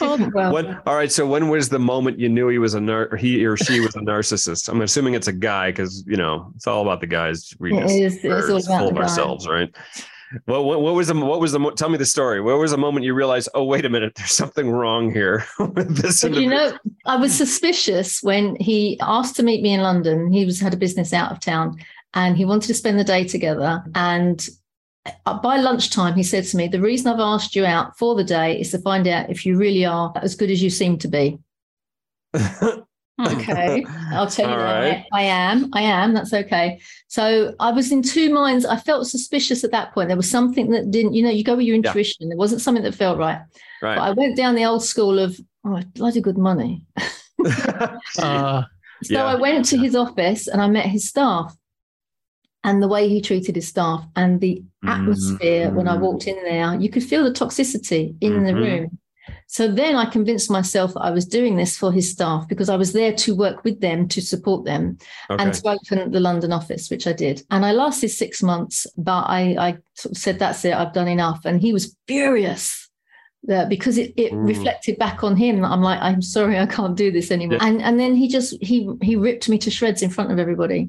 well, 0.00 0.52
when, 0.52 0.78
all 0.86 0.96
right. 0.96 1.12
So 1.12 1.26
when 1.26 1.48
was 1.48 1.68
the 1.68 1.78
moment 1.78 2.18
you 2.18 2.28
knew 2.28 2.48
he 2.48 2.58
was 2.58 2.74
a 2.74 2.80
nar- 2.80 3.08
or 3.12 3.16
he 3.16 3.44
or 3.46 3.56
she 3.56 3.78
was 3.78 3.94
a 3.94 4.00
narcissist? 4.00 4.68
I'm 4.68 4.80
assuming 4.80 5.14
it's 5.14 5.28
a 5.28 5.32
guy 5.32 5.70
because 5.70 6.04
you 6.08 6.16
know 6.16 6.52
it's 6.56 6.66
all 6.66 6.82
about 6.82 7.00
the 7.00 7.06
guys. 7.06 7.54
We 7.60 7.70
just, 7.70 7.94
it 7.94 8.02
is, 8.02 8.24
it's 8.24 8.48
all 8.50 8.56
about 8.56 8.78
full 8.80 8.88
of 8.88 8.96
ourselves, 8.96 9.46
right? 9.46 9.72
Well, 10.46 10.64
what, 10.64 10.80
what, 10.80 10.94
was 10.94 11.08
the 11.08 11.14
what 11.14 11.40
was 11.40 11.52
the 11.52 11.70
tell 11.72 11.88
me 11.88 11.98
the 11.98 12.06
story? 12.06 12.40
Where 12.40 12.56
was 12.56 12.72
the 12.72 12.78
moment 12.78 13.04
you 13.04 13.14
realized? 13.14 13.48
Oh, 13.54 13.64
wait 13.64 13.84
a 13.84 13.88
minute, 13.88 14.14
there's 14.16 14.32
something 14.32 14.70
wrong 14.70 15.12
here 15.12 15.46
with 15.58 15.96
this. 15.96 16.22
you 16.24 16.48
know, 16.48 16.76
I 17.04 17.16
was 17.16 17.34
suspicious 17.34 18.22
when 18.22 18.56
he 18.56 18.98
asked 19.00 19.36
to 19.36 19.42
meet 19.42 19.62
me 19.62 19.72
in 19.72 19.80
London. 19.80 20.32
He 20.32 20.44
was 20.44 20.60
had 20.60 20.74
a 20.74 20.78
business 20.78 21.12
out 21.12 21.30
of 21.30 21.40
town, 21.40 21.78
and 22.14 22.36
he 22.36 22.44
wanted 22.44 22.68
to 22.68 22.74
spend 22.74 22.98
the 22.98 23.04
day 23.04 23.24
together. 23.24 23.84
And 23.94 24.46
uh, 25.26 25.38
by 25.38 25.58
lunchtime, 25.58 26.14
he 26.14 26.22
said 26.22 26.44
to 26.44 26.56
me, 26.56 26.68
"The 26.68 26.80
reason 26.80 27.12
I've 27.12 27.20
asked 27.20 27.54
you 27.54 27.64
out 27.64 27.96
for 27.96 28.14
the 28.14 28.24
day 28.24 28.60
is 28.60 28.70
to 28.72 28.78
find 28.78 29.06
out 29.06 29.30
if 29.30 29.46
you 29.46 29.56
really 29.56 29.84
are 29.84 30.12
as 30.16 30.34
good 30.34 30.50
as 30.50 30.62
you 30.62 30.70
seem 30.70 30.98
to 30.98 31.08
be." 31.08 31.38
okay. 33.20 33.84
I'll 34.12 34.26
tell 34.26 34.50
you 34.50 34.56
that 34.56 34.62
right. 34.62 35.04
I, 35.12 35.20
I, 35.20 35.22
am. 35.22 35.70
I 35.72 35.82
am. 35.82 36.14
That's 36.14 36.32
okay. 36.32 36.80
So 37.08 37.54
i 37.60 37.70
was 37.70 37.92
in 37.92 38.02
two 38.02 38.32
minds. 38.32 38.64
I 38.64 38.76
felt 38.76 39.06
suspicious 39.06 39.64
at 39.64 39.70
that 39.72 39.92
point. 39.92 40.08
There 40.08 40.16
was 40.16 40.30
something 40.30 40.70
that 40.70 40.90
didn't 40.90 41.14
you 41.14 41.22
know 41.22 41.30
you 41.30 41.44
go 41.44 41.56
with 41.56 41.66
your 41.66 41.76
intuition. 41.76 42.16
Yeah. 42.20 42.28
there 42.30 42.38
wasn't 42.38 42.60
something 42.60 42.84
that 42.84 42.94
felt 42.94 43.18
right. 43.18 43.40
Right. 43.82 43.96
But 43.96 44.02
i 44.02 44.10
went 44.12 44.36
down 44.36 44.54
the 44.54 44.64
old 44.64 44.84
school 44.84 45.18
of 45.18 45.38
oh 45.64 45.80
bloody 45.94 46.20
good 46.20 46.38
money. 46.38 46.84
Uh, 48.18 48.62
so 49.02 49.12
yeah. 49.12 49.24
i 49.24 49.34
went 49.34 49.64
to 49.66 49.76
his 49.76 49.94
office 49.94 50.48
and 50.48 50.62
i 50.62 50.66
met 50.66 50.86
his 50.86 51.08
staff 51.08 51.54
and 52.64 52.82
the 52.82 52.88
way 52.88 53.08
he 53.08 53.20
treated 53.20 53.54
his 53.54 53.68
staff 53.68 54.04
and 54.16 54.40
the 54.40 54.62
atmosphere 54.86 55.66
mm-hmm. 55.66 55.76
when 55.76 55.86
i 55.86 55.96
walked 55.96 56.26
in 56.26 56.36
there 56.44 56.74
you 56.80 56.88
could 56.88 57.04
feel 57.04 57.24
the 57.24 57.30
toxicity 57.30 58.16
in 58.22 58.32
mm-hmm. 58.32 58.46
the 58.46 58.54
room 58.54 58.98
so 59.46 59.68
then 59.68 59.96
I 59.96 60.06
convinced 60.06 60.50
myself 60.50 60.94
that 60.94 61.00
I 61.00 61.10
was 61.10 61.24
doing 61.26 61.56
this 61.56 61.76
for 61.76 61.92
his 61.92 62.10
staff 62.10 62.46
because 62.48 62.68
I 62.68 62.76
was 62.76 62.92
there 62.92 63.12
to 63.14 63.34
work 63.34 63.64
with 63.64 63.80
them, 63.80 64.08
to 64.08 64.20
support 64.20 64.64
them, 64.64 64.98
okay. 65.30 65.42
and 65.42 65.54
to 65.54 65.68
open 65.68 66.10
the 66.10 66.20
London 66.20 66.52
office, 66.52 66.90
which 66.90 67.06
I 67.06 67.12
did. 67.12 67.42
And 67.50 67.64
I 67.64 67.72
lasted 67.72 68.08
six 68.10 68.42
months, 68.42 68.86
but 68.96 69.22
I, 69.28 69.56
I 69.58 69.78
sort 69.94 70.12
of 70.12 70.18
said, 70.18 70.38
That's 70.38 70.64
it, 70.64 70.74
I've 70.74 70.92
done 70.92 71.08
enough. 71.08 71.44
And 71.44 71.60
he 71.60 71.72
was 71.72 71.96
furious. 72.06 72.82
that 73.44 73.68
because 73.68 73.96
it, 73.98 74.12
it 74.16 74.32
Mm. 74.32 74.46
reflected 74.48 74.98
back 74.98 75.22
on 75.22 75.36
him 75.36 75.64
I'm 75.64 75.80
like, 75.82 76.00
I'm 76.02 76.20
sorry, 76.20 76.58
I 76.58 76.66
can't 76.66 76.96
do 76.96 77.12
this 77.12 77.30
anymore. 77.30 77.58
And 77.60 77.80
and 77.80 77.98
then 78.00 78.16
he 78.16 78.26
just 78.28 78.56
he 78.60 78.90
he 79.02 79.14
ripped 79.14 79.48
me 79.48 79.56
to 79.58 79.70
shreds 79.70 80.02
in 80.02 80.10
front 80.10 80.32
of 80.32 80.38
everybody. 80.40 80.88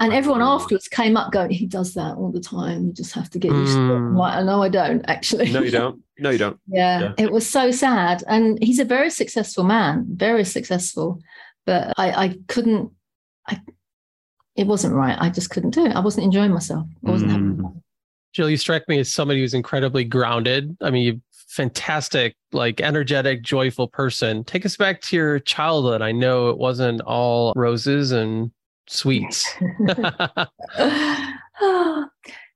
And 0.00 0.12
everyone 0.12 0.42
afterwards 0.42 0.86
came 0.88 1.16
up 1.16 1.32
going, 1.32 1.50
he 1.50 1.66
does 1.66 1.94
that 1.94 2.16
all 2.16 2.30
the 2.30 2.40
time. 2.40 2.86
You 2.86 2.92
just 2.92 3.12
have 3.14 3.28
to 3.30 3.38
get 3.38 3.50
used 3.52 3.74
to 3.74 3.80
it. 3.80 3.96
I'm 3.96 4.14
Mm. 4.14 4.18
like, 4.18 4.44
no, 4.44 4.62
I 4.62 4.68
don't 4.68 5.04
actually. 5.08 5.50
No, 5.50 5.60
you 5.60 5.70
don't. 5.72 6.00
No, 6.18 6.30
you 6.30 6.38
don't. 6.38 6.58
Yeah, 6.68 7.00
Yeah. 7.00 7.12
it 7.18 7.32
was 7.32 7.48
so 7.48 7.70
sad. 7.72 8.22
And 8.28 8.62
he's 8.62 8.78
a 8.78 8.84
very 8.84 9.10
successful 9.10 9.64
man, 9.64 10.06
very 10.10 10.44
successful. 10.44 11.20
But 11.66 11.94
I, 11.98 12.10
I 12.26 12.34
couldn't, 12.46 12.90
I, 13.48 13.60
it 14.56 14.66
wasn't 14.66 14.94
right. 14.94 15.16
I 15.20 15.30
just 15.30 15.50
couldn't 15.50 15.70
do 15.70 15.84
it. 15.86 15.94
I 15.96 16.00
wasn't 16.00 16.24
enjoying 16.26 16.52
myself. 16.52 16.86
I 17.06 17.10
wasn't 17.10 17.30
having 17.32 17.56
Mm. 17.56 17.62
fun. 17.62 17.82
Jill, 18.34 18.50
you 18.50 18.56
strike 18.56 18.88
me 18.88 19.00
as 19.00 19.12
somebody 19.12 19.40
who's 19.40 19.54
incredibly 19.54 20.04
grounded. 20.04 20.76
I 20.80 20.90
mean, 20.90 21.02
you 21.04 21.20
fantastic, 21.48 22.36
like 22.52 22.80
energetic, 22.80 23.42
joyful 23.42 23.88
person. 23.88 24.44
Take 24.44 24.64
us 24.66 24.76
back 24.76 25.00
to 25.02 25.16
your 25.16 25.38
childhood. 25.40 26.02
I 26.02 26.12
know 26.12 26.50
it 26.50 26.58
wasn't 26.58 27.00
all 27.00 27.52
roses 27.56 28.12
and 28.12 28.50
sweets. 28.88 29.46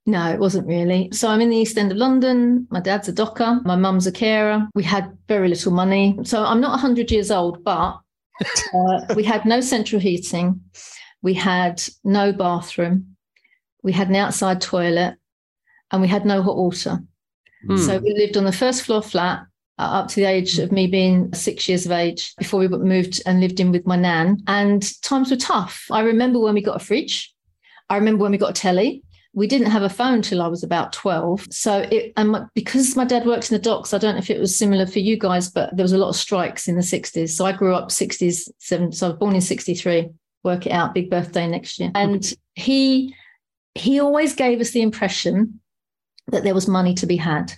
no, 0.07 0.31
it 0.31 0.39
wasn't 0.39 0.67
really. 0.67 1.11
So 1.13 1.29
I'm 1.29 1.41
in 1.41 1.51
the 1.51 1.57
East 1.57 1.79
End 1.79 1.93
of 1.93 1.99
London. 1.99 2.67
My 2.71 2.81
dad's 2.81 3.09
a 3.09 3.13
docker. 3.13 3.61
My 3.65 3.77
mum's 3.77 4.07
a 4.07 4.13
carer. 4.13 4.69
We 4.75 4.83
had 4.83 5.17
very 5.29 5.49
little 5.49 5.73
money. 5.73 6.19
So 6.25 6.43
I'm 6.43 6.61
not 6.61 6.71
100 6.71 7.11
years 7.11 7.31
old, 7.31 7.63
but 7.65 8.01
uh, 8.75 9.01
we 9.17 9.23
had 9.25 9.45
no 9.45 9.61
central 9.61 10.01
heating. 10.01 10.61
We 11.23 11.35
had 11.35 11.83
no 12.05 12.33
bathroom. 12.33 13.17
We 13.83 13.93
had 13.93 14.09
an 14.09 14.17
outside 14.17 14.61
toilet 14.61 15.17
and 15.91 16.03
we 16.03 16.09
had 16.09 16.25
no 16.25 16.43
hot 16.43 16.57
water. 16.57 16.99
Hmm. 17.67 17.77
So 17.77 17.99
we 17.99 18.15
lived 18.15 18.37
on 18.37 18.45
the 18.45 18.53
first 18.53 18.83
floor 18.83 19.03
flat 19.03 19.47
Uh, 19.79 20.03
up 20.03 20.09
to 20.09 20.17
the 20.17 20.27
age 20.27 20.59
of 20.59 20.71
me 20.71 20.87
being 20.87 21.33
six 21.33 21.69
years 21.69 21.87
of 21.87 21.93
age 21.93 22.35
before 22.37 22.61
we 22.61 22.69
moved 22.69 23.23
and 23.25 23.41
lived 23.41 23.59
in 23.59 23.73
with 23.73 23.87
my 23.87 23.97
nan. 23.97 24.39
And 24.47 24.83
times 25.03 25.31
were 25.31 25.37
tough. 25.37 25.87
I 25.91 26.01
remember 26.03 26.39
when 26.39 26.55
we 26.55 26.63
got 26.63 26.77
a 26.77 26.85
fridge. 26.85 27.33
I 27.89 27.97
remember 27.97 28.23
when 28.23 28.33
we 28.33 28.39
got 28.39 28.51
a 28.51 28.61
telly. 28.61 29.03
We 29.35 29.47
didn't 29.47 29.71
have 29.71 29.83
a 29.83 29.89
phone 29.89 30.21
till 30.21 30.43
I 30.43 30.47
was 30.47 30.63
about 30.63 30.93
12. 30.93 31.49
So 31.51 31.89
it, 31.91 32.13
and 32.19 32.33
my, 32.33 32.45
because 32.55 32.97
my 32.97 33.07
dad 33.07 33.25
worked 33.25 33.51
in 33.51 33.57
the 33.57 33.63
docks, 33.63 33.95
I 33.95 33.99
don't 33.99 34.15
know 34.15 34.19
if 34.19 34.29
it 34.29 34.39
was 34.39 34.57
similar 34.57 34.87
for 34.87 34.99
you 34.99 35.19
guys, 35.19 35.51
but 35.51 35.75
there 35.75 35.85
was 35.85 35.95
a 35.95 35.99
lot 35.99 36.11
of 36.11 36.17
strikes 36.17 36.69
in 36.69 36.77
the 36.77 36.83
60s. 36.83 37.31
So 37.31 37.47
I 37.47 37.53
grew 37.53 37.75
up 37.75 37.89
60s, 37.89 38.51
70s. 38.61 38.95
So 38.95 39.07
I 39.07 39.11
was 39.11 39.19
born 39.19 39.35
in 39.35 39.41
63. 39.41 40.11
Work 40.45 40.67
it 40.67 40.73
out, 40.73 40.93
big 40.93 41.09
birthday 41.09 41.47
next 41.47 41.79
year. 41.79 41.91
And 41.95 42.31
he 42.55 43.15
he 43.75 44.01
always 44.01 44.35
gave 44.35 44.61
us 44.61 44.73
the 44.73 44.83
impression 44.83 45.61
that 46.29 46.45
there 46.45 46.55
was 46.55 46.69
money 46.69 46.95
to 46.95 47.07
be 47.07 47.17
had. 47.17 47.55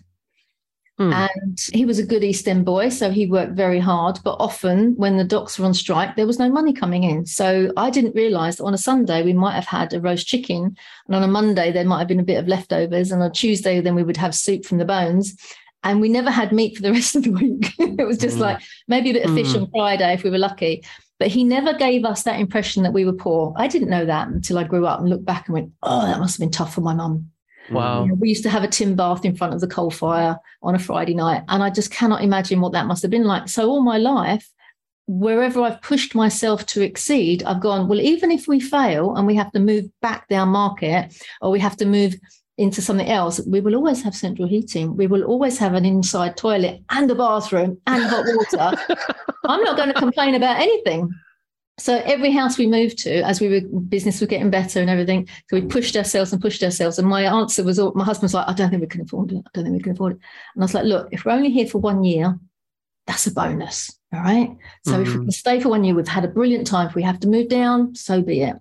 Hmm. 0.98 1.12
And 1.12 1.58
he 1.72 1.84
was 1.84 1.98
a 1.98 2.06
good 2.06 2.22
East 2.22 2.46
End 2.46 2.64
boy, 2.64 2.88
so 2.88 3.10
he 3.10 3.26
worked 3.26 3.54
very 3.54 3.80
hard. 3.80 4.20
But 4.22 4.36
often, 4.38 4.94
when 4.96 5.16
the 5.16 5.24
docks 5.24 5.58
were 5.58 5.66
on 5.66 5.74
strike, 5.74 6.14
there 6.14 6.26
was 6.26 6.38
no 6.38 6.48
money 6.48 6.72
coming 6.72 7.02
in. 7.02 7.26
So 7.26 7.72
I 7.76 7.90
didn't 7.90 8.14
realise 8.14 8.56
that 8.56 8.64
on 8.64 8.74
a 8.74 8.78
Sunday 8.78 9.24
we 9.24 9.32
might 9.32 9.54
have 9.54 9.66
had 9.66 9.92
a 9.92 10.00
roast 10.00 10.28
chicken, 10.28 10.76
and 11.06 11.16
on 11.16 11.24
a 11.24 11.28
Monday 11.28 11.72
there 11.72 11.84
might 11.84 11.98
have 11.98 12.06
been 12.08 12.20
a 12.20 12.24
bit 12.24 12.38
of 12.38 12.46
leftovers, 12.46 13.10
and 13.10 13.22
on 13.22 13.32
Tuesday 13.32 13.80
then 13.80 13.96
we 13.96 14.04
would 14.04 14.16
have 14.16 14.36
soup 14.36 14.64
from 14.64 14.78
the 14.78 14.84
bones. 14.84 15.36
And 15.82 16.00
we 16.00 16.08
never 16.08 16.30
had 16.30 16.52
meat 16.52 16.76
for 16.76 16.82
the 16.82 16.92
rest 16.98 17.16
of 17.16 17.24
the 17.24 17.30
week. 17.32 17.72
it 17.78 18.06
was 18.06 18.16
just 18.18 18.36
Mm. 18.36 18.40
like 18.40 18.62
maybe 18.86 19.10
a 19.10 19.14
bit 19.14 19.26
of 19.26 19.34
fish 19.34 19.48
Mm. 19.52 19.62
on 19.62 19.70
Friday 19.72 20.12
if 20.14 20.22
we 20.22 20.30
were 20.30 20.38
lucky. 20.38 20.84
But 21.18 21.28
he 21.28 21.44
never 21.44 21.74
gave 21.74 22.04
us 22.04 22.22
that 22.22 22.40
impression 22.40 22.82
that 22.84 22.92
we 22.92 23.04
were 23.04 23.12
poor. 23.12 23.52
I 23.56 23.66
didn't 23.68 23.90
know 23.90 24.04
that 24.06 24.28
until 24.28 24.58
I 24.58 24.64
grew 24.64 24.86
up 24.86 25.00
and 25.00 25.08
looked 25.08 25.24
back 25.24 25.46
and 25.48 25.54
went, 25.54 25.72
"Oh, 25.82 26.02
that 26.06 26.18
must 26.20 26.34
have 26.36 26.40
been 26.40 26.50
tough 26.50 26.72
for 26.74 26.80
my 26.80 26.94
mum." 26.94 27.30
Wow. 27.70 28.02
You 28.02 28.08
know, 28.08 28.14
we 28.14 28.28
used 28.28 28.42
to 28.44 28.50
have 28.50 28.64
a 28.64 28.68
tin 28.68 28.94
bath 28.94 29.24
in 29.24 29.34
front 29.34 29.54
of 29.54 29.60
the 29.60 29.66
coal 29.66 29.90
fire 29.90 30.38
on 30.62 30.74
a 30.74 30.78
Friday 30.78 31.14
night. 31.14 31.42
And 31.48 31.62
I 31.62 31.70
just 31.70 31.90
cannot 31.90 32.22
imagine 32.22 32.60
what 32.60 32.72
that 32.72 32.86
must 32.86 33.02
have 33.02 33.10
been 33.10 33.24
like. 33.24 33.48
So, 33.48 33.68
all 33.68 33.82
my 33.82 33.98
life, 33.98 34.48
wherever 35.06 35.60
I've 35.62 35.82
pushed 35.82 36.14
myself 36.14 36.66
to 36.66 36.82
exceed, 36.82 37.42
I've 37.44 37.60
gone, 37.60 37.88
well, 37.88 38.00
even 38.00 38.30
if 38.30 38.48
we 38.48 38.60
fail 38.60 39.16
and 39.16 39.26
we 39.26 39.34
have 39.36 39.52
to 39.52 39.60
move 39.60 39.86
back 40.00 40.28
down 40.28 40.48
market 40.48 41.14
or 41.40 41.50
we 41.50 41.60
have 41.60 41.76
to 41.78 41.86
move 41.86 42.16
into 42.56 42.80
something 42.80 43.08
else, 43.08 43.40
we 43.46 43.60
will 43.60 43.74
always 43.74 44.02
have 44.02 44.14
central 44.14 44.48
heating. 44.48 44.96
We 44.96 45.06
will 45.06 45.24
always 45.24 45.58
have 45.58 45.74
an 45.74 45.84
inside 45.84 46.36
toilet 46.36 46.82
and 46.90 47.10
a 47.10 47.14
bathroom 47.14 47.80
and 47.86 48.02
hot 48.04 48.24
water. 48.26 48.76
I'm 49.46 49.62
not 49.62 49.76
going 49.76 49.92
to 49.92 49.98
complain 49.98 50.34
about 50.34 50.60
anything. 50.60 51.12
So 51.78 51.96
every 52.04 52.30
house 52.30 52.56
we 52.56 52.68
moved 52.68 52.98
to, 52.98 53.22
as 53.22 53.40
we 53.40 53.48
were 53.48 53.60
business 53.80 54.20
was 54.20 54.28
getting 54.28 54.50
better 54.50 54.80
and 54.80 54.88
everything, 54.88 55.28
so 55.50 55.58
we 55.58 55.62
pushed 55.62 55.96
ourselves 55.96 56.32
and 56.32 56.40
pushed 56.40 56.62
ourselves. 56.62 56.98
And 56.98 57.08
my 57.08 57.22
answer 57.22 57.64
was, 57.64 57.80
my 57.94 58.04
husband's 58.04 58.32
like, 58.32 58.46
I 58.48 58.52
don't 58.52 58.70
think 58.70 58.82
we 58.82 58.86
can 58.86 59.00
afford 59.00 59.32
it. 59.32 59.42
I 59.44 59.50
don't 59.52 59.64
think 59.64 59.76
we 59.76 59.82
can 59.82 59.92
afford 59.92 60.12
it. 60.12 60.18
And 60.54 60.62
I 60.62 60.64
was 60.64 60.74
like, 60.74 60.84
look, 60.84 61.08
if 61.10 61.24
we're 61.24 61.32
only 61.32 61.50
here 61.50 61.66
for 61.66 61.78
one 61.78 62.04
year, 62.04 62.38
that's 63.06 63.26
a 63.26 63.32
bonus. 63.32 63.90
All 64.14 64.20
right. 64.20 64.56
So 64.84 65.00
if 65.00 65.08
we 65.08 65.14
Mhm. 65.14 65.22
can 65.22 65.30
stay 65.32 65.60
for 65.60 65.68
one 65.68 65.82
year, 65.82 65.94
we've 65.96 66.06
had 66.06 66.24
a 66.24 66.28
brilliant 66.28 66.66
time. 66.66 66.86
If 66.88 66.94
we 66.94 67.02
have 67.02 67.18
to 67.20 67.28
move 67.28 67.48
down, 67.48 67.94
so 67.96 68.22
be 68.22 68.42
it. 68.42 68.56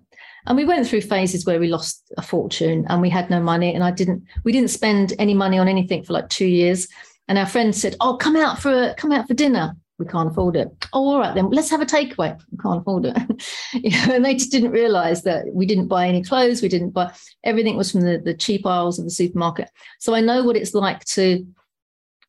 And 0.46 0.56
we 0.56 0.64
went 0.64 0.86
through 0.86 1.02
phases 1.02 1.46
where 1.46 1.60
we 1.60 1.68
lost 1.68 2.02
a 2.18 2.22
fortune 2.22 2.84
and 2.88 3.00
we 3.00 3.08
had 3.10 3.30
no 3.30 3.40
money. 3.40 3.72
And 3.74 3.84
I 3.84 3.92
didn't, 3.92 4.24
we 4.42 4.50
didn't 4.52 4.70
spend 4.70 5.14
any 5.18 5.32
money 5.34 5.58
on 5.58 5.68
anything 5.68 6.02
for 6.02 6.12
like 6.12 6.28
two 6.28 6.46
years. 6.46 6.88
And 7.28 7.38
our 7.38 7.46
friend 7.46 7.74
said, 7.74 7.96
Oh, 8.00 8.16
come 8.16 8.36
out 8.36 8.58
for 8.58 8.70
a 8.90 8.94
come 8.96 9.12
out 9.12 9.26
for 9.28 9.34
dinner. 9.34 9.76
We 9.98 10.06
can't 10.06 10.30
afford 10.30 10.56
it. 10.56 10.68
Oh, 10.92 11.08
all 11.08 11.18
right 11.20 11.34
then. 11.34 11.50
Let's 11.50 11.70
have 11.70 11.80
a 11.80 11.86
takeaway. 11.86 12.40
We 12.50 12.58
can't 12.58 12.80
afford 12.80 13.06
it. 13.06 13.16
You 13.74 13.90
know, 13.90 14.14
and 14.14 14.24
they 14.24 14.34
just 14.34 14.52
didn't 14.52 14.70
realize 14.70 15.22
that 15.22 15.46
we 15.52 15.66
didn't 15.66 15.88
buy 15.88 16.06
any 16.06 16.22
clothes. 16.22 16.62
We 16.62 16.68
didn't 16.68 16.90
buy 16.90 17.12
everything 17.42 17.76
was 17.76 17.90
from 17.90 18.02
the, 18.02 18.18
the 18.18 18.34
cheap 18.34 18.64
aisles 18.66 18.98
of 18.98 19.04
the 19.04 19.10
supermarket. 19.10 19.68
So 19.98 20.14
I 20.14 20.20
know 20.20 20.44
what 20.44 20.56
it's 20.56 20.74
like 20.74 21.04
to 21.06 21.46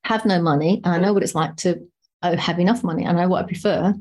have 0.03 0.25
no 0.25 0.41
money. 0.41 0.81
And 0.83 0.93
I 0.93 0.99
know 0.99 1.13
what 1.13 1.23
it's 1.23 1.35
like 1.35 1.55
to 1.57 1.87
oh, 2.23 2.35
have 2.35 2.59
enough 2.59 2.83
money. 2.83 3.05
I 3.05 3.11
know 3.11 3.27
what 3.27 3.43
I 3.43 3.47
prefer. 3.47 3.93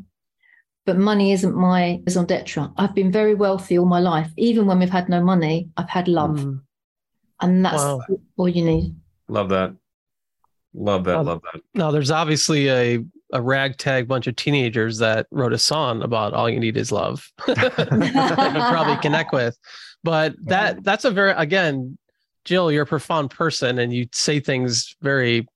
But 0.87 0.99
money 0.99 1.33
isn't 1.33 1.55
my 1.55 2.01
raison 2.07 2.27
d'etre. 2.27 2.69
I've 2.77 2.95
been 2.95 3.11
very 3.13 3.35
wealthy 3.35 3.79
all 3.79 3.87
my 3.87 4.01
life. 4.01 4.31
Even 4.37 4.67
when 4.67 4.79
we've 4.79 4.91
had 4.91 5.09
no 5.09 5.23
money, 5.23 5.69
I've 5.77 5.89
had 5.89 6.09
love. 6.09 6.39
Mm. 6.39 6.61
And 7.41 7.65
that's 7.65 7.83
Wow. 7.83 8.01
all 8.37 8.49
you 8.49 8.65
need. 8.65 8.95
Love 9.29 9.49
that. 9.51 9.75
Love 10.75 11.05
that. 11.05 11.17
Um, 11.19 11.27
love 11.27 11.43
that. 11.53 11.63
Now, 11.75 11.91
there's 11.91 12.11
obviously 12.11 12.69
a, 12.69 13.05
a 13.35 13.43
ragtag 13.43 14.07
bunch 14.07 14.29
of 14.29 14.37
teenagers 14.37 14.99
that 14.99 15.27
wrote 15.33 15.53
a 15.53 15.59
song 15.59 16.03
about 16.03 16.33
all 16.33 16.49
you 16.49 16.61
need 16.61 16.77
is 16.77 16.93
love. 16.93 17.31
that 17.47 18.53
would 18.55 18.71
probably 18.71 18.97
connect 18.99 19.33
with. 19.33 19.59
But 20.05 20.35
that 20.45 20.85
that's 20.85 21.05
a 21.05 21.11
very 21.11 21.33
again, 21.33 21.99
Gill, 22.45 22.71
you're 22.71 22.85
a 22.85 22.87
profound 22.87 23.31
person 23.31 23.79
and 23.79 23.93
you 23.93 24.07
say 24.13 24.39
things 24.39 24.95
very 25.03 25.47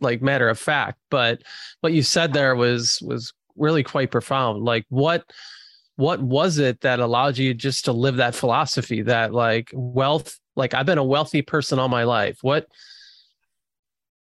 like 0.00 0.22
matter 0.22 0.48
of 0.48 0.58
fact. 0.58 0.98
But 1.10 1.42
what 1.80 1.92
you 1.92 2.02
said 2.02 2.32
there 2.32 2.54
was 2.54 3.02
was 3.02 3.32
really 3.56 3.82
quite 3.82 4.12
profound. 4.12 4.64
Like 4.64 4.86
what 4.88 5.24
what 5.96 6.22
was 6.22 6.58
it 6.58 6.82
that 6.82 7.00
allowed 7.00 7.36
you 7.36 7.52
just 7.52 7.86
to 7.86 7.92
live 7.92 8.16
that 8.16 8.36
philosophy 8.36 9.02
that 9.02 9.34
like 9.34 9.70
wealth 9.74 10.38
like 10.54 10.72
I've 10.72 10.86
been 10.86 10.98
a 10.98 11.04
wealthy 11.04 11.42
person 11.42 11.80
all 11.80 11.88
my 11.88 12.04
life. 12.04 12.38
What 12.42 12.68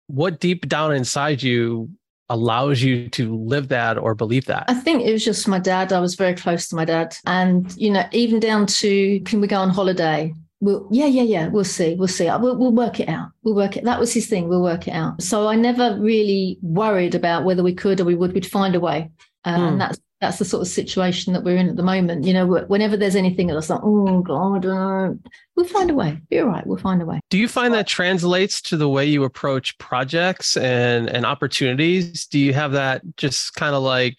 what 0.06 0.40
deep 0.40 0.66
down 0.66 0.94
inside 0.94 1.42
you 1.42 1.90
allows 2.28 2.82
you 2.82 3.08
to 3.10 3.36
live 3.36 3.68
that 3.68 3.98
or 3.98 4.14
believe 4.14 4.46
that? 4.46 4.64
I 4.68 4.74
think 4.74 5.04
it 5.04 5.12
was 5.12 5.24
just 5.24 5.46
my 5.46 5.58
dad. 5.58 5.92
I 5.92 6.00
was 6.00 6.14
very 6.14 6.34
close 6.34 6.68
to 6.68 6.76
my 6.76 6.84
dad. 6.84 7.16
And, 7.26 7.74
you 7.76 7.90
know, 7.90 8.04
even 8.12 8.40
down 8.40 8.66
to 8.66 9.20
can 9.20 9.40
we 9.40 9.46
go 9.46 9.56
on 9.56 9.70
holiday? 9.70 10.34
We'll, 10.60 10.88
yeah, 10.90 11.06
yeah, 11.06 11.22
yeah. 11.22 11.48
We'll 11.48 11.64
see. 11.64 11.94
We'll 11.94 12.08
see. 12.08 12.24
We'll, 12.24 12.56
we'll 12.56 12.72
work 12.72 12.98
it 12.98 13.08
out. 13.08 13.28
We'll 13.42 13.54
work 13.54 13.76
it. 13.76 13.84
That 13.84 14.00
was 14.00 14.12
his 14.12 14.26
thing. 14.26 14.48
We'll 14.48 14.62
work 14.62 14.88
it 14.88 14.92
out. 14.92 15.22
So 15.22 15.48
I 15.48 15.54
never 15.54 15.98
really 16.00 16.58
worried 16.62 17.14
about 17.14 17.44
whether 17.44 17.62
we 17.62 17.74
could 17.74 18.00
or 18.00 18.04
we 18.04 18.14
would. 18.14 18.32
We'd 18.32 18.46
find 18.46 18.74
a 18.74 18.80
way. 18.80 19.10
Uh, 19.44 19.56
Hmm. 19.56 19.64
And 19.64 19.80
that's 19.80 19.98
that's 20.20 20.38
the 20.38 20.44
sort 20.44 20.62
of 20.62 20.68
situation 20.68 21.32
that 21.34 21.44
we're 21.44 21.56
in 21.56 21.68
at 21.68 21.76
the 21.76 21.82
moment. 21.82 22.24
You 22.24 22.32
know, 22.32 22.46
whenever 22.46 22.96
there's 22.96 23.16
anything 23.16 23.48
that's 23.48 23.68
like, 23.68 23.80
oh 23.82 24.20
God, 24.22 24.64
uh, 24.64 25.12
we'll 25.54 25.66
find 25.66 25.90
a 25.90 25.94
way. 25.94 26.20
Be 26.30 26.40
all 26.40 26.48
right. 26.48 26.66
We'll 26.66 26.78
find 26.78 27.02
a 27.02 27.06
way. 27.06 27.20
Do 27.28 27.38
you 27.38 27.48
find 27.48 27.74
that 27.74 27.86
translates 27.86 28.62
to 28.62 28.76
the 28.76 28.88
way 28.88 29.04
you 29.04 29.24
approach 29.24 29.76
projects 29.78 30.56
and 30.56 31.08
and 31.10 31.26
opportunities? 31.26 32.26
Do 32.26 32.38
you 32.38 32.54
have 32.54 32.72
that 32.72 33.02
just 33.16 33.54
kind 33.54 33.74
of 33.74 33.82
like 33.82 34.16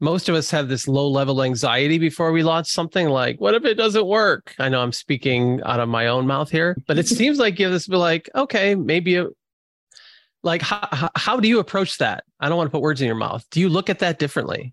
most 0.00 0.28
of 0.28 0.34
us 0.34 0.50
have 0.50 0.68
this 0.68 0.88
low 0.88 1.08
level 1.08 1.42
anxiety 1.42 1.98
before 1.98 2.32
we 2.32 2.42
launch 2.42 2.66
something 2.68 3.08
like 3.08 3.40
what 3.40 3.54
if 3.54 3.64
it 3.64 3.74
doesn't 3.74 4.06
work? 4.06 4.54
I 4.58 4.70
know 4.70 4.80
I'm 4.80 4.92
speaking 4.92 5.60
out 5.64 5.80
of 5.80 5.88
my 5.88 6.06
own 6.06 6.26
mouth 6.26 6.50
here, 6.50 6.76
but 6.86 6.98
it 6.98 7.08
seems 7.18 7.38
like 7.38 7.58
you 7.58 7.66
have 7.66 7.72
this 7.74 7.86
be 7.86 7.96
like, 7.96 8.30
okay, 8.34 8.74
maybe 8.74 9.16
it, 9.16 9.28
like 10.42 10.62
how, 10.62 10.88
how 10.92 11.10
how 11.14 11.40
do 11.40 11.48
you 11.48 11.58
approach 11.58 11.98
that? 11.98 12.24
I 12.40 12.48
don't 12.48 12.56
want 12.56 12.68
to 12.68 12.72
put 12.72 12.80
words 12.80 13.02
in 13.02 13.06
your 13.06 13.16
mouth. 13.16 13.44
Do 13.50 13.60
you 13.60 13.68
look 13.68 13.90
at 13.90 13.98
that 13.98 14.18
differently? 14.18 14.72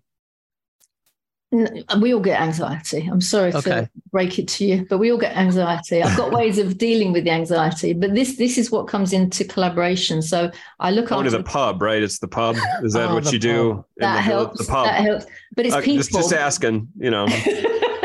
N- 1.52 1.84
We 2.00 2.14
all 2.14 2.20
get 2.20 2.40
anxiety. 2.40 3.06
I'm 3.10 3.20
sorry 3.20 3.52
Okay. 3.52 3.70
to 3.82 3.90
break 4.10 4.38
it 4.38 4.48
to 4.48 4.64
you, 4.64 4.86
but 4.88 4.98
we 4.98 5.12
all 5.12 5.18
get 5.18 5.36
anxiety. 5.36 6.02
I've 6.02 6.16
got 6.16 6.32
ways 6.32 6.56
of 6.58 6.78
dealing 6.78 7.12
with 7.12 7.24
the 7.24 7.30
anxiety, 7.30 7.92
but 7.92 8.14
this 8.14 8.36
this 8.36 8.56
is 8.56 8.70
what 8.70 8.88
comes 8.88 9.12
into 9.12 9.44
collaboration. 9.44 10.22
So 10.22 10.50
I 10.80 10.90
look 10.90 11.08
Going 11.08 11.24
to 11.24 11.28
after 11.28 11.38
the 11.38 11.44
pub, 11.44 11.82
right? 11.82 12.02
It's 12.02 12.18
the 12.20 12.28
pub. 12.28 12.56
Is 12.82 12.94
that 12.94 13.10
Oh, 13.10 13.14
what 13.14 13.24
the 13.24 13.32
you 13.32 13.38
do? 13.38 13.70
in 13.70 13.84
that 13.98 14.14
the, 14.16 14.20
helps. 14.22 14.58
The 14.66 14.72
pub. 14.72 14.86
That 14.86 15.00
helps. 15.02 15.26
But 15.54 15.66
it's 15.66 15.74
Uh, 15.74 15.80
people. 15.80 15.96
just, 15.98 16.12
just 16.12 16.32
asking, 16.32 16.88
you 16.98 17.10
know. 17.10 17.26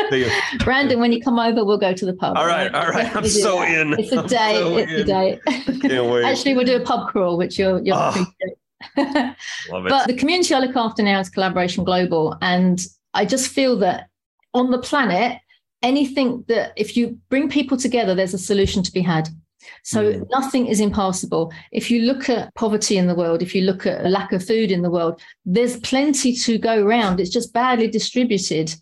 The- 0.10 0.32
Brandon, 0.64 1.02
when 1.02 1.12
you 1.12 1.20
come 1.22 1.38
over, 1.38 1.66
we'll 1.66 1.78
go 1.78 1.92
to 1.92 2.06
the 2.06 2.14
pub. 2.14 2.38
all 2.38 2.46
right, 2.48 2.74
all 2.74 2.88
right. 2.88 3.14
I'm 3.16 3.26
so 3.28 3.58
that. 3.60 3.78
in. 3.78 3.94
It's 4.00 4.14
a 4.14 4.20
I'm 4.22 4.28
day. 4.28 4.54
so 4.56 4.78
it's 4.78 4.92
a 4.94 5.00
in. 5.02 5.06
day. 5.06 5.40
Can't 5.82 6.06
wait. 6.12 6.24
Actually, 6.24 6.54
we'll 6.56 6.66
do 6.66 6.78
a 6.78 6.80
pub 6.80 7.10
crawl, 7.10 7.36
which 7.38 7.60
you'll 7.60 7.82
you'll 7.86 7.98
Oh, 7.98 8.10
appreciate. 8.10 9.36
Love 9.70 9.86
it. 9.86 9.90
But 9.90 10.08
the 10.08 10.14
community 10.16 10.54
I 10.56 10.60
look 10.60 10.78
after 10.78 11.04
now 11.04 11.20
is 11.20 11.30
Collaboration 11.30 11.84
Global. 11.84 12.38
And 12.42 12.80
I 13.18 13.26
just 13.26 13.50
feel 13.50 13.78
that 13.80 14.10
on 14.54 14.72
the 14.72 14.78
planet, 14.78 15.40
anything 15.82 16.46
that 16.48 16.72
if 16.76 16.96
you 16.96 17.20
bring 17.30 17.50
people 17.50 17.76
together, 17.76 18.14
there's 18.14 18.34
a 18.34 18.38
solution 18.38 18.84
to 18.84 18.92
be 18.92 19.02
had. 19.02 19.28
So 19.84 20.14
mm. 20.14 20.28
nothing 20.32 20.68
is 20.68 20.80
impossible. 20.80 21.52
If 21.72 21.90
you 21.90 22.04
look 22.04 22.30
at 22.30 22.54
poverty 22.54 22.98
in 22.98 23.08
the 23.08 23.16
world, 23.16 23.42
if 23.42 23.56
you 23.56 23.64
look 23.64 23.86
at 23.86 24.06
a 24.06 24.10
lack 24.10 24.32
of 24.34 24.46
food 24.46 24.72
in 24.72 24.84
the 24.84 24.92
world, 24.92 25.20
there's 25.46 25.80
plenty 25.80 26.36
to 26.36 26.58
go 26.60 26.84
around. 26.84 27.20
It's 27.20 27.32
just 27.32 27.54
badly 27.54 27.88
distributed. 27.88 28.74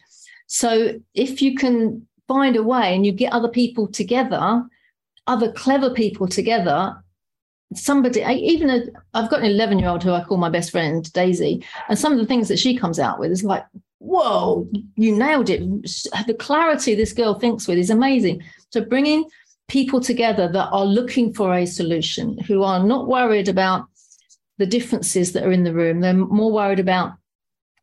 So 0.47 0.99
if 1.13 1.41
you 1.41 1.55
can 1.55 2.05
find 2.27 2.57
a 2.57 2.63
way 2.63 2.93
and 2.93 3.05
you 3.05 3.13
get 3.13 3.33
other 3.33 3.49
people 3.49 3.87
together, 3.87 4.63
other 5.27 5.51
clever 5.53 5.91
people 5.91 6.27
together, 6.27 7.01
somebody, 7.73 8.21
even 8.21 8.69
i 9.13 9.21
have 9.21 9.29
got 9.29 9.39
an 9.39 9.45
11 9.45 9.79
year 9.79 9.89
old 9.89 10.03
who 10.03 10.11
I 10.11 10.23
call 10.23 10.37
my 10.37 10.49
best 10.49 10.71
friend, 10.71 11.11
Daisy, 11.13 11.65
and 11.89 11.97
some 11.97 12.13
of 12.13 12.19
the 12.19 12.25
things 12.25 12.47
that 12.49 12.59
she 12.59 12.77
comes 12.77 12.99
out 12.99 13.19
with 13.19 13.31
is 13.31 13.43
like, 13.43 13.65
whoa, 14.15 14.67
you 14.95 15.15
nailed 15.15 15.49
it. 15.49 15.61
The 16.27 16.35
clarity 16.37 16.95
this 16.95 17.13
girl 17.13 17.33
thinks 17.35 17.67
with 17.67 17.77
is 17.77 17.89
amazing. 17.89 18.43
So 18.71 18.81
bringing 18.81 19.25
people 19.67 19.99
together 19.99 20.47
that 20.47 20.69
are 20.71 20.85
looking 20.85 21.33
for 21.33 21.53
a 21.53 21.65
solution, 21.65 22.37
who 22.39 22.63
are 22.63 22.83
not 22.83 23.07
worried 23.07 23.49
about 23.49 23.87
the 24.57 24.65
differences 24.65 25.33
that 25.33 25.43
are 25.43 25.51
in 25.51 25.63
the 25.63 25.73
room. 25.73 25.99
They're 25.99 26.13
more 26.13 26.51
worried 26.51 26.79
about 26.79 27.13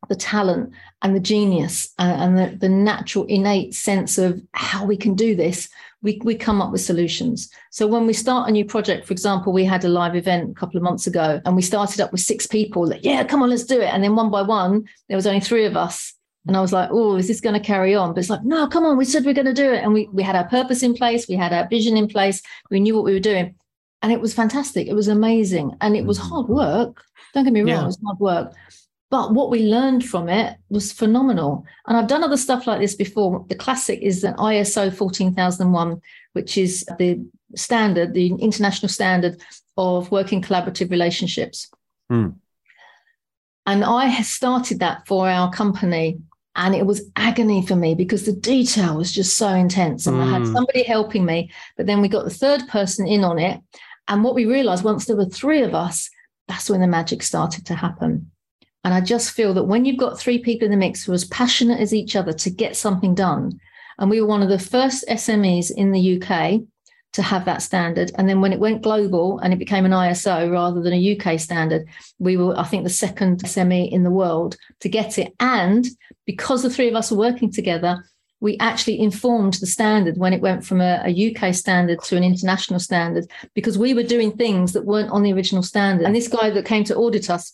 the 0.08 0.16
talent 0.16 0.72
and 1.02 1.14
the 1.14 1.20
genius 1.20 1.92
uh, 1.98 2.02
and 2.18 2.36
the, 2.36 2.56
the 2.56 2.68
natural 2.68 3.24
innate 3.26 3.74
sense 3.74 4.18
of 4.18 4.40
how 4.52 4.84
we 4.84 4.96
can 4.96 5.14
do 5.14 5.36
this 5.36 5.68
we, 6.02 6.20
we 6.24 6.34
come 6.34 6.60
up 6.60 6.72
with 6.72 6.80
solutions 6.80 7.48
so 7.70 7.86
when 7.86 8.04
we 8.04 8.12
start 8.12 8.48
a 8.48 8.52
new 8.52 8.64
project 8.64 9.06
for 9.06 9.12
example 9.12 9.52
we 9.52 9.64
had 9.64 9.84
a 9.84 9.88
live 9.88 10.16
event 10.16 10.50
a 10.50 10.54
couple 10.54 10.76
of 10.76 10.82
months 10.82 11.06
ago 11.06 11.40
and 11.44 11.54
we 11.54 11.62
started 11.62 12.00
up 12.00 12.10
with 12.10 12.20
six 12.20 12.48
people 12.48 12.92
yeah 13.02 13.22
come 13.22 13.42
on 13.42 13.50
let's 13.50 13.64
do 13.64 13.80
it 13.80 13.94
and 13.94 14.02
then 14.02 14.16
one 14.16 14.28
by 14.28 14.42
one 14.42 14.84
there 15.08 15.16
was 15.16 15.26
only 15.26 15.40
three 15.40 15.66
of 15.66 15.76
us 15.76 16.14
and 16.46 16.56
I 16.56 16.60
was 16.60 16.72
like, 16.72 16.88
oh, 16.90 17.16
is 17.16 17.28
this 17.28 17.40
going 17.40 17.54
to 17.54 17.64
carry 17.64 17.94
on? 17.94 18.12
But 18.12 18.20
it's 18.20 18.30
like, 18.30 18.44
no, 18.44 18.66
come 18.66 18.84
on, 18.84 18.96
we 18.96 19.04
said 19.04 19.24
we're 19.24 19.34
going 19.34 19.46
to 19.46 19.52
do 19.52 19.72
it. 19.72 19.82
And 19.82 19.92
we, 19.92 20.08
we 20.12 20.22
had 20.22 20.34
our 20.34 20.48
purpose 20.48 20.82
in 20.82 20.94
place, 20.94 21.28
we 21.28 21.36
had 21.36 21.52
our 21.52 21.68
vision 21.68 21.96
in 21.96 22.08
place, 22.08 22.42
we 22.70 22.80
knew 22.80 22.94
what 22.94 23.04
we 23.04 23.12
were 23.12 23.20
doing. 23.20 23.54
And 24.02 24.10
it 24.10 24.20
was 24.20 24.34
fantastic. 24.34 24.88
It 24.88 24.94
was 24.94 25.06
amazing. 25.06 25.76
And 25.80 25.96
it 25.96 26.04
was 26.04 26.18
mm-hmm. 26.18 26.28
hard 26.28 26.48
work. 26.48 27.04
Don't 27.32 27.44
get 27.44 27.52
me 27.52 27.60
wrong, 27.60 27.68
yeah. 27.68 27.82
it 27.82 27.86
was 27.86 27.98
hard 28.04 28.18
work. 28.18 28.54
But 29.10 29.34
what 29.34 29.50
we 29.50 29.66
learned 29.66 30.04
from 30.04 30.28
it 30.28 30.56
was 30.68 30.90
phenomenal. 30.90 31.64
And 31.86 31.96
I've 31.96 32.08
done 32.08 32.24
other 32.24 32.36
stuff 32.36 32.66
like 32.66 32.80
this 32.80 32.94
before. 32.94 33.44
The 33.48 33.54
classic 33.54 34.00
is 34.00 34.24
an 34.24 34.34
ISO 34.34 34.92
14001, 34.92 36.00
which 36.32 36.58
is 36.58 36.84
the 36.98 37.24
standard, 37.54 38.14
the 38.14 38.28
international 38.28 38.88
standard 38.88 39.40
of 39.76 40.10
working 40.10 40.42
collaborative 40.42 40.90
relationships. 40.90 41.70
Mm. 42.10 42.36
And 43.66 43.84
I 43.84 44.22
started 44.22 44.80
that 44.80 45.06
for 45.06 45.28
our 45.28 45.52
company 45.52 46.18
and 46.54 46.74
it 46.74 46.86
was 46.86 47.10
agony 47.16 47.64
for 47.64 47.76
me 47.76 47.94
because 47.94 48.26
the 48.26 48.32
detail 48.32 48.96
was 48.96 49.12
just 49.12 49.36
so 49.36 49.48
intense 49.48 50.06
and 50.06 50.16
mm. 50.16 50.22
i 50.22 50.30
had 50.30 50.42
hmm. 50.42 50.52
somebody 50.52 50.82
helping 50.82 51.24
me 51.24 51.50
but 51.76 51.86
then 51.86 52.00
we 52.00 52.08
got 52.08 52.24
the 52.24 52.30
third 52.30 52.66
person 52.68 53.06
in 53.06 53.24
on 53.24 53.38
it 53.38 53.60
and 54.08 54.22
what 54.22 54.34
we 54.34 54.44
realized 54.44 54.84
once 54.84 55.06
there 55.06 55.16
were 55.16 55.26
three 55.26 55.62
of 55.62 55.74
us 55.74 56.10
that's 56.48 56.68
when 56.68 56.80
the 56.80 56.86
magic 56.86 57.22
started 57.22 57.64
to 57.64 57.74
happen 57.74 58.30
and 58.84 58.92
i 58.92 59.00
just 59.00 59.30
feel 59.30 59.54
that 59.54 59.64
when 59.64 59.84
you've 59.84 59.98
got 59.98 60.18
three 60.18 60.38
people 60.38 60.66
in 60.66 60.70
the 60.70 60.76
mix 60.76 61.04
who 61.04 61.12
are 61.12 61.14
as 61.14 61.24
passionate 61.26 61.80
as 61.80 61.94
each 61.94 62.16
other 62.16 62.32
to 62.32 62.50
get 62.50 62.76
something 62.76 63.14
done 63.14 63.58
and 63.98 64.10
we 64.10 64.20
were 64.20 64.26
one 64.26 64.42
of 64.42 64.48
the 64.48 64.58
first 64.58 65.04
smes 65.08 65.70
in 65.70 65.92
the 65.92 66.16
uk 66.16 66.60
to 67.12 67.22
have 67.22 67.44
that 67.44 67.62
standard. 67.62 68.10
And 68.16 68.28
then 68.28 68.40
when 68.40 68.52
it 68.52 68.58
went 68.58 68.82
global 68.82 69.38
and 69.40 69.52
it 69.52 69.58
became 69.58 69.84
an 69.84 69.92
ISO 69.92 70.50
rather 70.50 70.80
than 70.80 70.94
a 70.94 71.16
UK 71.16 71.38
standard, 71.38 71.86
we 72.18 72.36
were, 72.36 72.58
I 72.58 72.64
think, 72.64 72.84
the 72.84 72.90
second 72.90 73.42
SME 73.42 73.90
in 73.90 74.02
the 74.02 74.10
world 74.10 74.56
to 74.80 74.88
get 74.88 75.18
it. 75.18 75.34
And 75.38 75.86
because 76.26 76.62
the 76.62 76.70
three 76.70 76.88
of 76.88 76.94
us 76.94 77.10
were 77.10 77.18
working 77.18 77.50
together, 77.50 78.02
we 78.40 78.58
actually 78.58 78.98
informed 78.98 79.54
the 79.54 79.66
standard 79.66 80.16
when 80.16 80.32
it 80.32 80.40
went 80.40 80.64
from 80.64 80.80
a, 80.80 81.00
a, 81.04 81.30
UK 81.30 81.54
standard 81.54 82.02
to 82.02 82.16
an 82.16 82.24
international 82.24 82.80
standard 82.80 83.24
because 83.54 83.78
we 83.78 83.94
were 83.94 84.02
doing 84.02 84.32
things 84.32 84.72
that 84.72 84.84
weren't 84.84 85.10
on 85.10 85.22
the 85.22 85.32
original 85.32 85.62
standard. 85.62 86.04
And 86.04 86.16
this 86.16 86.26
guy 86.26 86.50
that 86.50 86.66
came 86.66 86.82
to 86.84 86.96
audit 86.96 87.30
us 87.30 87.52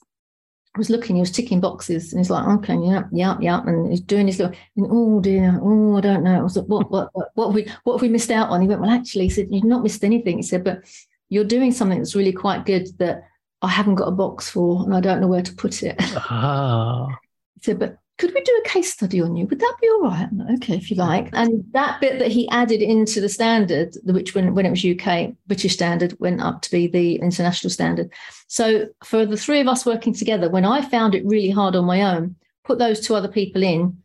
was 0.76 0.90
looking, 0.90 1.16
he 1.16 1.20
was 1.20 1.30
ticking 1.30 1.60
boxes, 1.60 2.12
and 2.12 2.20
he's 2.20 2.30
like, 2.30 2.46
okay, 2.46 2.76
yeah, 2.76 3.04
yeah, 3.10 3.36
yeah, 3.40 3.62
and 3.66 3.90
he's 3.90 4.00
doing 4.00 4.26
his 4.26 4.38
little, 4.38 4.54
oh 4.80 5.20
dear, 5.20 5.58
oh, 5.62 5.96
I 5.96 6.00
don't 6.00 6.22
know. 6.22 6.38
I 6.38 6.42
was 6.42 6.56
like, 6.56 6.66
what, 6.66 6.90
what, 6.90 7.10
what, 7.12 7.28
what 7.34 7.46
have 7.46 7.54
we, 7.54 7.66
what 7.84 7.94
have 7.94 8.02
we 8.02 8.08
missed 8.08 8.30
out 8.30 8.50
on? 8.50 8.60
He 8.60 8.68
went, 8.68 8.80
well, 8.80 8.90
actually, 8.90 9.24
he 9.24 9.30
said, 9.30 9.48
you've 9.50 9.64
not 9.64 9.82
missed 9.82 10.04
anything. 10.04 10.36
He 10.36 10.42
said, 10.42 10.64
but 10.64 10.82
you're 11.28 11.44
doing 11.44 11.72
something 11.72 11.98
that's 11.98 12.14
really 12.14 12.32
quite 12.32 12.66
good 12.66 12.88
that 12.98 13.22
I 13.62 13.68
haven't 13.68 13.96
got 13.96 14.08
a 14.08 14.12
box 14.12 14.50
for, 14.50 14.84
and 14.84 14.94
I 14.94 15.00
don't 15.00 15.20
know 15.20 15.28
where 15.28 15.42
to 15.42 15.54
put 15.54 15.82
it. 15.82 15.96
Ah. 15.98 17.08
he 17.54 17.62
said, 17.62 17.78
but 17.78 17.98
could 18.18 18.34
we 18.34 18.40
do 18.42 18.60
a 18.64 18.68
case 18.68 18.92
study 18.92 19.20
on 19.20 19.36
you? 19.36 19.46
Would 19.46 19.60
that 19.60 19.76
be 19.80 19.88
all 19.88 20.02
right? 20.02 20.28
okay, 20.54 20.74
if 20.74 20.90
you 20.90 20.96
like. 20.96 21.30
And 21.32 21.64
that 21.72 22.00
bit 22.00 22.18
that 22.18 22.32
he 22.32 22.48
added 22.48 22.82
into 22.82 23.20
the 23.20 23.28
standard, 23.28 23.96
which 24.04 24.34
when, 24.34 24.54
when 24.54 24.66
it 24.66 24.70
was 24.70 24.84
UK, 24.84 25.34
British 25.46 25.74
standard, 25.74 26.18
went 26.18 26.42
up 26.42 26.60
to 26.62 26.70
be 26.70 26.88
the 26.88 27.16
international 27.16 27.70
standard. 27.70 28.12
So 28.48 28.86
for 29.04 29.24
the 29.24 29.36
three 29.36 29.60
of 29.60 29.68
us 29.68 29.86
working 29.86 30.14
together, 30.14 30.50
when 30.50 30.64
I 30.64 30.82
found 30.82 31.14
it 31.14 31.24
really 31.24 31.50
hard 31.50 31.76
on 31.76 31.84
my 31.84 32.02
own, 32.02 32.34
put 32.64 32.78
those 32.78 33.00
two 33.00 33.14
other 33.14 33.28
people 33.28 33.62
in, 33.62 33.96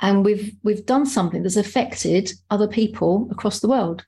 and 0.00 0.24
we've 0.24 0.56
we've 0.62 0.84
done 0.86 1.06
something 1.06 1.42
that's 1.42 1.56
affected 1.56 2.32
other 2.50 2.66
people 2.66 3.28
across 3.30 3.60
the 3.60 3.68
world. 3.68 4.04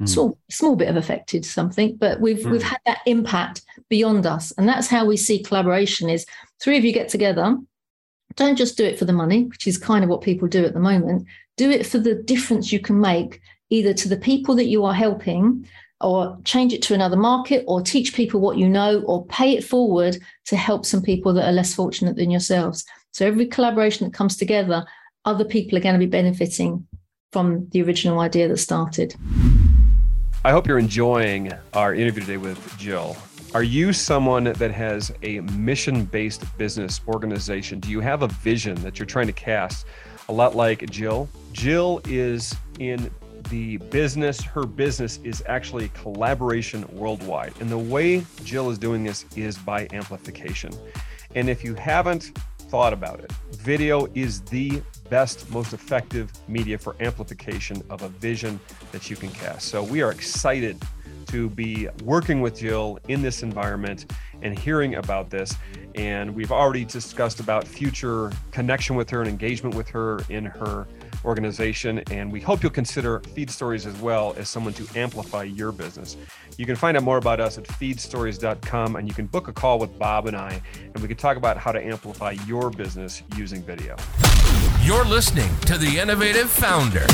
Mm. 0.00 0.08
Small, 0.08 0.38
small 0.50 0.76
bit 0.76 0.88
of 0.88 0.96
affected 0.96 1.44
something, 1.44 1.96
but 1.96 2.20
we've 2.20 2.38
mm. 2.38 2.50
we've 2.52 2.62
had 2.62 2.80
that 2.86 3.00
impact 3.06 3.62
beyond 3.90 4.24
us. 4.24 4.52
And 4.52 4.68
that's 4.68 4.86
how 4.86 5.04
we 5.04 5.16
see 5.16 5.42
collaboration 5.42 6.08
is 6.08 6.24
three 6.60 6.78
of 6.78 6.84
you 6.84 6.92
get 6.92 7.08
together 7.08 7.58
don't 8.36 8.56
just 8.56 8.76
do 8.76 8.84
it 8.84 8.98
for 8.98 9.04
the 9.04 9.12
money, 9.12 9.44
which 9.44 9.66
is 9.66 9.78
kind 9.78 10.04
of 10.04 10.10
what 10.10 10.22
people 10.22 10.48
do 10.48 10.64
at 10.64 10.74
the 10.74 10.80
moment. 10.80 11.26
Do 11.56 11.70
it 11.70 11.86
for 11.86 11.98
the 11.98 12.14
difference 12.14 12.72
you 12.72 12.80
can 12.80 13.00
make, 13.00 13.40
either 13.70 13.94
to 13.94 14.08
the 14.08 14.16
people 14.16 14.54
that 14.56 14.66
you 14.66 14.84
are 14.84 14.94
helping, 14.94 15.66
or 16.00 16.38
change 16.44 16.72
it 16.72 16.82
to 16.82 16.94
another 16.94 17.16
market, 17.16 17.64
or 17.68 17.80
teach 17.80 18.14
people 18.14 18.40
what 18.40 18.58
you 18.58 18.68
know, 18.68 19.02
or 19.02 19.24
pay 19.26 19.56
it 19.56 19.64
forward 19.64 20.18
to 20.46 20.56
help 20.56 20.84
some 20.84 21.02
people 21.02 21.32
that 21.34 21.48
are 21.48 21.52
less 21.52 21.74
fortunate 21.74 22.16
than 22.16 22.30
yourselves. 22.30 22.84
So 23.12 23.26
every 23.26 23.46
collaboration 23.46 24.06
that 24.06 24.14
comes 24.14 24.36
together, 24.36 24.84
other 25.24 25.44
people 25.44 25.78
are 25.78 25.82
going 25.82 25.94
to 25.94 25.98
be 25.98 26.06
benefiting 26.06 26.86
from 27.30 27.68
the 27.70 27.82
original 27.82 28.20
idea 28.20 28.48
that 28.48 28.58
started. 28.58 29.14
I 30.44 30.50
hope 30.50 30.66
you're 30.66 30.78
enjoying 30.78 31.52
our 31.72 31.94
interview 31.94 32.22
today 32.22 32.36
with 32.36 32.78
Gill. 32.78 33.16
Are 33.54 33.62
you 33.62 33.92
someone 33.92 34.44
that 34.44 34.70
has 34.70 35.12
a 35.22 35.40
mission 35.40 36.06
based 36.06 36.42
business 36.56 37.02
organization? 37.06 37.80
Do 37.80 37.90
you 37.90 38.00
have 38.00 38.22
a 38.22 38.28
vision 38.28 38.76
that 38.76 38.98
you're 38.98 39.04
trying 39.04 39.26
to 39.26 39.34
cast? 39.34 39.84
A 40.30 40.32
lot 40.32 40.56
like 40.56 40.90
Gill. 40.90 41.28
Gill 41.52 42.00
is 42.06 42.54
in 42.78 43.10
the 43.50 43.76
business, 43.76 44.40
her 44.40 44.64
business 44.64 45.20
is 45.22 45.42
actually 45.46 45.90
collaboration 45.90 46.86
worldwide. 46.92 47.52
And 47.60 47.68
the 47.68 47.76
way 47.76 48.24
Gill 48.46 48.70
is 48.70 48.78
doing 48.78 49.04
this 49.04 49.26
is 49.36 49.58
by 49.58 49.86
amplification. 49.92 50.72
And 51.34 51.50
if 51.50 51.62
you 51.62 51.74
haven't 51.74 52.32
thought 52.56 52.94
about 52.94 53.20
it, 53.20 53.30
video 53.50 54.06
is 54.14 54.40
the 54.40 54.82
best, 55.10 55.50
most 55.50 55.74
effective 55.74 56.32
media 56.48 56.78
for 56.78 56.96
amplification 57.00 57.82
of 57.90 58.00
a 58.00 58.08
vision 58.08 58.58
that 58.92 59.10
you 59.10 59.16
can 59.16 59.28
cast. 59.28 59.68
So 59.68 59.82
we 59.82 60.00
are 60.00 60.10
excited 60.10 60.82
to 61.32 61.48
be 61.48 61.88
working 62.04 62.42
with 62.42 62.60
Gill 62.60 62.98
in 63.08 63.22
this 63.22 63.42
environment 63.42 64.12
and 64.42 64.58
hearing 64.58 64.96
about 64.96 65.30
this. 65.30 65.54
And 65.94 66.34
we've 66.34 66.52
already 66.52 66.84
discussed 66.84 67.40
about 67.40 67.66
future 67.66 68.30
connection 68.50 68.96
with 68.96 69.08
her 69.10 69.20
and 69.20 69.30
engagement 69.30 69.74
with 69.74 69.88
her 69.88 70.20
in 70.28 70.44
her 70.44 70.86
organization. 71.24 72.02
And 72.10 72.30
we 72.32 72.40
hope 72.40 72.62
you'll 72.62 72.72
consider 72.72 73.20
Feed 73.20 73.50
Stories 73.50 73.86
as 73.86 73.98
well 74.00 74.34
as 74.36 74.48
someone 74.48 74.74
to 74.74 74.86
amplify 74.98 75.44
your 75.44 75.72
business. 75.72 76.16
You 76.56 76.66
can 76.66 76.76
find 76.76 76.96
out 76.96 77.02
more 77.02 77.18
about 77.18 77.40
us 77.40 77.58
at 77.58 77.64
feedstories.com 77.64 78.96
and 78.96 79.08
you 79.08 79.14
can 79.14 79.26
book 79.26 79.48
a 79.48 79.52
call 79.52 79.78
with 79.78 79.98
Bob 79.98 80.26
and 80.26 80.36
I, 80.36 80.60
and 80.94 81.00
we 81.00 81.08
can 81.08 81.16
talk 81.16 81.36
about 81.36 81.56
how 81.56 81.72
to 81.72 81.84
amplify 81.84 82.32
your 82.46 82.70
business 82.70 83.22
using 83.36 83.62
video. 83.62 83.96
You're 84.82 85.04
listening 85.04 85.50
to 85.66 85.78
The 85.78 85.98
Innovative 85.98 86.50
Founder. 86.50 87.06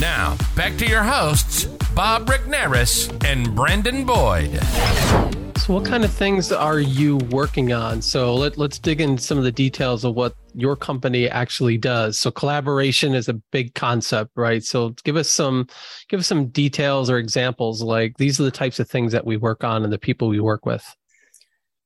Now, 0.00 0.36
back 0.56 0.76
to 0.78 0.86
your 0.86 1.02
hosts, 1.02 1.64
Bob 1.94 2.26
Regnerus 2.26 3.10
and 3.24 3.54
Brandon 3.54 4.04
Boyd. 4.04 5.41
So, 5.56 5.74
what 5.74 5.84
kind 5.84 6.04
of 6.04 6.12
things 6.12 6.50
are 6.50 6.80
you 6.80 7.18
working 7.30 7.72
on? 7.72 8.02
So, 8.02 8.34
let, 8.34 8.58
let's 8.58 8.78
dig 8.78 9.00
in 9.00 9.16
some 9.16 9.38
of 9.38 9.44
the 9.44 9.52
details 9.52 10.04
of 10.04 10.14
what 10.14 10.34
your 10.54 10.74
company 10.74 11.28
actually 11.28 11.78
does. 11.78 12.18
So, 12.18 12.30
collaboration 12.30 13.14
is 13.14 13.28
a 13.28 13.34
big 13.34 13.74
concept, 13.74 14.32
right? 14.34 14.64
So, 14.64 14.90
give 15.04 15.16
us 15.16 15.28
some 15.28 15.68
give 16.08 16.20
us 16.20 16.26
some 16.26 16.48
details 16.48 17.10
or 17.10 17.18
examples. 17.18 17.82
Like 17.82 18.16
these 18.18 18.40
are 18.40 18.44
the 18.44 18.50
types 18.50 18.80
of 18.80 18.88
things 18.88 19.12
that 19.12 19.24
we 19.24 19.36
work 19.36 19.62
on 19.62 19.84
and 19.84 19.92
the 19.92 19.98
people 19.98 20.28
we 20.28 20.40
work 20.40 20.66
with. 20.66 20.84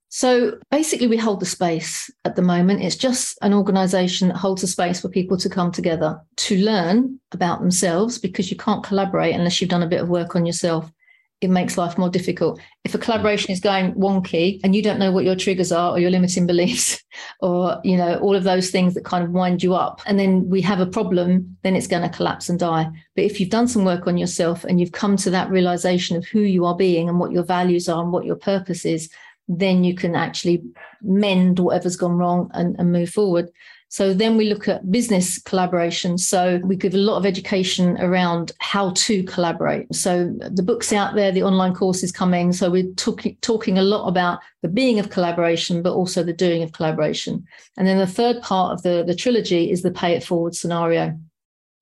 So 0.09 0.57
basically, 0.71 1.07
we 1.07 1.17
hold 1.17 1.41
the 1.41 1.45
space 1.45 2.09
at 2.23 2.35
the 2.35 2.41
moment. 2.41 2.81
It's 2.81 2.95
just 2.95 3.37
an 3.41 3.53
organization 3.53 4.29
that 4.29 4.37
holds 4.37 4.63
a 4.63 4.67
space 4.67 5.01
for 5.01 5.09
people 5.09 5.37
to 5.37 5.49
come 5.49 5.71
together 5.71 6.21
to 6.37 6.57
learn 6.57 7.19
about 7.33 7.59
themselves 7.59 8.17
because 8.17 8.49
you 8.49 8.57
can't 8.57 8.83
collaborate 8.83 9.35
unless 9.35 9.59
you've 9.59 9.69
done 9.69 9.83
a 9.83 9.87
bit 9.87 10.01
of 10.01 10.09
work 10.09 10.35
on 10.35 10.45
yourself. 10.45 10.91
It 11.39 11.49
makes 11.49 11.77
life 11.77 11.97
more 11.97 12.09
difficult. 12.09 12.59
If 12.83 12.95
a 12.95 12.97
mm. 12.97 13.01
collaboration 13.01 13.51
is 13.51 13.59
going 13.59 13.93
wonky 13.93 14.59
and 14.63 14.75
you 14.75 14.81
don't 14.81 14.97
know 14.97 15.11
what 15.11 15.23
your 15.23 15.35
triggers 15.35 15.71
are 15.71 15.91
or 15.91 15.99
your 15.99 16.09
limiting 16.09 16.47
beliefs 16.47 17.01
or, 17.41 17.79
you 17.83 17.95
know, 17.95 18.17
all 18.19 18.35
of 18.35 18.43
those 18.43 18.71
things 18.71 18.95
that 18.95 19.05
kind 19.05 19.23
of 19.23 19.31
wind 19.31 19.61
you 19.61 19.75
up, 19.75 20.01
and 20.07 20.19
then 20.19 20.49
we 20.49 20.61
have 20.61 20.79
a 20.79 20.85
problem, 20.85 21.57
then 21.63 21.75
it's 21.75 21.87
going 21.87 22.01
to 22.01 22.15
collapse 22.15 22.49
and 22.49 22.59
die. 22.59 22.89
But 23.15 23.25
if 23.25 23.39
you've 23.39 23.49
done 23.49 23.67
some 23.67 23.85
work 23.85 24.07
on 24.07 24.17
yourself 24.17 24.63
and 24.63 24.79
you've 24.79 24.91
come 24.93 25.15
to 25.17 25.29
that 25.29 25.49
realization 25.51 26.17
of 26.17 26.25
who 26.25 26.41
you 26.41 26.65
are 26.65 26.75
being 26.75 27.07
and 27.07 27.19
what 27.19 27.31
your 27.31 27.43
values 27.43 27.87
are 27.87 28.01
and 28.01 28.11
what 28.11 28.25
your 28.25 28.35
purpose 28.35 28.83
is, 28.83 29.09
then 29.47 29.83
you 29.83 29.95
can 29.95 30.15
actually 30.15 30.61
mend 31.01 31.59
whatever's 31.59 31.95
gone 31.95 32.17
wrong 32.17 32.49
and, 32.53 32.75
and 32.79 32.91
move 32.91 33.09
forward. 33.09 33.49
So 33.89 34.13
then 34.13 34.35
we 34.35 34.49
look 34.49 34.67
at 34.67 34.91
business 34.91 35.41
collaboration. 35.41 36.17
So 36.17 36.59
we 36.63 36.75
give 36.75 36.93
a 36.93 36.97
lot 36.97 37.17
of 37.17 37.25
education 37.25 37.97
around 37.99 38.51
how 38.59 38.91
to 38.91 39.23
collaborate. 39.23 39.93
So 39.95 40.33
the 40.39 40.63
book's 40.63 40.91
out 40.91 41.15
there, 41.15 41.31
the 41.31 41.43
online 41.43 41.73
course 41.73 42.03
is 42.03 42.11
coming. 42.11 42.51
So 42.51 42.69
we're 42.69 42.91
talk- 42.93 43.39
talking 43.41 43.77
a 43.77 43.83
lot 43.83 44.07
about 44.07 44.39
the 44.61 44.67
being 44.67 44.99
of 44.99 45.09
collaboration, 45.09 45.81
but 45.81 45.93
also 45.93 46.21
the 46.21 46.33
doing 46.33 46.63
of 46.63 46.73
collaboration. 46.73 47.45
And 47.77 47.87
then 47.87 47.97
the 47.97 48.07
third 48.07 48.41
part 48.41 48.73
of 48.73 48.83
the, 48.83 49.03
the 49.07 49.15
trilogy 49.15 49.71
is 49.71 49.83
the 49.83 49.91
pay 49.91 50.13
it 50.13 50.23
forward 50.23 50.55
scenario. 50.55 51.17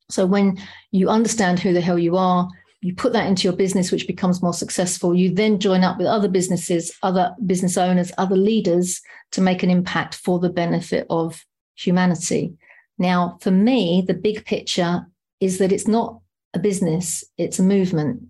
So 0.10 0.28
when 0.28 0.60
you 0.92 1.10
understand 1.10 1.60
who 1.60 1.74
the 1.74 1.82
hell 1.82 1.98
you 1.98 2.18
are, 2.18 2.48
you 2.82 2.94
put 2.94 3.14
that 3.14 3.26
into 3.26 3.46
your 3.46 3.58
business, 3.58 3.92
which 3.92 4.06
becomes 4.06 4.44
more 4.44 4.54
successful. 4.54 5.16
You 5.16 5.34
then 5.34 5.58
join 5.58 5.84
up 5.84 5.98
with 5.98 6.06
other 6.06 6.28
businesses, 6.28 6.96
other 7.02 7.34
business 7.44 7.80
owners, 7.80 8.12
other 8.20 8.36
leaders 8.36 9.02
to 9.32 9.42
make 9.42 9.64
an 9.64 9.72
impact 9.72 10.14
for 10.14 10.38
the 10.38 10.52
benefit 10.52 11.08
of 11.10 11.44
humanity. 11.76 12.56
Now, 12.98 13.38
for 13.42 13.52
me, 13.52 14.04
the 14.06 14.14
big 14.14 14.46
picture 14.46 15.06
is 15.40 15.58
that 15.58 15.72
it's 15.72 15.88
not 15.88 16.20
a 16.54 16.60
business, 16.60 17.24
it's 17.38 17.60
a 17.60 17.64
movement. 17.64 18.24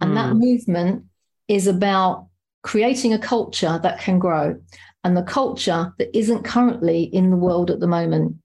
And 0.00 0.12
mm. 0.12 0.14
that 0.14 0.32
hmm. 0.32 0.38
movement 0.38 1.04
is 1.48 1.66
about 1.66 2.26
creating 2.62 3.12
a 3.12 3.18
culture 3.18 3.78
that 3.82 4.00
can 4.00 4.18
grow 4.18 4.58
and 5.04 5.16
the 5.16 5.22
culture 5.22 5.92
that 5.98 6.16
isn't 6.16 6.44
currently 6.44 7.02
in 7.02 7.30
the 7.30 7.36
world 7.36 7.70
at 7.70 7.80
the 7.80 7.86
moment. 7.86 8.36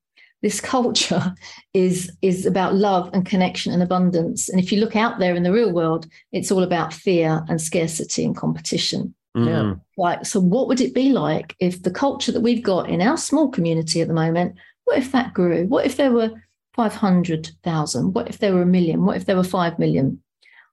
This 0.41 0.59
culture 0.59 1.33
is, 1.73 2.11
is 2.21 2.45
about 2.45 2.75
love 2.75 3.09
and 3.13 3.25
connection 3.25 3.73
and 3.73 3.81
abundance. 3.81 4.49
And 4.49 4.59
if 4.59 4.71
you 4.71 4.79
look 4.79 4.95
out 4.95 5.19
there 5.19 5.35
in 5.35 5.43
the 5.43 5.53
real 5.53 5.71
world, 5.71 6.07
it's 6.31 6.51
all 6.51 6.63
about 6.63 6.93
fear 6.93 7.43
and 7.47 7.61
scarcity 7.61 8.25
and 8.25 8.35
competition. 8.35 9.15
Yeah. 9.45 9.61
Mm-hmm. 9.61 10.01
Like, 10.01 10.25
so 10.25 10.39
what 10.39 10.67
would 10.67 10.81
it 10.81 10.93
be 10.93 11.11
like 11.11 11.55
if 11.59 11.83
the 11.83 11.91
culture 11.91 12.31
that 12.31 12.41
we've 12.41 12.63
got 12.63 12.89
in 12.89 13.01
our 13.01 13.17
small 13.17 13.49
community 13.49 14.01
at 14.01 14.07
the 14.07 14.13
moment, 14.13 14.55
what 14.85 14.97
if 14.97 15.11
that 15.11 15.33
grew? 15.33 15.65
What 15.67 15.85
if 15.85 15.97
there 15.97 16.11
were 16.11 16.31
500,000? 16.75 18.13
What 18.13 18.29
if 18.29 18.37
there 18.37 18.53
were 18.53 18.61
a 18.61 18.65
million? 18.65 19.05
What 19.05 19.17
if 19.17 19.25
there 19.25 19.35
were 19.35 19.43
5 19.43 19.79
million? 19.79 20.21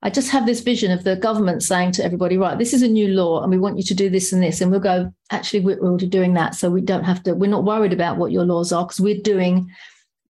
I 0.02 0.10
just 0.10 0.30
have 0.30 0.44
this 0.44 0.60
vision 0.60 0.92
of 0.92 1.02
the 1.02 1.16
government 1.16 1.62
saying 1.62 1.92
to 1.92 2.04
everybody, 2.04 2.36
right, 2.36 2.58
this 2.58 2.74
is 2.74 2.82
a 2.82 2.88
new 2.88 3.08
law 3.08 3.42
and 3.42 3.50
we 3.50 3.58
want 3.58 3.78
you 3.78 3.82
to 3.84 3.94
do 3.94 4.10
this 4.10 4.34
and 4.34 4.42
this. 4.42 4.60
And 4.60 4.70
we'll 4.70 4.80
go, 4.80 5.12
actually, 5.30 5.60
we're 5.60 5.78
already 5.78 6.06
doing 6.06 6.34
that. 6.34 6.54
So 6.54 6.68
we 6.68 6.82
don't 6.82 7.04
have 7.04 7.22
to, 7.22 7.32
we're 7.32 7.50
not 7.50 7.64
worried 7.64 7.94
about 7.94 8.18
what 8.18 8.30
your 8.30 8.44
laws 8.44 8.70
are 8.70 8.84
because 8.84 9.00
we're 9.00 9.22
doing 9.22 9.70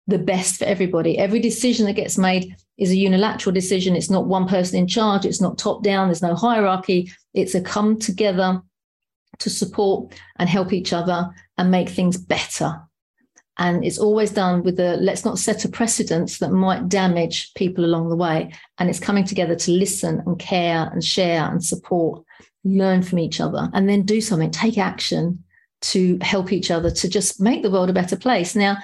the 0.07 0.19
best 0.19 0.57
for 0.57 0.65
everybody. 0.65 1.19
Every 1.19 1.41
decision 1.41 1.87
that 1.87 1.95
gets 1.95 2.19
made 2.19 2.55
is 2.77 2.91
a 2.91 2.97
unilateral 2.97 3.55
decision. 3.55 3.97
It's 3.97 4.11
not 4.11 4.27
one 4.27 4.47
person 4.47 4.79
in 4.79 4.87
charge. 4.87 5.25
It's 5.25 5.41
not 5.41 5.59
top 5.59 5.83
down. 5.83 6.09
There's 6.09 6.23
no 6.23 6.35
hierarchy. 6.35 7.11
It's 7.33 7.55
a 7.55 7.61
come 7.61 7.99
together 7.99 8.63
to 9.39 9.51
support 9.51 10.15
and 10.37 10.49
help 10.49 10.73
each 10.73 10.93
other 10.93 11.31
and 11.57 11.71
make 11.71 11.89
things 11.89 12.17
better. 12.17 12.81
And 13.57 13.85
it's 13.85 13.99
always 13.99 14.33
done 14.33 14.63
with 14.65 14.77
the 14.77 14.97
let's 14.97 15.25
not 15.25 15.39
set 15.39 15.65
a 15.65 15.69
precedence 15.69 16.39
that 16.39 16.51
might 16.51 16.89
damage 16.89 17.55
people 17.55 17.85
along 17.85 18.09
the 18.09 18.17
way. 18.17 18.53
And 18.79 18.91
it's 18.91 18.99
coming 18.99 19.25
together 19.25 19.55
to 19.55 19.71
listen 19.71 20.23
and 20.27 20.39
care 20.39 20.91
and 20.93 21.05
share 21.05 21.49
and 21.49 21.65
support, 21.65 22.25
learn 22.65 23.03
from 23.03 23.21
each 23.21 23.41
other, 23.41 23.71
and 23.73 23.89
then 23.89 24.03
do 24.03 24.21
something, 24.21 24.51
take 24.51 24.77
action 24.77 25.45
to 25.83 26.19
help 26.21 26.53
each 26.53 26.71
other 26.71 26.91
to 26.91 27.09
just 27.09 27.41
make 27.41 27.63
the 27.63 27.71
world 27.71 27.91
a 27.91 27.95
better 27.95 28.17
place. 28.17 28.57
Now, 28.57 28.79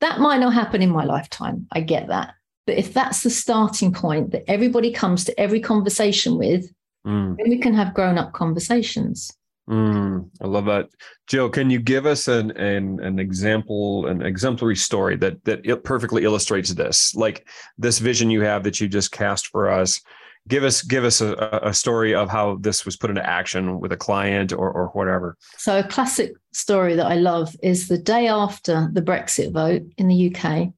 that 0.00 0.20
might 0.20 0.38
not 0.38 0.54
happen 0.54 0.82
in 0.82 0.90
my 0.90 1.04
lifetime. 1.04 1.66
I 1.72 1.80
get 1.80 2.08
that. 2.08 2.34
But 2.66 2.78
if 2.78 2.92
that's 2.94 3.22
the 3.22 3.30
starting 3.30 3.92
point 3.92 4.32
that 4.32 4.44
everybody 4.48 4.92
comes 4.92 5.24
to 5.24 5.40
every 5.40 5.60
conversation 5.60 6.38
with, 6.38 6.70
mm. 7.06 7.36
then 7.36 7.48
we 7.48 7.58
can 7.58 7.74
have 7.74 7.94
grown 7.94 8.18
up 8.18 8.32
conversations. 8.32 9.32
Mm, 9.68 10.28
I 10.40 10.46
love 10.46 10.64
that, 10.64 10.88
Gill. 11.28 11.48
Can 11.48 11.70
you 11.70 11.78
give 11.78 12.04
us 12.04 12.26
an, 12.26 12.50
an 12.52 12.98
an 13.00 13.20
example, 13.20 14.06
an 14.06 14.20
exemplary 14.20 14.74
story 14.74 15.16
that 15.16 15.44
that 15.44 15.84
perfectly 15.84 16.24
illustrates 16.24 16.74
this, 16.74 17.14
like 17.14 17.46
this 17.78 18.00
vision 18.00 18.30
you 18.30 18.40
have 18.40 18.64
that 18.64 18.80
you 18.80 18.88
just 18.88 19.12
cast 19.12 19.46
for 19.46 19.70
us? 19.70 20.00
Give 20.48 20.64
us 20.64 20.82
give 20.82 21.04
us 21.04 21.20
a, 21.20 21.60
a 21.62 21.74
story 21.74 22.14
of 22.14 22.28
how 22.28 22.56
this 22.60 22.84
was 22.84 22.96
put 22.96 23.10
into 23.10 23.24
action 23.28 23.78
with 23.78 23.92
a 23.92 23.96
client 23.96 24.52
or 24.52 24.70
or 24.70 24.88
whatever. 24.88 25.36
So 25.56 25.78
a 25.78 25.84
classic 25.84 26.32
story 26.52 26.96
that 26.96 27.06
I 27.06 27.14
love 27.14 27.54
is 27.62 27.88
the 27.88 27.98
day 27.98 28.26
after 28.26 28.88
the 28.92 29.02
Brexit 29.02 29.52
vote 29.52 29.82
in 29.96 30.08
the 30.08 30.34
UK 30.34 30.72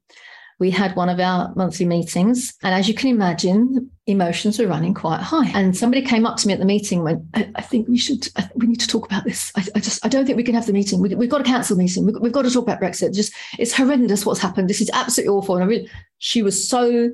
we 0.63 0.71
had 0.71 0.95
one 0.95 1.09
of 1.09 1.19
our 1.19 1.53
monthly 1.57 1.85
meetings. 1.85 2.55
And 2.63 2.73
as 2.73 2.87
you 2.87 2.95
can 2.95 3.11
imagine, 3.11 3.91
emotions 4.07 4.61
were 4.61 4.69
running 4.69 4.95
quite 4.95 5.21
high. 5.21 5.51
And 5.55 5.77
somebody 5.77 6.03
came 6.03 6.25
up 6.25 6.37
to 6.37 6.47
me 6.47 6.53
at 6.53 6.61
the 6.61 6.65
meeting 6.65 6.99
and 6.99 7.05
went, 7.05 7.23
I, 7.35 7.51
I 7.57 7.63
think 7.63 7.89
we 7.89 7.99
should, 7.99 8.23
think 8.23 8.51
we 8.55 8.69
need 8.69 8.79
to 8.79 8.87
talk 8.87 9.05
about 9.05 9.25
this. 9.25 9.51
I, 9.57 9.67
I, 9.75 9.81
just, 9.81 10.07
I 10.07 10.09
don't 10.09 10.25
think 10.25 10.37
we 10.37 10.45
can 10.45 10.55
have 10.55 10.67
the 10.67 10.73
meeting. 10.73 11.01
We, 11.01 11.11
have 11.11 11.29
got 11.29 11.39
to 11.39 11.45
cancel 11.45 11.75
the 11.75 11.83
meeting. 11.83 12.07
We, 12.07 12.13
we've 12.13 12.31
got 12.31 12.43
to 12.43 12.51
talk 12.51 12.63
about 12.63 12.81
Brexit. 12.81 13.13
Just, 13.13 13.33
it's 13.59 13.73
horrendous 13.73 14.25
what's 14.25 14.39
happened. 14.39 14.71
This 14.71 14.81
is 14.81 14.89
absolutely 14.93 15.35
awful. 15.35 15.57
And 15.57 15.65
I 15.65 15.67
really, 15.67 15.91
she 16.19 16.45
was 16.45 16.69
so 16.69 17.11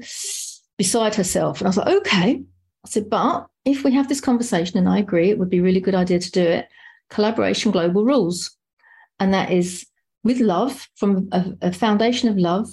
beside 0.78 1.14
herself. 1.14 1.60
And 1.60 1.66
I 1.66 1.70
was 1.70 1.76
like, 1.76 1.88
okay. 1.88 2.42
I 2.84 2.88
said, 2.88 3.10
but 3.10 3.46
if 3.64 3.84
we 3.84 3.92
have 3.92 4.08
this 4.08 4.20
conversation, 4.20 4.78
and 4.78 4.88
I 4.88 4.98
agree, 4.98 5.30
it 5.30 5.38
would 5.38 5.50
be 5.50 5.58
a 5.58 5.62
really 5.62 5.80
good 5.80 5.94
idea 5.94 6.20
to 6.20 6.30
do 6.30 6.42
it, 6.42 6.68
collaboration 7.10 7.72
global 7.72 8.04
rules. 8.04 8.56
And 9.20 9.34
that 9.34 9.50
is 9.50 9.84
with 10.24 10.40
love, 10.40 10.88
from 10.94 11.28
a, 11.32 11.44
a 11.62 11.72
foundation 11.72 12.28
of 12.28 12.38
love, 12.38 12.68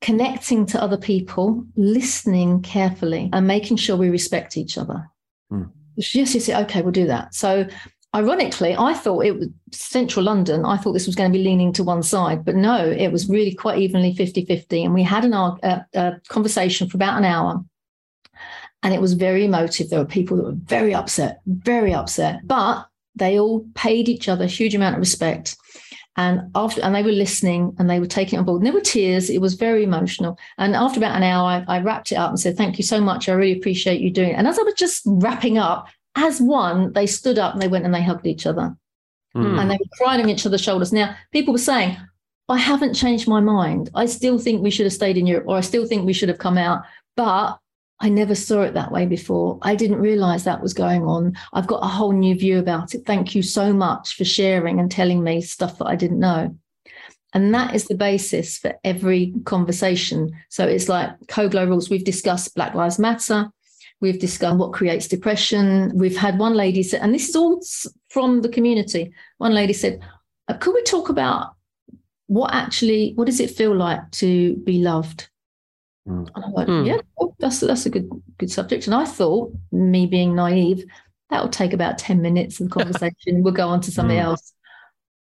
connecting 0.00 0.64
to 0.66 0.82
other 0.82 0.96
people, 0.96 1.64
listening 1.76 2.62
carefully, 2.62 3.28
and 3.32 3.46
making 3.46 3.76
sure 3.76 3.96
we 3.96 4.08
respect 4.08 4.56
each 4.56 4.78
other. 4.78 5.08
Mm. 5.52 5.70
Yes, 5.96 6.14
yes, 6.14 6.48
okay, 6.48 6.82
we'll 6.82 6.92
do 6.92 7.06
that. 7.06 7.34
So, 7.34 7.66
ironically, 8.14 8.74
I 8.76 8.94
thought 8.94 9.24
it 9.24 9.38
was 9.38 9.48
central 9.72 10.24
London. 10.24 10.64
I 10.64 10.76
thought 10.76 10.92
this 10.92 11.06
was 11.06 11.16
going 11.16 11.30
to 11.30 11.38
be 11.38 11.44
leaning 11.44 11.72
to 11.74 11.84
one 11.84 12.02
side, 12.02 12.44
but 12.44 12.56
no, 12.56 12.84
it 12.84 13.12
was 13.12 13.28
really 13.28 13.54
quite 13.54 13.78
evenly 13.78 14.14
50 14.14 14.44
50. 14.44 14.84
And 14.84 14.94
we 14.94 15.02
had 15.02 15.24
an, 15.24 15.32
a, 15.32 15.58
uh, 15.62 15.80
a 15.94 16.20
conversation 16.28 16.88
for 16.88 16.96
about 16.96 17.18
an 17.18 17.24
hour. 17.24 17.64
And 18.82 18.94
it 18.94 19.00
was 19.00 19.14
very 19.14 19.44
emotive. 19.44 19.90
There 19.90 19.98
were 19.98 20.04
people 20.04 20.36
that 20.36 20.44
were 20.44 20.52
very 20.52 20.94
upset, 20.94 21.40
very 21.46 21.92
upset, 21.92 22.40
but 22.44 22.86
they 23.16 23.38
all 23.38 23.66
paid 23.74 24.08
each 24.08 24.28
other 24.28 24.44
a 24.44 24.48
huge 24.48 24.74
amount 24.74 24.94
of 24.94 25.00
respect 25.00 25.56
and 26.18 26.50
after, 26.56 26.82
and 26.82 26.96
they 26.96 27.04
were 27.04 27.12
listening 27.12 27.76
and 27.78 27.88
they 27.88 28.00
were 28.00 28.06
taking 28.06 28.36
it 28.36 28.40
on 28.40 28.44
board. 28.44 28.60
And 28.60 28.66
there 28.66 28.72
were 28.72 28.80
tears. 28.80 29.30
It 29.30 29.40
was 29.40 29.54
very 29.54 29.84
emotional. 29.84 30.36
And 30.58 30.74
after 30.74 30.98
about 30.98 31.14
an 31.14 31.22
hour, 31.22 31.64
I, 31.68 31.76
I 31.76 31.80
wrapped 31.80 32.10
it 32.10 32.16
up 32.16 32.30
and 32.30 32.40
said, 32.40 32.56
"Thank 32.56 32.76
you 32.76 32.82
so 32.82 33.00
much. 33.00 33.28
I 33.28 33.32
really 33.34 33.56
appreciate 33.56 34.00
you 34.00 34.10
doing 34.10 34.30
it." 34.30 34.34
And 34.34 34.48
as 34.48 34.58
I 34.58 34.62
was 34.62 34.74
just 34.74 35.02
wrapping 35.06 35.58
up, 35.58 35.86
as 36.18 36.40
one, 36.40 36.92
they 36.92 37.06
stood 37.06 37.38
up 37.38 37.52
and 37.52 37.62
they 37.62 37.68
went 37.68 37.84
and 37.84 37.94
they 37.94 38.02
hugged 38.02 38.26
each 38.26 38.46
other, 38.46 38.76
mm. 39.36 39.60
and 39.60 39.70
they 39.70 39.76
were 39.76 39.96
crying 39.98 40.22
on 40.22 40.28
each 40.28 40.46
other's 40.46 40.62
shoulders. 40.62 40.92
Now, 40.92 41.16
people 41.32 41.52
were 41.52 41.58
saying, 41.58 41.96
"I 42.48 42.58
haven't 42.58 42.94
changed 42.94 43.28
my 43.28 43.40
mind. 43.40 43.90
I 43.94 44.06
still 44.06 44.38
think 44.38 44.62
we 44.62 44.70
should 44.70 44.86
have 44.86 44.92
stayed 44.92 45.16
in 45.16 45.26
Europe, 45.26 45.46
or 45.48 45.56
I 45.56 45.62
still 45.62 45.86
think 45.86 46.04
we 46.04 46.12
should 46.12 46.28
have 46.28 46.38
come 46.38 46.58
out." 46.58 46.82
But 47.16 47.58
I 48.00 48.08
never 48.08 48.34
saw 48.34 48.62
it 48.62 48.74
that 48.74 48.92
way 48.92 49.06
before. 49.06 49.58
I 49.62 49.74
didn't 49.74 49.98
realize 49.98 50.44
that 50.44 50.62
was 50.62 50.72
going 50.72 51.02
on. 51.02 51.36
I've 51.52 51.66
got 51.66 51.82
a 51.82 51.88
whole 51.88 52.12
new 52.12 52.34
view 52.36 52.58
about 52.58 52.94
it. 52.94 53.04
Thank 53.04 53.34
you 53.34 53.42
so 53.42 53.72
much 53.72 54.14
for 54.14 54.24
sharing 54.24 54.78
and 54.78 54.90
telling 54.90 55.24
me 55.24 55.40
stuff 55.40 55.78
that 55.78 55.86
I 55.86 55.96
didn't 55.96 56.20
know. 56.20 56.56
And 57.34 57.52
that 57.54 57.74
is 57.74 57.86
the 57.86 57.96
basis 57.96 58.56
for 58.56 58.74
every 58.84 59.34
conversation. 59.44 60.30
So 60.48 60.66
it's 60.66 60.88
like 60.88 61.10
COGLO 61.26 61.66
rules. 61.66 61.90
We've 61.90 62.04
discussed 62.04 62.54
Black 62.54 62.74
Lives 62.74 62.98
Matter. 62.98 63.50
We've 64.00 64.18
discussed 64.18 64.58
what 64.58 64.72
creates 64.72 65.08
depression. 65.08 65.92
We've 65.94 66.16
had 66.16 66.38
one 66.38 66.54
lady 66.54 66.82
say, 66.82 66.98
and 66.98 67.12
this 67.12 67.28
is 67.28 67.36
all 67.36 67.60
from 68.08 68.42
the 68.42 68.48
community. 68.48 69.12
One 69.38 69.54
lady 69.54 69.72
said, 69.72 70.00
uh, 70.46 70.54
could 70.54 70.74
we 70.74 70.82
talk 70.84 71.08
about 71.08 71.54
what 72.26 72.54
actually, 72.54 73.12
what 73.16 73.26
does 73.26 73.40
it 73.40 73.50
feel 73.50 73.74
like 73.74 74.10
to 74.12 74.56
be 74.58 74.80
loved? 74.80 75.28
Mm. 76.08 76.28
And 76.34 76.44
I 76.44 76.48
went, 76.50 76.68
mm. 76.68 76.86
yeah, 76.86 77.26
that's 77.38 77.60
that's 77.60 77.86
a 77.86 77.90
good 77.90 78.08
good 78.38 78.50
subject. 78.50 78.86
And 78.86 78.94
I 78.94 79.04
thought, 79.04 79.52
me 79.72 80.06
being 80.06 80.34
naive, 80.34 80.84
that 81.30 81.42
will 81.42 81.50
take 81.50 81.72
about 81.72 81.98
10 81.98 82.22
minutes 82.22 82.60
of 82.60 82.70
conversation. 82.70 83.42
we'll 83.42 83.52
go 83.52 83.68
on 83.68 83.80
to 83.82 83.90
something 83.90 84.16
mm. 84.16 84.22
else. 84.22 84.52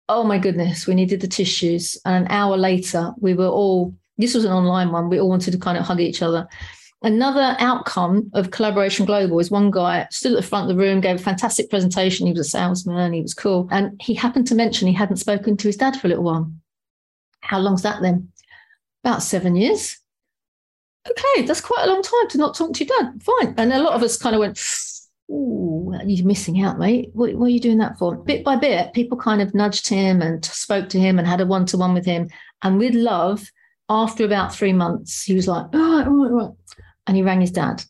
Oh 0.10 0.24
my 0.24 0.38
goodness, 0.38 0.88
we 0.88 0.96
needed 0.96 1.22
the 1.22 1.28
tissues. 1.28 1.98
And 2.06 2.26
an 2.26 2.32
hour 2.32 2.56
later, 2.58 3.12
we 3.20 3.34
were 3.34 3.48
all, 3.48 3.94
this 4.18 4.34
was 4.34 4.46
an 4.46 4.54
online 4.54 4.92
one, 4.92 5.10
we 5.10 5.20
all 5.20 5.30
wanted 5.30 5.52
to 5.52 5.58
kind 5.58 5.78
of 5.78 5.86
hug 5.86 6.00
each 6.00 6.22
other. 6.22 6.48
Another 7.04 7.56
outcome 7.60 8.32
of 8.34 8.52
Collaboration 8.52 9.06
Global 9.06 9.40
is 9.40 9.52
one 9.52 9.70
guy 9.70 10.08
stood 10.10 10.34
at 10.34 10.38
the 10.38 10.48
front 10.48 10.70
of 10.70 10.76
the 10.76 10.84
room, 10.84 11.00
gave 11.00 11.18
a 11.18 11.24
fantastic 11.24 11.70
presentation. 11.70 12.26
He 12.26 12.34
was 12.34 12.48
a 12.48 12.50
salesman, 12.50 13.14
he 13.14 13.22
was 13.22 13.36
cool. 13.36 13.68
And 13.72 14.02
he 14.02 14.14
happened 14.14 14.48
to 14.48 14.56
mention 14.56 14.88
he 14.88 14.94
hadn't 14.94 15.18
spoken 15.18 15.58
to 15.58 15.68
his 15.68 15.78
dad 15.78 15.96
for 15.96 16.08
a 16.08 16.10
little 16.10 16.24
while. 16.24 16.52
How 17.42 17.60
long's 17.60 17.84
that 17.84 18.02
then? 18.02 18.30
About 19.04 19.22
seven 19.22 19.56
years 19.56 19.98
okay, 21.12 21.46
that's 21.46 21.62
quite 21.62 21.86
a 21.86 21.92
long 21.92 22.02
time 22.02 22.28
to 22.30 22.38
not 22.38 22.56
talk 22.56 22.74
to 22.74 22.86
your 22.86 22.98
dad. 22.98 23.22
Fine. 23.22 23.56
And 23.58 23.74
a 23.74 23.82
lot 23.82 23.94
of 23.94 24.04
us 24.04 24.18
kind 24.18 24.36
of 24.36 24.40
went, 24.40 24.60
Ooh, 25.30 25.94
you're 26.06 26.26
missing 26.26 26.62
out, 26.62 26.80
mate. 26.80 27.10
What, 27.14 27.34
what, 27.36 27.48
are 27.48 27.50
you 27.50 27.60
doing 27.60 27.80
that 27.80 27.98
for? 27.98 28.16
Bit 28.16 28.44
by 28.44 28.56
bit, 28.56 28.94
people 28.94 29.18
kind 29.18 29.42
of 29.42 29.54
nudged 29.54 29.88
him 29.88 30.22
and 30.22 30.44
spoke 30.46 30.90
to 30.90 31.00
him 31.00 31.20
and 31.20 31.28
had 31.28 31.42
a 31.42 31.46
one 31.46 31.66
to 31.68 31.78
one 31.78 31.94
with 31.94 32.06
him. 32.06 32.30
And 32.64 32.78
with 32.78 32.94
love, 32.94 33.50
after 33.90 34.26
about 34.26 34.56
three 34.56 34.74
months, 34.74 35.24
he 35.24 35.34
was 35.34 35.48
like, 35.48 35.66
oh, 35.74 36.04
right, 36.06 36.32
right. 36.32 36.52
And 37.08 37.16
he 37.16 37.24
rang 37.24 37.42
his 37.42 37.52
dad. 37.52 37.84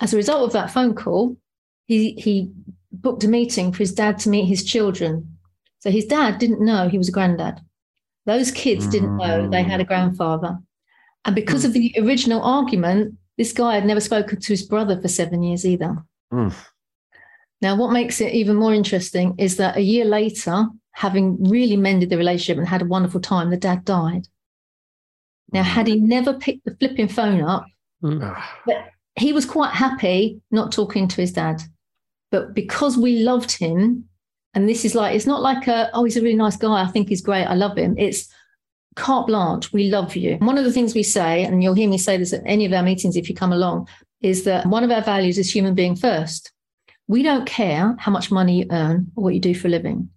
As 0.00 0.12
a 0.12 0.16
result 0.16 0.44
of 0.44 0.52
that 0.54 0.70
phone 0.70 0.94
call, 0.94 1.36
he, 1.86 2.12
he 2.14 2.50
booked 2.90 3.24
a 3.24 3.28
meeting 3.28 3.72
for 3.72 3.78
his 3.78 3.92
dad 3.92 4.18
to 4.20 4.30
meet 4.30 4.46
his 4.46 4.64
children. 4.64 5.38
So 5.80 5.90
his 5.90 6.06
dad 6.06 6.38
didn't 6.38 6.64
know 6.64 6.88
he 6.88 6.98
was 6.98 7.10
a 7.10 7.12
granddad. 7.12 7.60
Those 8.26 8.50
kids 8.50 8.86
didn't 8.86 9.16
know 9.18 9.48
they 9.48 9.62
had 9.62 9.80
a 9.80 9.84
grandfather. 9.84 10.58
And 11.26 11.34
because 11.34 11.64
of 11.64 11.74
the 11.74 11.94
original 11.98 12.42
argument, 12.42 13.16
this 13.36 13.52
guy 13.52 13.74
had 13.74 13.84
never 13.84 14.00
spoken 14.00 14.40
to 14.40 14.48
his 14.48 14.62
brother 14.62 15.00
for 15.00 15.08
seven 15.08 15.42
years 15.42 15.66
either. 15.66 16.02
Mm. 16.32 16.54
Now, 17.60 17.76
what 17.76 17.92
makes 17.92 18.20
it 18.20 18.32
even 18.32 18.56
more 18.56 18.74
interesting 18.74 19.34
is 19.38 19.56
that 19.56 19.76
a 19.76 19.82
year 19.82 20.04
later, 20.04 20.66
having 20.92 21.42
really 21.44 21.76
mended 21.76 22.10
the 22.10 22.16
relationship 22.16 22.58
and 22.58 22.68
had 22.68 22.82
a 22.82 22.86
wonderful 22.86 23.20
time, 23.20 23.50
the 23.50 23.56
dad 23.56 23.84
died. 23.84 24.28
Now, 25.52 25.62
had 25.62 25.86
he 25.86 25.96
never 25.96 26.34
picked 26.34 26.64
the 26.64 26.76
flipping 26.76 27.08
phone 27.08 27.42
up, 27.42 27.66
mm. 28.04 28.44
but 28.66 28.90
he 29.16 29.32
was 29.32 29.46
quite 29.46 29.72
happy 29.72 30.40
not 30.50 30.72
talking 30.72 31.08
to 31.08 31.20
his 31.20 31.32
dad. 31.32 31.62
But 32.30 32.54
because 32.54 32.96
we 32.98 33.20
loved 33.20 33.52
him, 33.52 34.08
and 34.54 34.68
this 34.68 34.84
is 34.84 34.94
like, 34.94 35.14
it's 35.14 35.26
not 35.26 35.42
like 35.42 35.66
a, 35.66 35.90
oh, 35.94 36.04
he's 36.04 36.16
a 36.16 36.22
really 36.22 36.36
nice 36.36 36.56
guy. 36.56 36.82
I 36.82 36.86
think 36.86 37.08
he's 37.08 37.22
great. 37.22 37.44
I 37.44 37.54
love 37.54 37.76
him. 37.76 37.94
It's 37.98 38.28
carte 38.96 39.26
blanche. 39.26 39.72
We 39.72 39.88
love 39.88 40.16
you. 40.16 40.36
One 40.38 40.58
of 40.58 40.64
the 40.64 40.72
things 40.72 40.94
we 40.94 41.02
say, 41.02 41.44
and 41.44 41.62
you'll 41.62 41.74
hear 41.74 41.88
me 41.88 41.98
say 41.98 42.16
this 42.16 42.32
at 42.32 42.42
any 42.44 42.64
of 42.64 42.72
our 42.72 42.82
meetings 42.82 43.16
if 43.16 43.28
you 43.28 43.34
come 43.34 43.52
along, 43.52 43.88
is 44.20 44.44
that 44.44 44.66
one 44.66 44.84
of 44.84 44.90
our 44.90 45.02
values 45.02 45.38
is 45.38 45.50
human 45.50 45.74
being 45.74 45.96
first. 45.96 46.52
We 47.06 47.22
don't 47.22 47.46
care 47.46 47.94
how 47.98 48.10
much 48.10 48.30
money 48.30 48.60
you 48.60 48.66
earn 48.70 49.10
or 49.14 49.24
what 49.24 49.34
you 49.34 49.40
do 49.40 49.54
for 49.54 49.68
a 49.68 49.70
living. 49.70 50.08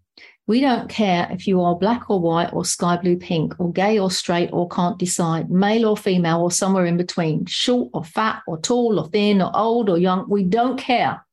We 0.48 0.62
don't 0.62 0.88
care 0.88 1.28
if 1.30 1.45
you 1.45 1.62
are 1.62 1.76
black 1.76 2.10
or 2.10 2.22
white 2.22 2.54
or 2.54 2.64
sky 2.64 2.95
blue 2.95 3.18
pink 3.18 3.60
or 3.60 3.72
gay 3.74 4.00
or 4.00 4.10
straight 4.10 4.50
or 4.54 4.70
can't 4.70 4.98
decide, 4.98 5.52
male 5.52 5.86
or 5.86 5.98
female 5.98 6.41
or 6.41 6.52
somewhere 6.52 6.86
in 6.86 6.95
between, 6.95 7.45
short 7.45 7.89
or 7.93 8.06
fat 8.06 8.43
or 8.48 8.58
tall 8.58 8.98
or 8.98 9.10
thin 9.10 9.41
or 9.41 9.52
old 9.54 9.89
or 9.89 9.98
young. 9.98 10.30
We 10.30 10.43
don't 10.43 10.80
care. 10.80 11.26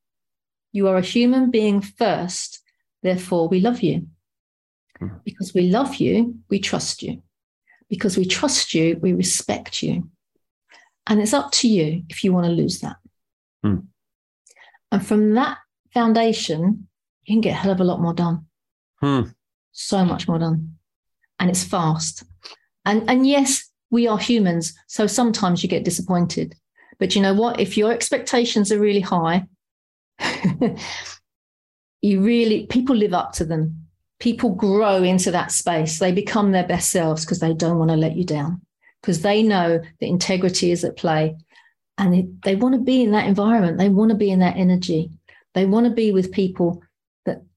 You 0.73 0.89
are 0.89 0.97
a 0.97 1.03
human 1.03 1.53
being 1.53 1.81
first. 1.81 2.61
Therefore, 3.05 3.47
we 3.47 3.61
love 3.61 3.83
you. 3.83 4.09
Hmm. 4.99 5.09
Because 5.25 5.55
we 5.55 5.71
love 5.71 5.97
you, 5.97 6.41
we 6.51 6.59
trust 6.59 7.01
you. 7.01 7.23
Because 7.89 8.17
we 8.17 8.25
trust 8.25 8.75
you, 8.75 8.99
we 9.01 9.12
respect 9.12 9.81
you. 9.81 10.11
And 11.07 11.21
it's 11.21 11.35
up 11.35 11.53
to 11.53 11.69
you 11.69 12.03
if 12.09 12.25
you 12.25 12.33
want 12.33 12.47
to 12.47 12.53
lose 12.53 12.81
that. 12.81 12.97
Mm. 13.65 13.87
And 14.91 15.07
from 15.07 15.35
that 15.35 15.59
foundation, 15.93 16.89
you 17.25 17.35
can 17.35 17.41
get 17.41 17.53
a 17.53 17.57
hell 17.57 17.73
of 17.73 17.81
a 17.81 17.85
lot 17.85 18.01
more 18.01 18.15
done. 18.15 18.47
Mm. 19.05 19.34
So 19.72 20.05
much 20.05 20.26
more 20.26 20.38
done. 20.38 20.76
And 21.38 21.50
it's 21.50 21.64
fast. 21.64 22.24
And 22.84 23.09
and 23.09 23.26
yes, 23.26 23.70
we 23.90 24.07
are 24.07 24.18
humans. 24.18 24.72
So 24.86 25.07
sometimes 25.07 25.62
you 25.62 25.68
get 25.68 25.84
disappointed. 25.84 26.55
But 26.98 27.14
you 27.14 27.20
know 27.20 27.34
what? 27.34 27.61
If 27.61 27.76
your 27.76 27.92
expectations 27.92 28.72
are 28.72 28.78
really 28.78 29.00
high, 29.00 29.46
you 32.00 32.22
really 32.22 32.66
people 32.66 32.96
live 32.96 33.12
up 33.12 33.32
to 33.32 33.44
them. 33.44 33.86
People 34.20 34.50
grow 34.55 35.02
into 35.02 35.30
that 35.32 35.52
space. 35.52 35.98
They 35.98 36.12
become 36.12 36.52
their 36.52 36.66
best 36.66 36.90
selves 36.90 37.24
because 37.24 37.40
they 37.40 37.52
don't 37.52 37.78
want 37.78 37.90
to 37.90 37.96
let 37.96 38.16
you 38.16 38.24
down 38.24 38.62
because 39.02 39.20
they 39.20 39.42
know 39.42 39.78
that 39.78 40.07
integrity 40.07 40.70
is 40.70 40.82
at 40.82 40.96
play 40.96 41.36
and 41.98 42.14
they, 42.14 42.28
they 42.42 42.57
want 42.57 42.74
to 42.74 42.80
be 42.80 43.02
in 43.02 43.11
that 43.11 43.26
environment. 43.26 43.76
They 43.76 43.90
want 43.90 44.12
to 44.12 44.16
be 44.16 44.30
in 44.30 44.38
that 44.38 44.57
energy. 44.57 45.11
They 45.52 45.66
want 45.66 45.84
to 45.84 45.92
be 45.92 46.11
with 46.11 46.32
people 46.32 46.82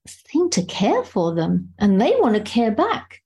seem 0.07 0.49
to 0.51 0.65
care 0.65 1.03
for 1.03 1.33
them 1.33 1.73
and 1.79 1.99
they 1.99 2.11
want 2.17 2.35
to 2.35 2.41
care 2.41 2.71
back. 2.71 3.21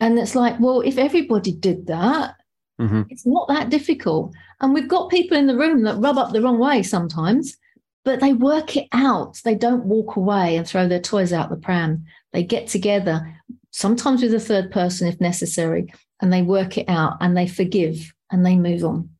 And 0.00 0.18
it's 0.18 0.34
like, 0.34 0.58
well, 0.60 0.80
if 0.80 0.98
everybody 0.98 1.52
did 1.52 1.86
that, 1.86 2.36
mm-hmm. 2.80 3.02
it's 3.08 3.26
not 3.26 3.48
that 3.48 3.70
difficult. 3.70 4.34
And 4.60 4.74
we've 4.74 4.88
got 4.88 5.10
people 5.10 5.36
in 5.36 5.46
the 5.46 5.56
room 5.56 5.82
that 5.82 5.98
rub 5.98 6.18
up 6.18 6.32
the 6.32 6.42
wrong 6.42 6.58
way 6.58 6.82
sometimes, 6.82 7.56
but 8.04 8.20
they 8.20 8.32
work 8.32 8.76
it 8.76 8.88
out. 8.92 9.40
They 9.44 9.54
don't 9.54 9.84
walk 9.84 10.16
away 10.16 10.56
and 10.56 10.66
throw 10.66 10.86
their 10.86 11.00
toys 11.00 11.32
out 11.32 11.50
the 11.50 11.56
pram. 11.56 12.04
They 12.32 12.42
get 12.42 12.68
together, 12.68 13.34
sometimes 13.70 14.22
with 14.22 14.34
a 14.34 14.40
third 14.40 14.70
person 14.70 15.08
if 15.08 15.20
necessary, 15.20 15.92
and 16.20 16.32
they 16.32 16.42
work 16.42 16.78
it 16.78 16.88
out 16.88 17.16
and 17.20 17.36
they 17.36 17.46
forgive 17.46 18.12
and 18.30 18.44
they 18.44 18.56
move 18.56 18.84
on. 18.84 19.10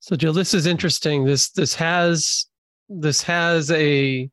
So 0.00 0.16
Gill, 0.16 0.34
this 0.34 0.52
is 0.52 0.66
interesting. 0.66 1.24
This 1.24 1.50
this 1.50 1.74
has 1.74 2.46
this 2.90 3.22
has 3.22 3.70
a 3.70 4.28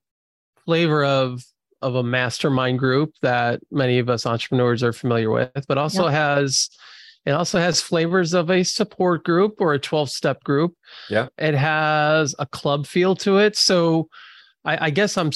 flavor 0.65 1.05
of 1.05 1.41
of 1.81 1.95
a 1.95 2.03
mastermind 2.03 2.79
group 2.79 3.13
that 3.21 3.61
many 3.71 3.99
of 3.99 4.09
us 4.09 4.25
entrepreneurs 4.25 4.83
are 4.83 4.93
familiar 4.93 5.31
with, 5.31 5.65
but 5.67 5.77
also 5.77 6.03
yep. 6.03 6.13
has 6.13 6.69
it 7.25 7.31
also 7.31 7.59
has 7.59 7.81
flavors 7.81 8.33
of 8.33 8.49
a 8.49 8.63
support 8.63 9.23
group 9.23 9.55
or 9.59 9.73
a 9.73 9.79
12 9.79 10.09
step 10.09 10.43
group. 10.43 10.75
Yeah. 11.09 11.27
It 11.37 11.53
has 11.53 12.33
a 12.39 12.47
club 12.47 12.87
feel 12.87 13.15
to 13.17 13.37
it. 13.37 13.55
So 13.55 14.09
I, 14.65 14.87
I 14.87 14.89
guess 14.89 15.17
I'm 15.17 15.31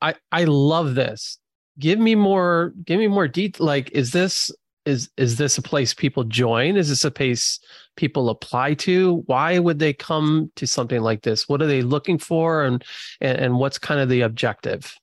I 0.00 0.14
I 0.30 0.44
love 0.44 0.94
this. 0.94 1.38
Give 1.78 1.98
me 1.98 2.14
more 2.14 2.74
give 2.84 2.98
me 2.98 3.08
more 3.08 3.28
detail. 3.28 3.66
Like, 3.66 3.90
is 3.92 4.10
this 4.10 4.50
is 4.84 5.10
is 5.16 5.36
this 5.36 5.58
a 5.58 5.62
place 5.62 5.94
people 5.94 6.24
join 6.24 6.76
is 6.76 6.88
this 6.88 7.04
a 7.04 7.10
place 7.10 7.60
people 7.96 8.30
apply 8.30 8.74
to 8.74 9.22
why 9.26 9.58
would 9.58 9.78
they 9.78 9.92
come 9.92 10.50
to 10.56 10.66
something 10.66 11.00
like 11.02 11.22
this 11.22 11.48
what 11.48 11.62
are 11.62 11.66
they 11.66 11.82
looking 11.82 12.18
for 12.18 12.64
and 12.64 12.84
and, 13.20 13.38
and 13.38 13.58
what's 13.58 13.78
kind 13.78 14.00
of 14.00 14.08
the 14.08 14.22
objective 14.22 14.96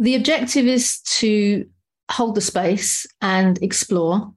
the 0.00 0.16
objective 0.16 0.66
is 0.66 1.00
to 1.02 1.64
hold 2.10 2.34
the 2.34 2.40
space 2.40 3.06
and 3.20 3.62
explore 3.62 4.32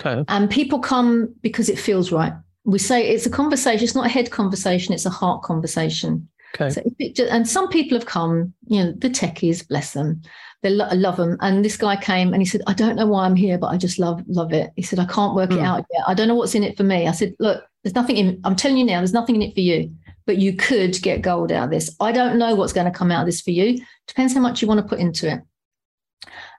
okay 0.00 0.24
and 0.26 0.50
people 0.50 0.80
come 0.80 1.32
because 1.42 1.68
it 1.68 1.78
feels 1.78 2.10
right 2.10 2.32
we 2.64 2.78
say 2.78 3.06
it's 3.06 3.26
a 3.26 3.30
conversation 3.30 3.84
it's 3.84 3.94
not 3.94 4.06
a 4.06 4.10
head 4.10 4.30
conversation 4.32 4.92
it's 4.92 5.06
a 5.06 5.10
heart 5.10 5.42
conversation 5.42 6.28
Okay. 6.54 6.70
So 6.70 6.82
it, 6.98 7.18
and 7.18 7.48
some 7.48 7.68
people 7.68 7.98
have 7.98 8.06
come, 8.06 8.54
you 8.66 8.82
know, 8.82 8.92
the 8.92 9.10
techies, 9.10 9.66
bless 9.66 9.92
them, 9.92 10.22
they 10.62 10.70
lo- 10.70 10.88
love 10.92 11.16
them. 11.16 11.36
And 11.40 11.64
this 11.64 11.76
guy 11.76 11.96
came 11.96 12.32
and 12.32 12.40
he 12.40 12.46
said, 12.46 12.62
I 12.66 12.74
don't 12.74 12.96
know 12.96 13.06
why 13.06 13.24
I'm 13.24 13.36
here, 13.36 13.58
but 13.58 13.68
I 13.68 13.76
just 13.76 13.98
love 13.98 14.22
love 14.28 14.52
it. 14.52 14.70
He 14.76 14.82
said, 14.82 14.98
I 14.98 15.06
can't 15.06 15.34
work 15.34 15.50
mm. 15.50 15.56
it 15.56 15.60
hmm. 15.60 15.64
out 15.64 15.84
yet. 15.92 16.04
I 16.06 16.14
don't 16.14 16.28
know 16.28 16.34
what's 16.34 16.54
in 16.54 16.62
it 16.62 16.76
for 16.76 16.84
me. 16.84 17.08
I 17.08 17.12
said, 17.12 17.34
look, 17.40 17.64
there's 17.82 17.94
nothing 17.94 18.16
in. 18.16 18.40
I'm 18.44 18.56
telling 18.56 18.76
you 18.76 18.84
now, 18.84 18.98
there's 18.98 19.12
nothing 19.12 19.36
in 19.36 19.42
it 19.42 19.54
for 19.54 19.60
you, 19.60 19.92
but 20.26 20.38
you 20.38 20.56
could 20.56 21.00
get 21.02 21.22
gold 21.22 21.52
out 21.52 21.64
of 21.64 21.70
this. 21.70 21.94
I 22.00 22.12
don't 22.12 22.38
know 22.38 22.54
what's 22.54 22.72
going 22.72 22.90
to 22.90 22.96
come 22.98 23.10
out 23.10 23.20
of 23.20 23.26
this 23.26 23.40
for 23.40 23.50
you. 23.50 23.78
Depends 24.06 24.34
how 24.34 24.40
much 24.40 24.62
you 24.62 24.68
want 24.68 24.78
to 24.78 24.86
put 24.86 25.00
into 25.00 25.30
it. 25.30 25.40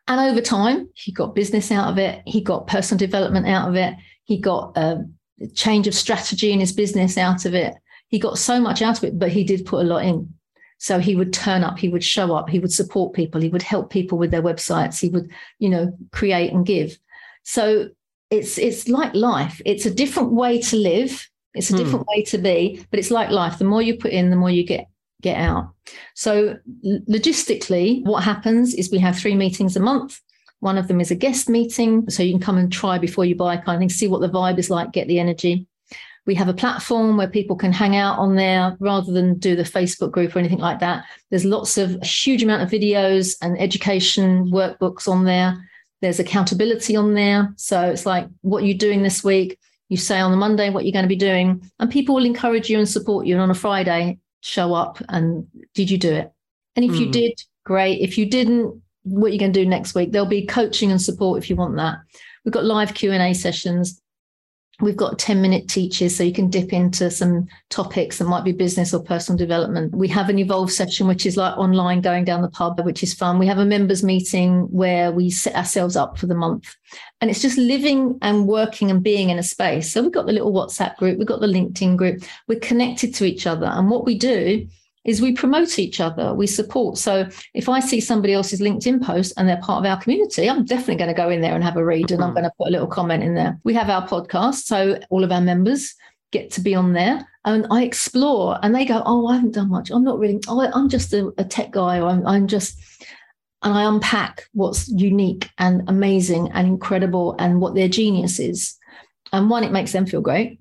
And 0.07 0.20
over 0.20 0.41
time, 0.41 0.89
he 0.93 1.11
got 1.11 1.36
business 1.36 1.72
out 1.72 1.89
of 1.89 1.97
it. 1.97 2.22
He 2.26 2.41
got 2.41 2.68
personal 2.68 2.99
development 2.99 3.47
out 3.47 3.68
of 3.68 3.76
it. 3.76 3.95
He 4.24 4.38
got 4.38 4.78
um, 4.78 5.16
a 5.41 5.47
change 5.47 5.88
of 5.88 5.95
strategy 5.95 6.51
in 6.51 6.59
his 6.59 6.72
business 6.72 7.18
out 7.18 7.45
of 7.45 7.55
it 7.55 7.76
he 8.07 8.20
got 8.20 8.38
so 8.38 8.59
much 8.59 8.82
out 8.82 8.97
of 8.97 9.03
it, 9.03 9.18
but 9.20 9.32
he 9.32 9.43
did 9.43 9.66
put 9.66 9.84
a 9.84 9.88
lot 9.88 10.05
in. 10.05 10.34
So 10.78 10.99
he 10.99 11.16
would 11.16 11.34
turn 11.34 11.63
up, 11.63 11.80
he 11.80 11.89
would 11.89 12.03
show 12.03 12.36
up, 12.36 12.49
he 12.49 12.59
would 12.59 12.72
support 12.72 13.13
people, 13.13 13.41
he 13.41 13.49
would 13.49 13.61
help 13.61 13.89
people 13.89 14.18
with 14.18 14.32
their 14.32 14.43
websites, 14.43 14.99
he 14.99 15.09
would, 15.09 15.32
you 15.59 15.70
know, 15.70 15.97
create 16.11 16.51
and 16.51 16.66
give. 16.66 16.97
So 17.43 17.89
it's 18.30 18.57
it's 18.57 18.88
like 18.88 19.13
life. 19.13 19.61
It's 19.66 19.86
a 19.86 19.93
different 19.93 20.32
way 20.32 20.61
to 20.61 20.76
live. 20.76 21.30
It's 21.56 21.70
a 21.70 21.74
hmm. 21.74 21.84
different 21.84 22.08
way 22.08 22.24
to 22.24 22.38
be, 22.38 22.86
but 22.91 22.99
it's 22.99 23.12
like 23.12 23.30
life. 23.30 23.58
The 23.58 23.66
more 23.66 23.82
you 23.82 23.97
put 23.97 24.12
in, 24.12 24.30
the 24.30 24.36
more 24.36 24.49
you 24.49 24.66
get 24.66 24.88
get 25.22 25.38
out. 25.38 25.74
So 26.14 26.58
logistically, 26.86 28.03
what 28.06 28.24
happens 28.24 28.74
is 28.76 28.91
we 28.91 28.99
have 28.99 29.18
three 29.18 29.36
meetings 29.36 29.76
a 29.76 29.80
month. 29.80 30.22
One 30.60 30.78
of 30.78 30.88
them 30.88 31.01
is 31.01 31.12
a 31.12 31.16
guest 31.16 31.49
meeting, 31.49 32.10
so 32.10 32.24
you 32.24 32.34
can 32.34 32.41
come 32.41 32.58
and 32.58 32.72
try 32.72 32.97
before 32.97 33.26
you 33.26 33.36
buy, 33.36 33.58
kind 33.58 33.76
of 33.76 33.80
thing, 33.80 33.89
see 33.89 34.08
what 34.08 34.22
the 34.22 34.30
vibe 34.30 34.60
is 34.60 34.70
like, 34.70 34.91
get 34.91 35.08
the 35.08 35.20
energy. 35.20 35.68
We 36.26 36.36
have 36.36 36.47
a 36.47 36.53
platform 36.53 37.18
where 37.18 37.28
people 37.28 37.56
can 37.56 37.72
hang 37.72 37.95
out 37.95 38.18
on 38.18 38.36
there 38.36 38.76
rather 38.80 39.12
than 39.12 39.38
do 39.38 39.56
the 39.56 39.64
Facebook 39.64 40.12
group 40.12 40.36
or 40.36 40.39
anything 40.39 40.60
like 40.60 40.80
that. 40.80 41.06
There's 41.30 41.45
lots 41.45 41.78
of 41.78 42.01
huge 42.01 42.41
amount 42.41 42.64
of 42.64 42.70
videos 42.70 43.36
and 43.41 43.60
education 43.60 44.51
workbooks 44.51 45.08
on 45.08 45.26
there. 45.26 45.70
There's 46.01 46.20
accountability 46.20 46.95
on 46.95 47.14
there. 47.14 47.53
So 47.58 47.82
it's 47.82 48.08
like, 48.08 48.28
what 48.41 48.64
are 48.64 48.66
you 48.66 48.78
doing 48.78 49.03
this 49.03 49.24
week? 49.24 49.60
You 49.90 49.98
say 49.98 50.20
on 50.20 50.32
the 50.32 50.38
Monday 50.38 50.70
what 50.70 50.86
you're 50.86 50.94
going 50.94 51.04
to 51.04 51.10
be 51.10 51.16
doing, 51.16 51.70
and 51.80 51.92
people 51.92 52.16
will 52.16 52.26
encourage 52.26 52.70
you 52.70 52.78
and 52.78 52.90
support 52.90 53.26
you. 53.26 53.36
And 53.36 53.42
on 53.42 53.52
a 53.52 53.56
Friday, 53.56 54.20
show 54.42 54.74
up 54.74 55.02
and 55.10 55.48
did 55.74 55.90
you 55.90 55.98
do 55.98 56.14
it? 56.14 56.32
And 56.76 56.86
if 56.86 56.92
mm. 56.92 57.00
you 57.00 57.06
hmm. 57.06 57.12
did, 57.12 57.34
great. 57.64 58.02
If 58.02 58.18
you 58.18 58.26
didn't, 58.26 58.82
what 59.04 59.28
you're 59.28 59.34
you 59.34 59.40
going 59.40 59.54
to 59.54 59.64
do 59.64 59.70
next 59.70 59.96
week? 59.96 60.12
There'll 60.12 60.28
be 60.28 60.46
coaching 60.46 60.92
and 60.92 61.02
support 61.02 61.42
if 61.42 61.50
you 61.50 61.56
want 61.56 61.78
that. 61.78 61.98
We've 62.44 62.54
got 62.54 62.66
live 62.66 62.94
Q 62.94 63.12
and 63.12 63.24
A 63.24 63.34
sessions 63.34 64.02
We've 64.82 64.97
got 64.97 65.19
10 65.19 65.41
minute 65.41 65.69
teachers, 65.69 66.15
so 66.15 66.23
you 66.23 66.34
can 66.34 66.49
dip 66.49 66.73
into 66.73 67.09
some 67.09 67.47
topics 67.69 68.17
that 68.17 68.26
might 68.26 68.43
be 68.43 68.51
business 68.51 68.93
or 68.93 69.01
personal 69.01 69.38
development. 69.38 69.95
We 69.95 70.07
have 70.09 70.28
an 70.28 70.38
evolve 70.38 70.71
session, 70.71 71.07
which 71.07 71.26
is 71.26 71.38
like 71.38 71.57
online 71.57 72.01
going 72.01 72.26
down 72.26 72.41
the 72.41 72.49
pub, 72.49 72.84
which 72.84 73.01
is 73.01 73.13
fun. 73.13 73.39
We 73.39 73.47
have 73.47 73.57
a 73.57 73.65
members 73.65 74.03
meeting 74.03 74.63
where 74.71 75.11
we 75.11 75.30
set 75.30 75.55
ourselves 75.55 75.95
up 75.95 76.17
for 76.17 76.28
the 76.28 76.36
month. 76.36 76.76
And 77.21 77.30
it's 77.30 77.41
just 77.41 77.57
living 77.57 78.17
and 78.21 78.47
working 78.47 78.91
and 78.91 79.01
being 79.01 79.30
in 79.30 79.39
a 79.39 79.43
space. 79.43 79.91
So 79.91 80.01
we've 80.01 80.11
got 80.11 80.26
the 80.26 80.34
little 80.34 80.53
WhatsApp 80.53 80.97
group, 80.97 81.17
we've 81.17 81.28
got 81.28 81.39
the 81.39 81.47
LinkedIn 81.47 81.95
group, 81.95 82.23
we're 82.47 82.59
connected 82.59 83.15
to 83.15 83.26
each 83.26 83.47
other. 83.47 83.67
And 83.67 83.89
what 83.89 84.05
we 84.05 84.17
do 84.17 84.67
is 85.06 85.22
we 85.22 85.32
promote 85.32 85.80
each 85.80 86.01
other, 86.01 86.34
we 86.34 86.47
support. 86.47 86.97
So 86.97 87.28
if 87.53 87.70
I 87.70 87.80
see 87.80 88.01
somebody 88.01 88.34
else's 88.34 88.60
LinkedIn 88.60 89.03
post 89.03 89.34
and 89.38 89.47
they're 89.47 89.62
part 89.62 89.86
of 89.86 89.89
our 89.89 90.01
community, 90.01 90.49
I'm 90.49 90.66
definitely 90.66 90.97
going 90.97 91.10
to 91.10 91.22
go 91.22 91.30
in 91.30 91.41
there 91.41 91.56
and 91.56 91.64
have 91.64 91.78
a 91.78 91.86
read 91.86 92.12
and 92.12 92.22
I'm 92.22 92.30
mm-hmm. 92.30 92.36
going 92.36 92.43
to 92.45 92.53
put 92.58 92.68
a 92.68 92.72
little 92.72 92.88
comment 92.88 93.24
in 93.24 93.36
there. 93.36 93.60
We 93.64 93.76
have 93.76 93.89
our 93.89 94.08
podcast, 94.08 94.64
so 94.64 94.99
all 95.10 95.24
of 95.24 95.32
our 95.32 95.41
members 95.41 95.95
get 96.32 96.51
to 96.51 96.62
be 96.62 96.76
on 96.76 96.93
there 96.93 97.26
and 97.45 97.68
I 97.70 97.84
explore 97.84 98.58
and 98.62 98.74
they 98.74 98.86
go, 98.86 99.01
Oh, 99.06 99.28
I 99.28 99.36
haven't 99.36 99.53
done 99.53 99.70
much. 99.70 99.91
I'm 99.91 100.03
not 100.03 100.20
really, 100.20 100.39
oh, 100.47 100.60
I'm 100.74 100.89
just 100.89 101.14
a, 101.14 101.32
a 101.38 101.45
tech 101.45 101.72
guy 101.72 101.99
or 101.99 102.10
I'm, 102.10 102.26
I'm 102.26 102.47
just, 102.47 102.78
and 103.62 103.74
I 103.74 103.84
unpack 103.84 104.49
what's 104.53 104.88
unique 104.89 105.49
and 105.58 105.84
amazing 105.88 106.51
and 106.51 106.68
incredible 106.68 107.36
and 107.39 107.62
what 107.62 107.76
their 107.76 107.88
genius 107.88 108.39
is. 108.39 108.76
And 109.32 109.49
one, 109.49 109.64
it 109.64 109.72
makes 109.72 109.91
them 109.91 110.06
feel 110.06 110.22
great. 110.22 110.60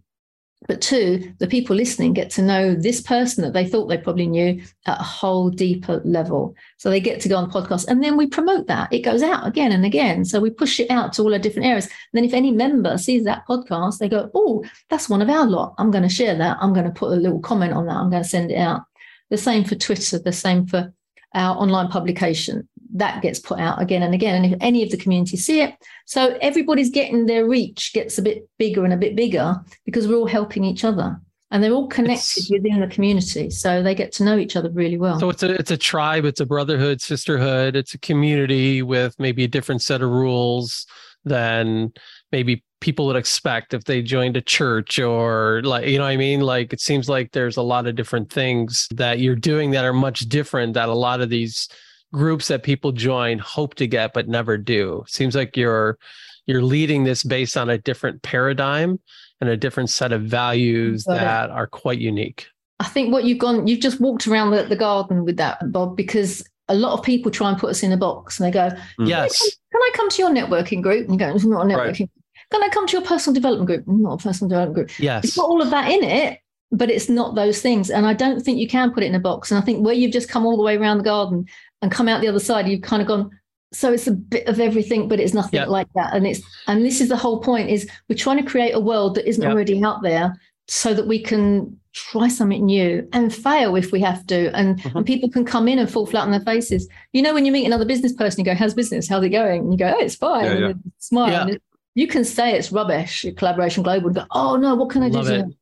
But 0.67 0.81
two, 0.81 1.35
the 1.39 1.47
people 1.47 1.77
listening 1.77 2.15
get 2.15 2.31
to 2.31 2.43
know 2.43 2.75
this 2.75 3.01
person 3.01 3.45
that 3.45 3.53
they 3.53 3.67
thought 3.67 3.87
they 3.87 3.99
probably 3.99 4.27
knew 4.27 4.63
at 4.87 5.01
a 5.01 5.05
whole 5.05 5.51
deeper 5.51 6.01
level. 6.05 6.55
So 6.79 6.89
they 6.89 7.01
get 7.01 7.21
to 7.21 7.29
go 7.29 7.37
on 7.37 7.49
the 7.49 7.55
podcast 7.55 7.87
and 7.87 8.03
then 8.03 8.17
we 8.17 8.27
promote 8.27 8.67
that. 8.69 8.93
It 8.93 9.01
goes 9.01 9.23
out 9.23 9.47
again 9.47 9.73
and 9.73 9.85
again. 9.85 10.25
So 10.25 10.41
we 10.41 10.51
push 10.51 10.81
it 10.81 10.91
out 10.91 11.13
to 11.15 11.23
all 11.23 11.33
our 11.35 11.39
different 11.39 11.67
areas. 11.67 11.87
And 11.87 11.93
then 12.15 12.25
if 12.25 12.33
any 12.33 12.51
member 12.51 12.97
sees 12.97 13.25
that 13.25 13.47
podcast, 13.47 13.99
they 13.99 14.09
go, 14.09 14.31
Oh, 14.35 14.65
that's 14.89 15.09
one 15.09 15.21
of 15.21 15.29
our 15.29 15.47
lot. 15.47 15.75
I'm 15.79 15.91
going 15.91 16.03
to 16.03 16.09
share 16.09 16.35
that. 16.37 16.57
I'm 16.61 16.73
going 16.73 16.87
to 16.87 16.93
put 16.93 17.13
a 17.13 17.21
little 17.21 17.41
comment 17.41 17.75
on 17.75 17.87
that. 17.87 17.97
I'm 17.97 18.11
going 18.11 18.23
to 18.23 18.29
send 18.29 18.51
it 18.51 18.59
out. 18.59 18.83
The 19.31 19.37
same 19.37 19.65
for 19.65 19.75
Twitter, 19.75 20.19
the 20.19 20.33
same 20.33 20.67
for 20.67 20.93
our 21.35 21.57
online 21.57 21.89
publication 21.89 22.69
that 22.95 23.23
gets 23.23 23.39
put 23.39 23.59
out 23.59 23.81
again 23.81 24.03
and 24.03 24.15
again. 24.15 24.45
And 24.45 24.55
if 24.55 24.59
any 24.61 24.83
of 24.83 24.91
the 24.91 24.97
community 24.97 25.37
see 25.37 25.61
it, 25.61 25.75
so 26.07 26.37
everybody's 26.41 26.91
getting 26.91 27.27
their 27.27 27.47
reach 27.47 27.93
gets 27.93 28.19
a 28.19 28.23
bit 28.23 28.49
bigger 28.59 28.85
and 28.85 28.93
a 28.93 28.99
bit 28.99 29.17
bigger 29.17 29.61
because 29.85 30.07
we're 30.07 30.17
all 30.17 30.27
helping 30.27 30.65
each 30.65 30.85
other 30.85 31.21
and 31.51 31.63
they're 31.63 31.73
all 31.73 31.87
connected 31.87 32.41
it's, 32.41 32.51
within 32.51 32.81
the 32.81 32.87
community 32.89 33.49
so 33.49 33.83
they 33.83 33.95
get 33.95 34.13
to 34.13 34.25
know 34.25 34.37
each 34.37 34.57
other 34.57 34.71
really 34.71 34.99
well 34.99 35.21
so 35.21 35.31
it's 35.31 35.43
a 35.43 35.53
it's 35.53 35.71
a 35.71 35.77
tribe 35.77 36.25
it's 36.25 36.41
a 36.41 36.47
brotherhood 36.47 37.01
sisterhood 37.01 37.77
it's 37.77 37.95
a 37.95 37.99
community 37.99 38.83
with 38.83 39.15
maybe 39.19 39.45
a 39.45 39.49
different 39.49 39.81
set 39.81 40.03
of 40.03 40.11
rules 40.11 40.87
than 41.25 41.93
maybe 42.33 42.65
people 42.81 43.07
would 43.07 43.17
expect 43.17 43.73
if 43.73 43.85
they 43.85 44.03
joined 44.03 44.37
a 44.37 44.43
church 44.43 44.99
or 44.99 45.63
like 45.63 45.87
you 45.87 45.97
know 45.97 46.05
what 46.05 46.11
i 46.11 46.17
mean 46.17 46.41
like 46.41 46.73
it 46.73 46.81
seems 46.81 47.09
like 47.09 47.31
there's 47.33 47.57
a 47.57 47.63
lot 47.63 47.87
of 47.87 47.95
different 47.95 48.31
things 48.31 48.89
that 48.91 49.21
you're 49.21 49.37
doing 49.37 49.71
that 49.71 49.85
are 49.85 49.93
much 49.93 50.21
different 50.29 50.75
that 50.75 50.89
a 50.89 50.95
lot 50.95 51.21
of 51.21 51.31
these 51.31 51.69
groups 52.15 52.49
that 52.49 52.63
people 52.63 52.93
join 52.93 53.39
hope 53.39 53.75
to 53.75 53.87
get 53.87 54.15
but 54.15 54.29
never 54.29 54.57
do. 54.57 55.05
Seems 55.07 55.35
like 55.35 55.57
you're 55.57 55.99
you're 56.47 56.63
leading 56.63 57.05
this 57.05 57.23
based 57.23 57.57
on 57.57 57.71
a 57.71 57.79
different 57.79 58.23
paradigm 58.23 59.01
and 59.41 59.51
a 59.51 59.57
different 59.57 59.91
set 59.91 60.13
of 60.13 60.23
values 60.23 61.05
that 61.05 61.51
are 61.51 61.67
quite 61.67 61.99
unique. 61.99 62.47
I 62.81 62.85
think 62.85 63.13
what 63.13 63.25
you've 63.25 63.39
gone, 63.39 63.67
you've 63.67 63.81
just 63.81 64.01
walked 64.01 64.27
around 64.27 64.51
the, 64.51 64.65
the 64.65 64.77
garden 64.77 65.25
with 65.25 65.37
that, 65.39 65.73
Bob, 65.73 65.97
because 65.97 66.45
a 66.69 66.75
lot 66.75 66.93
of 66.99 67.05
people 67.05 67.31
try 67.31 67.49
and 67.49 67.59
put 67.59 67.71
us 67.71 67.83
in 67.83 67.93
a 67.93 67.97
box 67.97 68.39
and 68.39 68.47
they 68.47 68.51
go, 68.51 68.69
mm. 68.99 69.09
Yes. 69.09 69.39
Can 69.39 69.47
I, 69.47 69.51
come, 69.51 69.59
can 69.73 69.81
I 69.83 69.91
come 69.95 70.11
to 70.11 70.23
your 70.23 70.31
networking 70.31 70.83
group? 70.83 71.09
And 71.09 71.15
you 71.15 71.19
go, 71.19 71.35
It's 71.35 71.45
not 71.45 71.65
a 71.65 71.69
networking. 71.69 72.01
Right. 72.01 72.11
Can 72.51 72.63
I 72.63 72.69
come 72.69 72.87
to 72.87 72.93
your 72.93 73.07
personal 73.07 73.35
development 73.35 73.67
group? 73.67 73.85
Not 73.87 74.21
a 74.21 74.23
personal 74.23 74.49
development 74.49 74.75
group. 74.75 75.01
Yes. 75.01 75.25
It's 75.25 75.37
got 75.37 75.47
all 75.47 75.63
of 75.63 75.71
that 75.71 75.91
in 75.91 76.05
it, 76.05 76.41
but 76.71 76.91
it's 76.91 77.09
not 77.09 77.35
those 77.35 77.61
things. 77.61 77.91
And 77.91 78.07
I 78.07 78.13
don't 78.13 78.41
think 78.41 78.59
you 78.59 78.69
can 78.69 78.93
put 78.93 79.03
it 79.03 79.07
in 79.07 79.15
a 79.15 79.21
box. 79.21 79.51
And 79.51 79.59
I 79.59 79.65
think 79.65 79.85
where 79.85 79.95
you've 79.95 80.13
just 80.13 80.29
come 80.29 80.45
all 80.45 80.57
the 80.57 80.63
way 80.63 80.77
around 80.77 80.99
the 80.99 81.05
garden 81.05 81.47
and 81.85 81.93
come 81.93 82.09
out 82.09 82.23
the 82.23 82.29
other 82.29 82.41
side, 82.41 82.67
you've 82.67 82.81
kind 82.81 83.03
of 83.03 83.09
gone, 83.09 83.31
so 83.75 83.93
it's 83.93 84.07
a 84.07 84.13
bit 84.13 84.49
of 84.49 84.59
everything, 84.59 85.07
but 85.07 85.21
it's 85.21 85.35
nothing 85.35 85.69
like 85.69 85.87
that. 85.95 86.15
And 86.15 86.27
it's 86.27 86.41
and 86.67 86.83
this 86.83 87.03
is 87.03 87.11
the 87.11 87.17
whole 87.17 87.41
point 87.41 87.69
is 87.69 87.87
we're 88.09 88.17
trying 88.17 88.43
to 88.43 88.51
create 88.51 88.73
a 88.73 88.81
world 88.81 89.17
that 89.17 89.29
isn't 89.29 89.45
already 89.45 89.85
out 89.85 90.03
there 90.03 90.35
so 90.67 90.95
that 90.95 91.07
we 91.07 91.23
can 91.23 91.79
try 91.93 92.27
something 92.27 92.65
new 92.65 93.07
and 93.13 93.35
fail 93.35 93.77
if 93.77 93.93
we 93.93 94.01
have 94.01 94.27
to. 94.29 94.51
And, 94.57 94.81
mm-hmm. 94.81 94.97
and 94.97 95.07
people 95.07 95.29
can 95.29 95.45
come 95.45 95.69
in 95.69 95.79
and 95.79 95.91
fall 95.91 96.07
flat 96.07 96.23
on 96.23 96.31
their 96.31 96.41
faces. 96.41 96.89
You 97.13 97.21
know, 97.21 97.35
when 97.35 97.45
you 97.45 97.53
meet 97.53 97.67
another 97.67 97.85
business 97.85 98.15
person, 98.15 98.41
you 98.41 98.47
go, 98.47 98.55
How's 98.55 98.73
business? 98.73 99.07
How's 99.07 99.23
it 99.25 99.29
going? 99.29 99.61
And 99.61 99.73
you 99.73 99.79
go, 99.79 99.95
Oh, 99.95 100.01
it's 100.01 100.17
fine. 100.17 100.45
Yeah, 100.47 100.69
yeah. 100.69 100.73
smile. 100.99 101.51
Yeah. 101.51 101.57
You 101.95 102.07
can 102.07 102.25
say 102.25 102.55
it's 102.55 102.73
rubbish, 102.73 103.27
collaboration 103.37 103.83
global, 103.83 104.07
and 104.07 104.17
go, 104.17 104.25
Oh 104.31 104.57
no, 104.57 104.75
what 104.75 104.89
can 104.89 105.03
I 105.03 105.09
Love 105.09 105.27
do? 105.27 105.55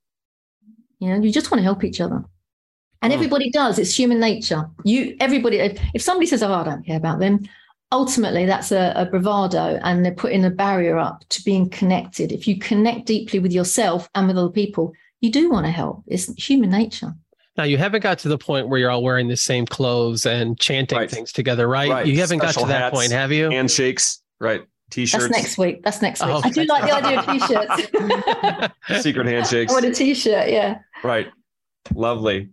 You 1.01 1.09
know, 1.09 1.21
you 1.21 1.33
just 1.33 1.51
want 1.51 1.59
to 1.59 1.65
help 1.65 1.83
each 1.83 2.01
other. 2.01 2.25
And 3.03 3.13
hmm. 3.13 3.17
everybody 3.17 3.51
does. 3.51 3.79
It's 3.79 3.97
human 3.97 4.21
nature. 4.21 4.69
You, 4.85 5.17
everybody, 5.21 5.59
if 5.59 6.03
somebody 6.03 6.27
says, 6.27 6.43
"Oh, 6.43 6.53
I 6.53 6.65
don't 6.65 6.87
care 6.87 6.97
about 6.97 7.19
them," 7.19 7.41
ultimately 7.93 8.47
that's 8.47 8.73
a, 8.73 8.93
a, 8.97 9.07
bravado, 9.07 9.79
and 9.83 10.05
they're 10.05 10.13
putting 10.13 10.45
a 10.45 10.51
barrier 10.51 10.99
up 10.99 11.25
to 11.29 11.45
being 11.45 11.69
connected. 11.69 12.33
If 12.33 12.49
you 12.49 12.59
connect 12.59 13.07
deeply 13.07 13.39
with 13.39 13.53
yourself 13.53 14.09
and 14.15 14.27
with 14.27 14.39
other 14.39 14.51
people, 14.51 14.93
you 15.21 15.31
do 15.31 15.51
want 15.51 15.67
to 15.67 15.73
help. 15.73 16.03
It's 16.07 16.33
human 16.43 16.71
nature. 16.71 17.15
Now 17.57 17.65
you 17.65 17.77
haven't 17.77 18.01
got 18.01 18.19
to 18.21 18.29
the 18.29 18.39
point 18.39 18.69
where 18.69 18.81
you're 18.81 18.91
all 18.91 19.03
wearing 19.03 19.29
the 19.29 19.37
same 19.37 19.67
clothes 19.67 20.25
and 20.25 20.59
chanting 20.59 20.99
right. 20.99 21.11
things 21.11 21.33
together, 21.33 21.69
right? 21.69 21.91
right. 21.91 22.07
You 22.07 22.17
haven't 22.17 22.41
Special 22.41 22.63
got 22.63 22.69
to 22.69 22.73
that 22.73 22.93
point, 22.93 23.13
have 23.13 23.31
you? 23.31 23.51
Handshakes, 23.51 24.23
right? 24.41 24.63
T-shirts. 24.91 25.25
That's 25.25 25.37
next 25.37 25.59
week. 25.59 25.83
That's 25.83 26.03
next 26.03 26.23
week. 26.23 26.31
Oh, 26.31 26.41
I 26.43 26.51
do 26.51 26.65
like 26.65 26.85
the 26.85 26.93
idea 26.93 27.21
of 27.21 28.67
t-shirts. 28.87 29.03
Secret 29.03 29.27
handshakes. 29.35 29.73
I 29.73 29.75
want 29.75 29.87
a 29.87 29.93
t-shirt. 29.93 30.49
Yeah. 30.49 30.79
Right. 31.03 31.29
Lovely. 31.95 32.51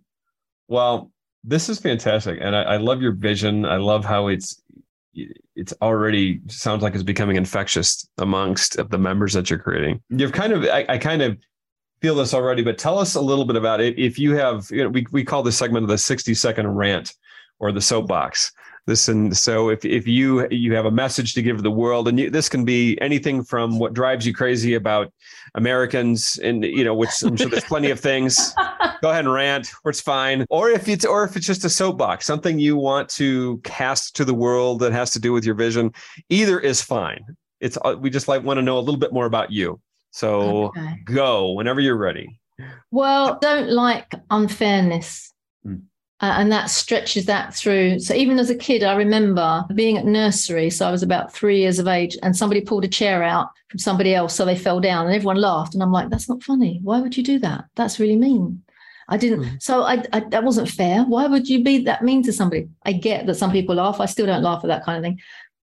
Well, 0.70 1.10
this 1.42 1.68
is 1.68 1.80
fantastic, 1.80 2.38
and 2.40 2.54
I, 2.54 2.62
I 2.62 2.76
love 2.76 3.02
your 3.02 3.12
vision. 3.12 3.66
I 3.66 3.76
love 3.76 4.04
how 4.04 4.28
it's 4.28 4.62
it's 5.56 5.74
already 5.82 6.40
sounds 6.46 6.84
like 6.84 6.94
it's 6.94 7.02
becoming 7.02 7.34
infectious 7.34 8.08
amongst 8.18 8.76
the 8.90 8.98
members 8.98 9.32
that 9.32 9.50
you're 9.50 9.58
creating. 9.58 10.00
You've 10.08 10.32
kind 10.32 10.52
of 10.52 10.64
I, 10.64 10.86
I 10.88 10.98
kind 10.98 11.22
of 11.22 11.36
feel 12.00 12.14
this 12.14 12.32
already, 12.32 12.62
but 12.62 12.78
tell 12.78 13.00
us 13.00 13.16
a 13.16 13.20
little 13.20 13.44
bit 13.44 13.56
about 13.56 13.80
it. 13.80 13.98
If 13.98 14.16
you 14.16 14.36
have, 14.36 14.70
you 14.70 14.84
know, 14.84 14.90
we 14.90 15.04
we 15.10 15.24
call 15.24 15.42
this 15.42 15.56
segment 15.56 15.82
of 15.82 15.88
the 15.88 15.98
60 15.98 16.32
second 16.34 16.68
rant 16.68 17.14
or 17.58 17.72
the 17.72 17.80
soapbox. 17.80 18.52
Listen, 18.90 19.32
so 19.32 19.68
if 19.68 19.84
if 19.84 20.08
you 20.08 20.48
you 20.50 20.74
have 20.74 20.84
a 20.84 20.90
message 20.90 21.34
to 21.34 21.42
give 21.42 21.62
the 21.62 21.70
world, 21.70 22.08
and 22.08 22.18
you, 22.18 22.28
this 22.28 22.48
can 22.48 22.64
be 22.64 23.00
anything 23.00 23.44
from 23.44 23.78
what 23.78 23.94
drives 23.94 24.26
you 24.26 24.34
crazy 24.34 24.74
about 24.74 25.12
Americans, 25.54 26.40
and 26.42 26.64
you 26.64 26.82
know, 26.82 26.92
which 26.92 27.10
I'm 27.22 27.36
sure 27.36 27.48
there's 27.48 27.62
plenty 27.62 27.92
of 27.92 28.00
things. 28.00 28.52
Go 29.00 29.10
ahead 29.10 29.26
and 29.26 29.32
rant, 29.32 29.70
or 29.84 29.90
it's 29.90 30.00
fine. 30.00 30.44
Or 30.50 30.70
if 30.70 30.88
it's 30.88 31.04
or 31.04 31.22
if 31.22 31.36
it's 31.36 31.46
just 31.46 31.64
a 31.64 31.70
soapbox, 31.70 32.26
something 32.26 32.58
you 32.58 32.76
want 32.76 33.08
to 33.10 33.58
cast 33.58 34.16
to 34.16 34.24
the 34.24 34.34
world 34.34 34.80
that 34.80 34.90
has 34.90 35.12
to 35.12 35.20
do 35.20 35.32
with 35.32 35.44
your 35.44 35.54
vision, 35.54 35.92
either 36.28 36.58
is 36.58 36.82
fine. 36.82 37.24
It's 37.60 37.78
uh, 37.84 37.94
we 37.96 38.10
just 38.10 38.26
like 38.26 38.42
want 38.42 38.58
to 38.58 38.62
know 38.62 38.76
a 38.76 38.80
little 38.80 38.98
bit 38.98 39.12
more 39.12 39.26
about 39.26 39.52
you. 39.52 39.78
So 40.10 40.64
okay. 40.70 40.96
go 41.04 41.52
whenever 41.52 41.80
you're 41.80 41.96
ready. 41.96 42.40
Well, 42.90 43.38
don't 43.40 43.70
like 43.70 44.12
unfairness. 44.30 45.32
Mm. 45.64 45.82
Uh, 46.22 46.34
and 46.36 46.52
that 46.52 46.68
stretches 46.68 47.24
that 47.24 47.54
through. 47.54 47.98
So 47.98 48.12
even 48.12 48.38
as 48.38 48.50
a 48.50 48.54
kid, 48.54 48.82
I 48.82 48.94
remember 48.94 49.64
being 49.74 49.96
at 49.96 50.04
nursery. 50.04 50.68
So 50.68 50.86
I 50.86 50.90
was 50.90 51.02
about 51.02 51.32
three 51.32 51.60
years 51.60 51.78
of 51.78 51.88
age, 51.88 52.16
and 52.22 52.36
somebody 52.36 52.60
pulled 52.60 52.84
a 52.84 52.88
chair 52.88 53.22
out 53.22 53.48
from 53.68 53.78
somebody 53.78 54.14
else, 54.14 54.34
so 54.34 54.44
they 54.44 54.56
fell 54.56 54.80
down, 54.80 55.06
and 55.06 55.14
everyone 55.14 55.36
laughed. 55.36 55.74
And 55.74 55.82
I'm 55.82 55.92
like, 55.92 56.10
"That's 56.10 56.28
not 56.28 56.42
funny. 56.42 56.80
Why 56.82 57.00
would 57.00 57.16
you 57.16 57.22
do 57.22 57.38
that? 57.38 57.64
That's 57.74 57.98
really 57.98 58.16
mean." 58.16 58.62
I 59.10 59.16
didn't. 59.16 59.42
Mm. 59.42 59.62
So 59.62 59.82
I, 59.82 60.04
I, 60.12 60.20
that 60.20 60.44
wasn't 60.44 60.68
fair. 60.68 61.02
Why 61.02 61.26
would 61.26 61.48
you 61.48 61.64
be 61.64 61.84
that 61.84 62.04
mean 62.04 62.22
to 62.22 62.32
somebody? 62.32 62.68
I 62.84 62.92
get 62.92 63.26
that 63.26 63.34
some 63.34 63.50
people 63.50 63.74
laugh. 63.74 64.00
I 64.00 64.06
still 64.06 64.26
don't 64.26 64.42
laugh 64.42 64.62
at 64.62 64.68
that 64.68 64.84
kind 64.84 64.98
of 64.98 65.02
thing. 65.02 65.20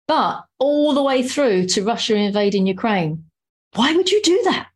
But 0.06 0.44
all 0.58 0.94
the 0.94 1.02
way 1.02 1.22
through 1.22 1.66
to 1.68 1.84
Russia 1.84 2.14
invading 2.14 2.66
Ukraine, 2.66 3.24
why 3.74 3.94
would 3.94 4.10
you 4.10 4.22
do 4.22 4.40
that? 4.44 4.68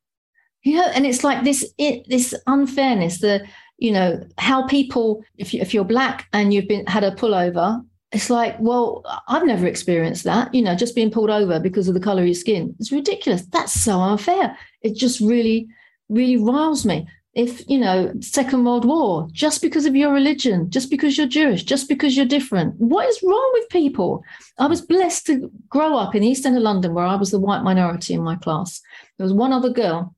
You 0.62 0.77
know, 0.77 0.87
and 0.95 1.07
it's 1.07 1.22
like 1.22 1.45
this 1.45 1.72
it, 1.79 2.09
this 2.09 2.35
unfairness. 2.47 3.20
The 3.20 3.47
you 3.79 3.93
know 3.93 4.27
how 4.39 4.66
people 4.66 5.22
if, 5.37 5.53
you, 5.53 5.61
if 5.61 5.74
you're 5.74 5.85
black 5.85 6.27
and 6.33 6.53
you've 6.53 6.68
been 6.68 6.87
had 6.87 7.05
a 7.05 7.11
pullover 7.12 7.85
it's 8.12 8.31
like 8.31 8.57
well 8.61 9.03
i've 9.29 9.45
never 9.45 9.66
experienced 9.66 10.24
that 10.24 10.53
you 10.55 10.62
know 10.62 10.74
just 10.74 10.95
being 10.95 11.11
pulled 11.11 11.31
over 11.31 11.59
because 11.59 11.89
of 11.89 11.95
the 11.95 12.01
color 12.01 12.22
of 12.22 12.29
your 12.29 12.35
skin. 12.35 12.74
It's 12.79 12.93
ridiculous. 12.93 13.45
That's 13.47 13.72
so 13.72 14.01
unfair. 14.01 14.57
It 14.83 14.95
just 14.95 15.20
really 15.20 15.68
really 16.09 16.37
riles 16.37 16.87
me. 16.87 17.09
If 17.35 17.68
you 17.68 17.79
know 17.79 18.14
second 18.20 18.64
world 18.64 18.85
war 18.87 19.29
just 19.33 19.61
because 19.61 19.85
of 19.85 19.95
your 19.95 20.12
religion 20.12 20.70
just 20.70 20.91
because 20.91 21.18
you're 21.18 21.27
jewish 21.27 21.64
just 21.64 21.89
because 21.89 22.16
you're 22.16 22.27
different. 22.27 22.77
What 22.77 23.09
is 23.09 23.22
wrong 23.22 23.51
with 23.55 23.68
people? 23.68 24.22
I 24.59 24.66
was 24.68 24.81
blessed 24.81 25.27
to 25.27 25.51
grow 25.68 25.99
up 25.99 26.14
in 26.14 26.22
the 26.22 26.29
east 26.29 26.47
end 26.47 26.57
of 26.57 26.62
london 26.62 26.95
where 26.95 27.05
i 27.05 27.16
was 27.16 27.31
the 27.31 27.41
white 27.41 27.62
minority 27.62 28.14
in 28.14 28.22
my 28.22 28.37
class. 28.37 28.81
There 29.18 29.24
was 29.24 29.35
one 29.35 29.53
other 29.53 29.70
girl 29.70 30.14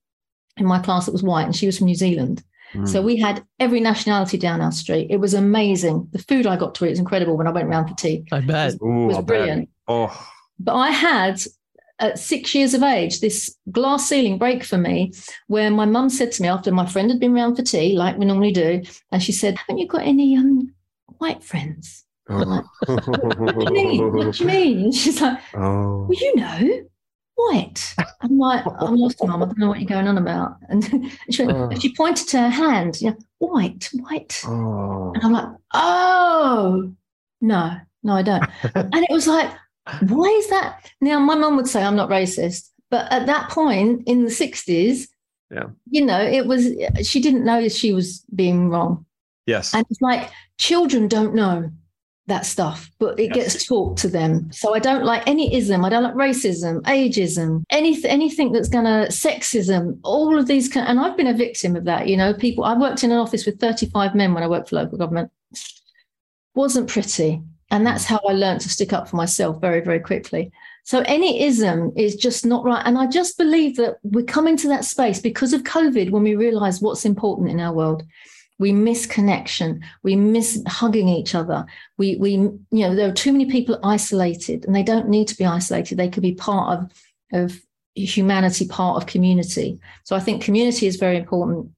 in 0.56 0.66
my 0.66 0.78
class 0.78 1.06
that 1.06 1.12
was 1.12 1.22
white 1.22 1.44
and 1.44 1.56
she 1.56 1.66
was 1.66 1.78
from 1.78 1.86
new 1.86 1.94
zealand 1.94 2.44
so 2.84 3.00
mm. 3.00 3.04
we 3.04 3.16
had 3.16 3.44
every 3.58 3.80
nationality 3.80 4.36
down 4.36 4.60
our 4.60 4.72
street. 4.72 5.08
It 5.10 5.18
was 5.18 5.34
amazing. 5.34 6.08
The 6.12 6.18
food 6.18 6.46
I 6.46 6.56
got 6.56 6.74
to 6.76 6.86
eat 6.86 6.90
was 6.90 6.98
incredible 6.98 7.36
when 7.36 7.46
I 7.46 7.50
went 7.50 7.68
around 7.68 7.88
for 7.88 7.94
tea. 7.94 8.24
I 8.30 8.40
bet. 8.40 8.74
It 8.74 8.80
was, 8.80 8.88
Ooh, 8.90 9.06
was 9.06 9.24
brilliant. 9.24 9.68
Bet. 9.68 9.68
Oh. 9.88 10.30
But 10.58 10.74
I 10.74 10.90
had 10.90 11.40
at 12.00 12.18
six 12.18 12.54
years 12.54 12.74
of 12.74 12.82
age, 12.82 13.20
this 13.20 13.56
glass 13.70 14.08
ceiling 14.08 14.38
break 14.38 14.64
for 14.64 14.78
me, 14.78 15.12
where 15.46 15.70
my 15.70 15.84
mum 15.84 16.10
said 16.10 16.32
to 16.32 16.42
me 16.42 16.48
after 16.48 16.70
my 16.72 16.86
friend 16.86 17.10
had 17.10 17.20
been 17.20 17.34
round 17.34 17.56
for 17.56 17.62
tea, 17.62 17.96
like 17.96 18.18
we 18.18 18.26
normally 18.26 18.52
do, 18.52 18.82
and 19.10 19.22
she 19.22 19.32
said, 19.32 19.56
"Haven't 19.58 19.78
you 19.78 19.86
got 19.86 20.02
any 20.02 20.36
um, 20.36 20.72
white 21.18 21.42
friends?" 21.42 22.04
Like, 22.28 22.64
what 22.86 23.58
do 23.58 23.64
you 23.64 23.70
mean? 23.72 24.12
What 24.12 24.34
do 24.34 24.44
you 24.44 24.46
mean? 24.46 24.84
And 24.84 24.94
she's 24.94 25.20
like, 25.20 25.38
oh. 25.54 26.04
well, 26.04 26.18
you 26.18 26.36
know, 26.36 26.82
white. 27.38 27.94
I'm 28.20 28.38
like, 28.38 28.64
I'm 28.80 28.96
lost, 28.96 29.24
mum. 29.24 29.42
I 29.42 29.46
don't 29.46 29.58
know 29.58 29.68
what 29.68 29.80
you're 29.80 29.88
going 29.88 30.08
on 30.08 30.18
about. 30.18 30.56
And 30.68 30.84
she, 31.30 31.44
went, 31.44 31.58
Oh. 31.58 31.78
she 31.78 31.94
pointed 31.94 32.28
to 32.28 32.40
her 32.40 32.48
hand, 32.50 33.00
you 33.00 33.10
know, 33.10 33.16
white, 33.38 33.88
white. 33.94 34.40
Oh. 34.46 35.12
And 35.14 35.22
I'm 35.24 35.32
like, 35.32 35.48
oh, 35.74 36.92
no, 37.40 37.76
no, 38.02 38.12
I 38.12 38.22
don't. 38.22 38.44
and 38.74 38.94
it 38.94 39.10
was 39.12 39.26
like, 39.26 39.50
why 40.08 40.26
is 40.26 40.48
that? 40.50 40.90
Now, 41.00 41.18
my 41.20 41.34
mum 41.34 41.56
would 41.56 41.68
say 41.68 41.82
I'm 41.82 41.96
not 41.96 42.10
racist, 42.10 42.68
but 42.90 43.10
at 43.12 43.26
that 43.26 43.50
point 43.50 44.02
in 44.06 44.24
the 44.24 44.30
60s, 44.30 45.06
Yeah. 45.50 45.64
you 45.90 46.04
know, 46.04 46.20
it 46.20 46.46
was, 46.46 46.68
she 47.02 47.20
didn't 47.20 47.44
know 47.44 47.68
she 47.68 47.92
was 47.92 48.24
being 48.34 48.68
wrong. 48.68 49.06
Yes. 49.46 49.74
And 49.74 49.86
it's 49.88 50.02
like 50.02 50.30
children 50.58 51.08
don't 51.08 51.34
know 51.34 51.70
that 52.28 52.46
stuff, 52.46 52.90
but 52.98 53.18
it 53.18 53.34
Yes. 53.34 53.52
gets 53.52 53.66
taught 53.66 53.96
to 53.98 54.08
them. 54.08 54.48
So 54.52 54.74
I 54.74 54.78
don't 54.78 55.04
like 55.04 55.22
any 55.26 55.54
ism. 55.54 55.84
I 55.84 55.88
don't 55.88 56.02
like 56.04 56.14
racism, 56.14 56.80
ageism, 56.82 57.64
anything, 57.70 58.10
anything 58.10 58.52
that's 58.52 58.68
going 58.68 58.84
to 58.84 59.08
sexism. 59.10 59.98
All 60.04 60.38
of 60.38 60.46
these, 60.46 60.68
can, 60.68 60.86
and 60.86 61.00
I've 61.00 61.16
been 61.16 61.26
a 61.26 61.34
victim 61.34 61.74
of 61.74 61.84
that. 61.84 62.06
You 62.06 62.16
know, 62.16 62.32
people. 62.32 62.64
I 62.64 62.78
worked 62.78 63.02
in 63.02 63.10
an 63.10 63.18
office 63.18 63.44
with 63.46 63.58
thirty-five 63.58 64.14
men 64.14 64.34
when 64.34 64.42
I 64.42 64.48
worked 64.48 64.68
for 64.68 64.76
local 64.76 64.98
government. 64.98 65.30
Wasn't 66.54 66.88
pretty, 66.88 67.42
and 67.70 67.86
that's 67.86 68.04
how 68.04 68.20
I 68.28 68.32
learned 68.32 68.60
to 68.62 68.68
stick 68.68 68.92
up 68.92 69.08
for 69.08 69.16
myself 69.16 69.60
very, 69.60 69.80
very 69.80 70.00
quickly. 70.00 70.50
So 70.84 71.00
any 71.06 71.42
ism 71.42 71.92
is 71.96 72.16
just 72.16 72.46
not 72.46 72.64
right. 72.64 72.82
And 72.86 72.96
I 72.96 73.06
just 73.06 73.36
believe 73.36 73.76
that 73.76 73.96
we're 74.02 74.24
coming 74.24 74.56
to 74.58 74.68
that 74.68 74.84
space 74.84 75.20
because 75.20 75.52
of 75.52 75.62
COVID 75.62 76.10
when 76.10 76.22
we 76.22 76.34
realize 76.34 76.80
what's 76.80 77.04
important 77.04 77.50
in 77.50 77.60
our 77.60 77.74
world. 77.74 78.02
We 78.58 78.72
miss 78.72 79.06
connection. 79.06 79.82
We 80.02 80.16
miss 80.16 80.62
hugging 80.66 81.08
each 81.08 81.34
other. 81.34 81.64
We, 81.96 82.16
we, 82.16 82.32
you 82.32 82.60
know, 82.70 82.94
there 82.94 83.08
are 83.08 83.12
too 83.12 83.32
many 83.32 83.46
people 83.46 83.78
isolated 83.84 84.64
and 84.64 84.74
they 84.74 84.82
don't 84.82 85.08
need 85.08 85.28
to 85.28 85.36
be 85.36 85.44
isolated. 85.44 85.96
They 85.96 86.08
could 86.08 86.22
be 86.22 86.34
part 86.34 86.78
of, 86.78 86.92
of 87.32 87.60
humanity, 87.94 88.66
part 88.66 88.96
of 89.00 89.08
community. 89.08 89.78
So 90.04 90.16
I 90.16 90.20
think 90.20 90.42
community 90.42 90.86
is 90.86 90.96
very 90.96 91.16
important. 91.16 91.70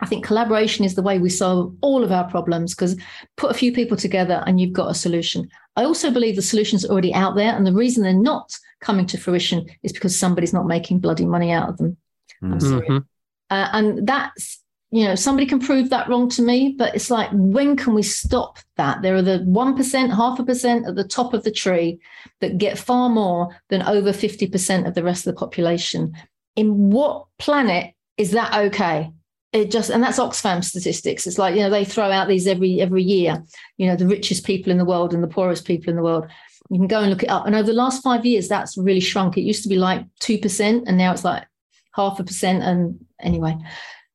I 0.00 0.06
think 0.06 0.24
collaboration 0.24 0.84
is 0.84 0.94
the 0.94 1.02
way 1.02 1.18
we 1.18 1.30
solve 1.30 1.74
all 1.80 2.04
of 2.04 2.12
our 2.12 2.28
problems 2.30 2.74
because 2.74 2.96
put 3.36 3.50
a 3.50 3.54
few 3.54 3.72
people 3.72 3.96
together 3.96 4.44
and 4.46 4.60
you've 4.60 4.72
got 4.72 4.90
a 4.90 4.94
solution. 4.94 5.48
I 5.76 5.84
also 5.84 6.10
believe 6.10 6.36
the 6.36 6.42
solution's 6.42 6.84
are 6.84 6.90
already 6.92 7.12
out 7.14 7.34
there. 7.36 7.54
And 7.56 7.66
the 7.66 7.72
reason 7.72 8.02
they're 8.02 8.12
not 8.12 8.56
coming 8.80 9.06
to 9.06 9.18
fruition 9.18 9.66
is 9.82 9.92
because 9.92 10.16
somebody's 10.16 10.52
not 10.52 10.66
making 10.66 11.00
bloody 11.00 11.26
money 11.26 11.50
out 11.50 11.68
of 11.68 11.78
them. 11.78 11.96
I'm 12.42 12.60
sorry. 12.60 12.88
Mhm. 12.88 13.04
Uh, 13.50 13.68
and 13.72 14.06
that's, 14.06 14.62
you 14.90 15.04
know, 15.04 15.14
somebody 15.14 15.46
can 15.46 15.58
prove 15.58 15.90
that 15.90 16.08
wrong 16.08 16.30
to 16.30 16.42
me, 16.42 16.74
but 16.78 16.94
it's 16.94 17.10
like, 17.10 17.28
when 17.32 17.76
can 17.76 17.92
we 17.92 18.02
stop 18.02 18.58
that? 18.76 19.02
There 19.02 19.16
are 19.16 19.22
the 19.22 19.40
1%, 19.40 20.16
half 20.16 20.38
a 20.38 20.44
percent 20.44 20.86
at 20.86 20.94
the 20.94 21.04
top 21.04 21.34
of 21.34 21.44
the 21.44 21.50
tree 21.50 22.00
that 22.40 22.56
get 22.56 22.78
far 22.78 23.10
more 23.10 23.54
than 23.68 23.82
over 23.82 24.12
50% 24.12 24.86
of 24.86 24.94
the 24.94 25.02
rest 25.02 25.26
of 25.26 25.34
the 25.34 25.38
population. 25.38 26.14
In 26.56 26.90
what 26.90 27.26
planet 27.38 27.92
is 28.16 28.30
that 28.30 28.54
okay? 28.54 29.12
It 29.52 29.70
just, 29.70 29.90
and 29.90 30.02
that's 30.02 30.18
Oxfam 30.18 30.64
statistics. 30.64 31.26
It's 31.26 31.38
like, 31.38 31.54
you 31.54 31.60
know, 31.60 31.70
they 31.70 31.84
throw 31.84 32.10
out 32.10 32.28
these 32.28 32.46
every, 32.46 32.80
every 32.80 33.02
year, 33.02 33.44
you 33.76 33.86
know, 33.86 33.96
the 33.96 34.06
richest 34.06 34.44
people 34.44 34.72
in 34.72 34.78
the 34.78 34.84
world 34.86 35.12
and 35.12 35.22
the 35.22 35.28
poorest 35.28 35.66
people 35.66 35.90
in 35.90 35.96
the 35.96 36.02
world. 36.02 36.26
You 36.70 36.78
can 36.78 36.86
go 36.86 37.00
and 37.00 37.10
look 37.10 37.22
it 37.22 37.30
up. 37.30 37.46
And 37.46 37.54
over 37.54 37.66
the 37.66 37.72
last 37.72 38.02
five 38.02 38.24
years, 38.24 38.48
that's 38.48 38.76
really 38.76 39.00
shrunk. 39.00 39.36
It 39.36 39.42
used 39.42 39.62
to 39.62 39.68
be 39.68 39.76
like 39.76 40.04
2%, 40.20 40.84
and 40.86 40.98
now 40.98 41.12
it's 41.12 41.24
like 41.24 41.46
half 41.94 42.20
a 42.20 42.24
percent. 42.24 42.62
And 42.62 43.06
anyway, 43.20 43.56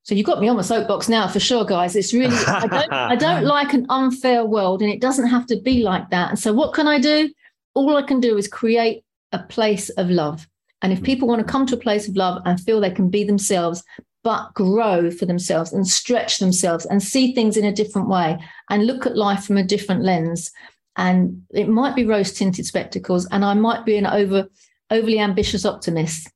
so 0.03 0.13
you 0.15 0.23
got 0.23 0.41
me 0.41 0.49
on 0.49 0.57
my 0.57 0.61
soapbox 0.61 1.07
now 1.07 1.29
for 1.29 1.39
sure, 1.39 1.63
guys. 1.63 1.95
It's 1.95 2.13
really 2.13 2.35
I 2.45 2.67
don't 2.67 2.93
I 2.93 3.15
don't 3.15 3.43
like 3.55 3.73
an 3.73 3.85
unfair 3.89 4.45
world, 4.45 4.81
and 4.81 4.91
it 4.91 4.99
doesn't 4.99 5.27
have 5.27 5.45
to 5.47 5.59
be 5.59 5.81
like 5.81 6.09
that. 6.09 6.29
And 6.29 6.39
so, 6.39 6.51
what 6.53 6.73
can 6.73 6.87
I 6.87 6.99
do? 6.99 7.29
All 7.73 7.95
I 7.95 8.03
can 8.03 8.19
do 8.19 8.37
is 8.37 8.47
create 8.47 9.03
a 9.31 9.39
place 9.39 9.89
of 9.91 10.09
love. 10.09 10.45
And 10.81 10.91
if 10.91 10.99
hmm. 10.99 11.05
people 11.05 11.27
want 11.27 11.39
to 11.39 11.51
come 11.51 11.65
to 11.67 11.75
a 11.75 11.79
place 11.79 12.09
of 12.09 12.17
love 12.17 12.41
and 12.45 12.59
feel 12.59 12.81
they 12.81 12.91
can 12.91 13.09
be 13.09 13.23
themselves, 13.23 13.81
but 14.23 14.53
grow 14.53 15.09
for 15.09 15.25
themselves 15.25 15.71
and 15.71 15.87
stretch 15.87 16.39
themselves 16.39 16.85
and 16.85 17.01
see 17.01 17.33
things 17.33 17.55
in 17.55 17.65
a 17.65 17.73
different 17.73 18.09
way 18.09 18.37
and 18.69 18.85
look 18.85 19.05
at 19.05 19.17
life 19.17 19.45
from 19.45 19.57
a 19.57 19.63
different 19.63 20.03
lens. 20.03 20.51
And 20.97 21.43
it 21.51 21.69
might 21.69 21.95
be 21.95 22.05
rose 22.05 22.33
tinted 22.33 22.65
spectacles, 22.65 23.25
and 23.31 23.45
I 23.45 23.53
might 23.53 23.85
be 23.85 23.95
an 23.95 24.05
over 24.05 24.49
overly 24.91 25.19
ambitious 25.19 25.65
optimist, 25.65 26.29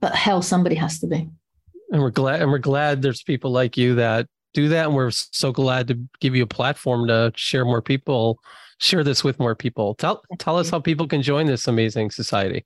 but 0.00 0.14
hell, 0.14 0.40
somebody 0.40 0.76
has 0.76 0.98
to 1.00 1.06
be. 1.06 1.28
And 1.92 2.02
we're 2.02 2.10
glad 2.10 2.42
and 2.42 2.50
we're 2.50 2.58
glad 2.58 3.02
there's 3.02 3.22
people 3.22 3.50
like 3.50 3.76
you 3.76 3.94
that 3.94 4.26
do 4.54 4.68
that 4.68 4.86
and 4.86 4.94
we're 4.94 5.10
so 5.10 5.52
glad 5.52 5.88
to 5.88 5.98
give 6.20 6.34
you 6.34 6.42
a 6.42 6.46
platform 6.46 7.06
to 7.08 7.32
share 7.36 7.64
more 7.64 7.82
people 7.82 8.40
share 8.78 9.02
this 9.02 9.24
with 9.24 9.38
more 9.38 9.54
people. 9.54 9.94
Tell 9.94 10.22
tell 10.38 10.58
us 10.58 10.70
how 10.70 10.80
people 10.80 11.06
can 11.08 11.22
join 11.22 11.46
this 11.46 11.66
amazing 11.66 12.10
society 12.10 12.64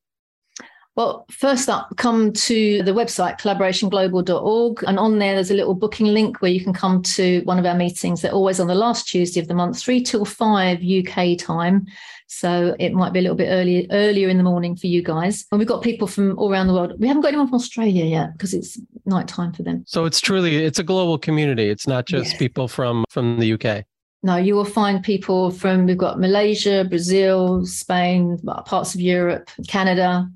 Well, 0.96 1.24
first 1.30 1.68
up, 1.68 1.88
come 1.96 2.32
to 2.32 2.82
the 2.82 2.92
website 2.92 3.38
collaborationglobal.org. 3.40 4.82
And 4.86 4.98
on 4.98 5.18
there, 5.18 5.34
there's 5.34 5.50
a 5.50 5.54
little 5.54 5.74
booking 5.74 6.06
link 6.08 6.42
where 6.42 6.50
you 6.50 6.62
can 6.62 6.72
come 6.72 7.02
to 7.02 7.40
one 7.44 7.58
of 7.58 7.66
our 7.66 7.74
meetings. 7.74 8.22
They're 8.22 8.32
always 8.32 8.60
on 8.60 8.66
the 8.66 8.74
last 8.74 9.08
Tuesday 9.08 9.40
of 9.40 9.48
the 9.48 9.54
month, 9.54 9.78
three 9.78 10.02
till 10.02 10.24
five 10.24 10.80
UK 10.82 11.38
time. 11.38 11.86
So 12.26 12.76
it 12.78 12.92
might 12.92 13.12
be 13.12 13.18
a 13.18 13.22
little 13.22 13.36
bit 13.36 13.48
earlier 13.48 13.86
earlier 13.90 14.28
in 14.28 14.36
the 14.36 14.42
morning 14.44 14.76
for 14.76 14.86
you 14.86 15.02
guys. 15.02 15.46
And 15.50 15.58
we've 15.58 15.66
got 15.68 15.82
people 15.82 16.06
from 16.06 16.38
all 16.38 16.50
around 16.52 16.66
the 16.68 16.74
world. 16.74 16.92
We 16.98 17.08
haven't 17.08 17.22
got 17.22 17.28
anyone 17.28 17.48
from 17.48 17.56
Australia 17.56 18.04
yet 18.04 18.32
because 18.34 18.54
it's 18.54 18.78
night 19.06 19.26
time 19.26 19.52
for 19.52 19.62
them. 19.64 19.82
so 19.86 20.04
it's 20.04 20.20
truly 20.20 20.56
it's 20.64 20.78
a 20.78 20.84
global 20.84 21.18
community 21.18 21.68
it's 21.68 21.86
not 21.88 22.06
just 22.06 22.32
Yeah. 22.34 22.38
people 22.38 22.68
from 22.68 23.04
from 23.08 23.40
the 23.40 23.52
uk 23.54 23.84
No, 24.22 24.36
you 24.36 24.54
will 24.54 24.66
find 24.66 25.02
people 25.02 25.50
from, 25.50 25.86
we've 25.86 25.96
got 25.96 26.20
Malaysia, 26.20 26.84
Brazil, 26.88 27.64
Spain, 27.64 28.38
parts 28.66 28.94
of 28.94 29.00
Europe, 29.00 29.48
Canada. 29.66 30.28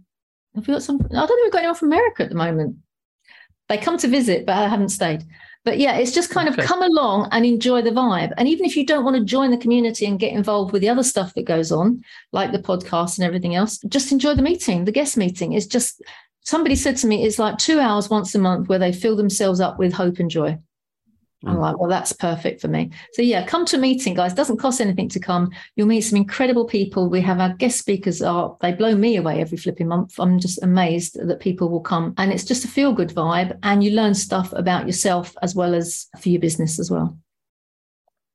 Have 0.55 0.67
we 0.69 0.75
got 0.75 0.83
some? 0.83 0.97
I 0.97 1.15
don't 1.15 1.27
think 1.29 1.43
we've 1.45 1.53
got 1.53 1.59
anyone 1.59 1.75
from 1.75 1.89
America 1.89 2.23
at 2.23 2.29
the 2.29 2.35
moment. 2.37 2.77
They 3.69 3.79
come 3.79 3.97
to 3.99 4.09
visit, 4.09 4.47
but 4.47 4.57
I 4.57 4.69
haven't 4.69 4.91
stayed. 4.91 5.25
But 5.65 5.79
yeah, 5.79 5.97
it's 5.97 6.13
just 6.13 6.29
kind 6.31 6.49
Okay. 6.51 6.61
of 6.63 6.69
come 6.69 6.83
along 6.83 7.29
and 7.33 7.47
enjoy 7.47 7.81
the 7.81 7.91
vibe. 7.91 8.33
And 8.37 8.47
even 8.47 8.67
if 8.67 8.77
you 8.77 8.85
don't 8.85 9.05
want 9.05 9.17
to 9.17 9.25
join 9.25 9.51
the 9.51 9.57
community 9.57 10.05
and 10.05 10.19
get 10.21 10.35
involved 10.35 10.73
with 10.73 10.83
the 10.83 10.91
other 10.91 11.03
stuff 11.03 11.33
that 11.35 11.47
goes 11.47 11.73
on, 11.73 12.03
like 12.33 12.53
the 12.53 12.59
podcast 12.59 13.17
and 13.17 13.25
everything 13.25 13.55
else, 13.55 13.79
just 13.89 14.13
enjoy 14.13 14.35
the 14.35 14.43
meeting, 14.43 14.85
the 14.85 14.93
guest 14.93 15.17
meeting. 15.17 15.55
It's 15.55 15.65
just, 15.67 16.03
somebody 16.43 16.77
said 16.77 16.99
to 16.99 17.07
me, 17.07 17.25
it's 17.25 17.39
like 17.39 17.57
two 17.57 17.81
hours 17.81 18.11
once 18.11 18.35
a 18.35 18.39
month 18.39 18.69
where 18.69 18.79
they 18.79 18.93
fill 18.93 19.17
themselves 19.17 19.59
up 19.61 19.79
with 19.79 19.95
hope 19.95 20.19
and 20.19 20.31
joy. 20.31 20.59
I'm 21.47 21.57
Mm. 21.57 21.61
like, 21.61 21.79
well, 21.79 21.89
that's 21.91 22.13
perfect 22.13 22.61
for 22.61 22.69
me. 22.69 22.91
So 23.13 23.23
yeah, 23.23 23.45
come 23.47 23.65
to 23.67 23.77
a 23.77 23.79
meeting, 23.79 24.15
guys. 24.15 24.35
Doesn't 24.35 24.59
cost 24.59 24.81
anything 24.81 25.09
to 25.11 25.21
come. 25.21 25.51
You'll 25.77 25.87
meet 25.89 26.03
some 26.03 26.17
incredible 26.17 26.65
people. 26.65 27.09
We 27.09 27.21
have 27.23 27.41
our 27.41 27.55
guest 27.55 27.79
speakers 27.79 28.23
are 28.23 28.57
they 28.61 28.73
blow 28.73 28.95
me 28.97 29.17
away 29.17 29.41
every 29.41 29.59
flipping 29.59 29.89
month. 29.89 30.15
I'm 30.19 30.39
just 30.39 30.63
amazed 30.63 31.19
that 31.27 31.41
people 31.41 31.69
will 31.69 31.81
come. 31.81 32.15
And 32.19 32.33
it's 32.33 32.45
just 32.45 32.65
a 32.65 32.69
feel-good 32.69 33.11
vibe. 33.11 33.59
And 33.63 33.83
you 33.85 33.91
learn 33.93 34.15
stuff 34.15 34.53
about 34.53 34.87
yourself 34.87 35.35
as 35.43 35.55
well 35.55 35.75
as 35.75 36.07
for 36.21 36.29
your 36.29 36.41
business 36.41 36.79
as 36.79 36.91
well. 36.91 37.17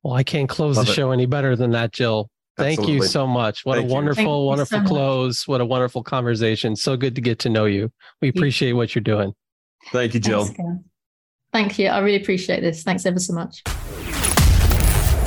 well 0.03 0.13
i 0.13 0.23
can't 0.23 0.47
close 0.49 0.77
Love 0.77 0.85
the 0.85 0.91
it. 0.91 0.95
show 0.95 1.11
any 1.11 1.25
better 1.25 1.55
than 1.55 1.71
that 1.71 1.91
gill 1.91 2.29
thank 2.57 2.87
you 2.87 3.01
so 3.03 3.27
much 3.27 3.65
what 3.65 3.75
Thank 3.75 3.85
a 3.85 3.89
you. 3.89 3.93
wonderful 3.95 4.23
so 4.23 4.43
wonderful 4.43 4.81
close 4.81 5.47
what 5.47 5.59
a 5.61 5.65
wonderful 5.65 6.03
conversation 6.03 6.75
so 6.75 6.95
good 6.95 7.15
to 7.15 7.21
get 7.21 7.39
to 7.39 7.49
know 7.49 7.65
you 7.65 7.91
we 8.21 8.29
appreciate 8.29 8.73
what 8.73 8.95
you're 8.95 9.01
doing 9.03 9.33
Thank 9.91 10.13
you, 10.13 10.19
Gill. 10.19 10.43
Thanks, 10.43 10.57
Karen. 10.57 10.83
Thank 11.51 11.79
you. 11.79 11.87
I 11.87 11.99
really 11.99 12.21
appreciate 12.21 12.61
this. 12.61 12.83
Thanks 12.83 13.05
ever 13.05 13.19
so 13.19 13.33
much. 13.33 13.63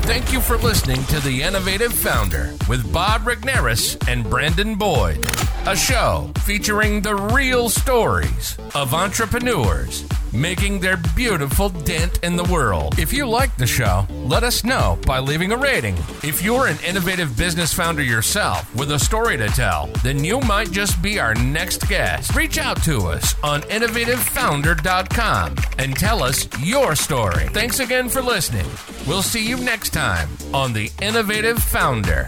Thank 0.05 0.33
you 0.33 0.41
for 0.41 0.57
listening 0.59 1.03
to 1.05 1.21
The 1.21 1.43
Innovative 1.43 1.93
Founder 1.93 2.55
with 2.69 2.93
Bob 2.93 3.23
Regnerus 3.23 3.97
and 4.09 4.29
Brandon 4.29 4.75
Boyd, 4.75 5.25
a 5.67 5.77
show 5.77 6.31
featuring 6.41 7.01
the 7.03 7.15
real 7.15 7.69
stories 7.69 8.59
of 8.75 8.95
entrepreneurs 8.95 10.05
making 10.33 10.81
their 10.81 10.97
beautiful 11.15 11.69
dent 11.69 12.19
in 12.25 12.37
the 12.37 12.45
world. 12.45 12.99
If 12.99 13.13
you 13.13 13.27
like 13.27 13.55
the 13.57 13.67
show, 13.67 14.07
let 14.25 14.43
us 14.43 14.65
know 14.65 14.99
by 15.07 15.19
leaving 15.19 15.53
a 15.53 15.57
rating. 15.57 15.97
If 16.23 16.43
you're 16.43 16.67
an 16.67 16.79
innovative 16.87 17.37
business 17.37 17.73
founder 17.73 18.03
yourself 18.03 18.75
with 18.75 18.91
a 18.93 18.99
story 18.99 19.37
to 19.37 19.49
tell, 19.49 19.89
then 20.03 20.25
you 20.25 20.41
might 20.41 20.71
just 20.71 21.03
be 21.03 21.21
our 21.21 21.35
next 21.35 21.89
guest. 21.89 22.35
Reach 22.35 22.59
out 22.59 22.83
to 22.85 22.99
us 23.09 23.35
on 23.43 23.61
innovativefounder.com 23.63 25.57
and 25.79 25.97
tell 25.97 26.23
us 26.23 26.49
your 26.61 26.95
story. 26.95 27.49
Thanks 27.49 27.79
again 27.81 28.09
for 28.09 28.23
listening. 28.23 28.67
We'll 29.07 29.23
see 29.23 29.47
you 29.47 29.59
next 29.59 29.91
time 29.91 30.29
on 30.55 30.73
The 30.73 30.91
Innovative 31.01 31.63
Founder. 31.63 32.27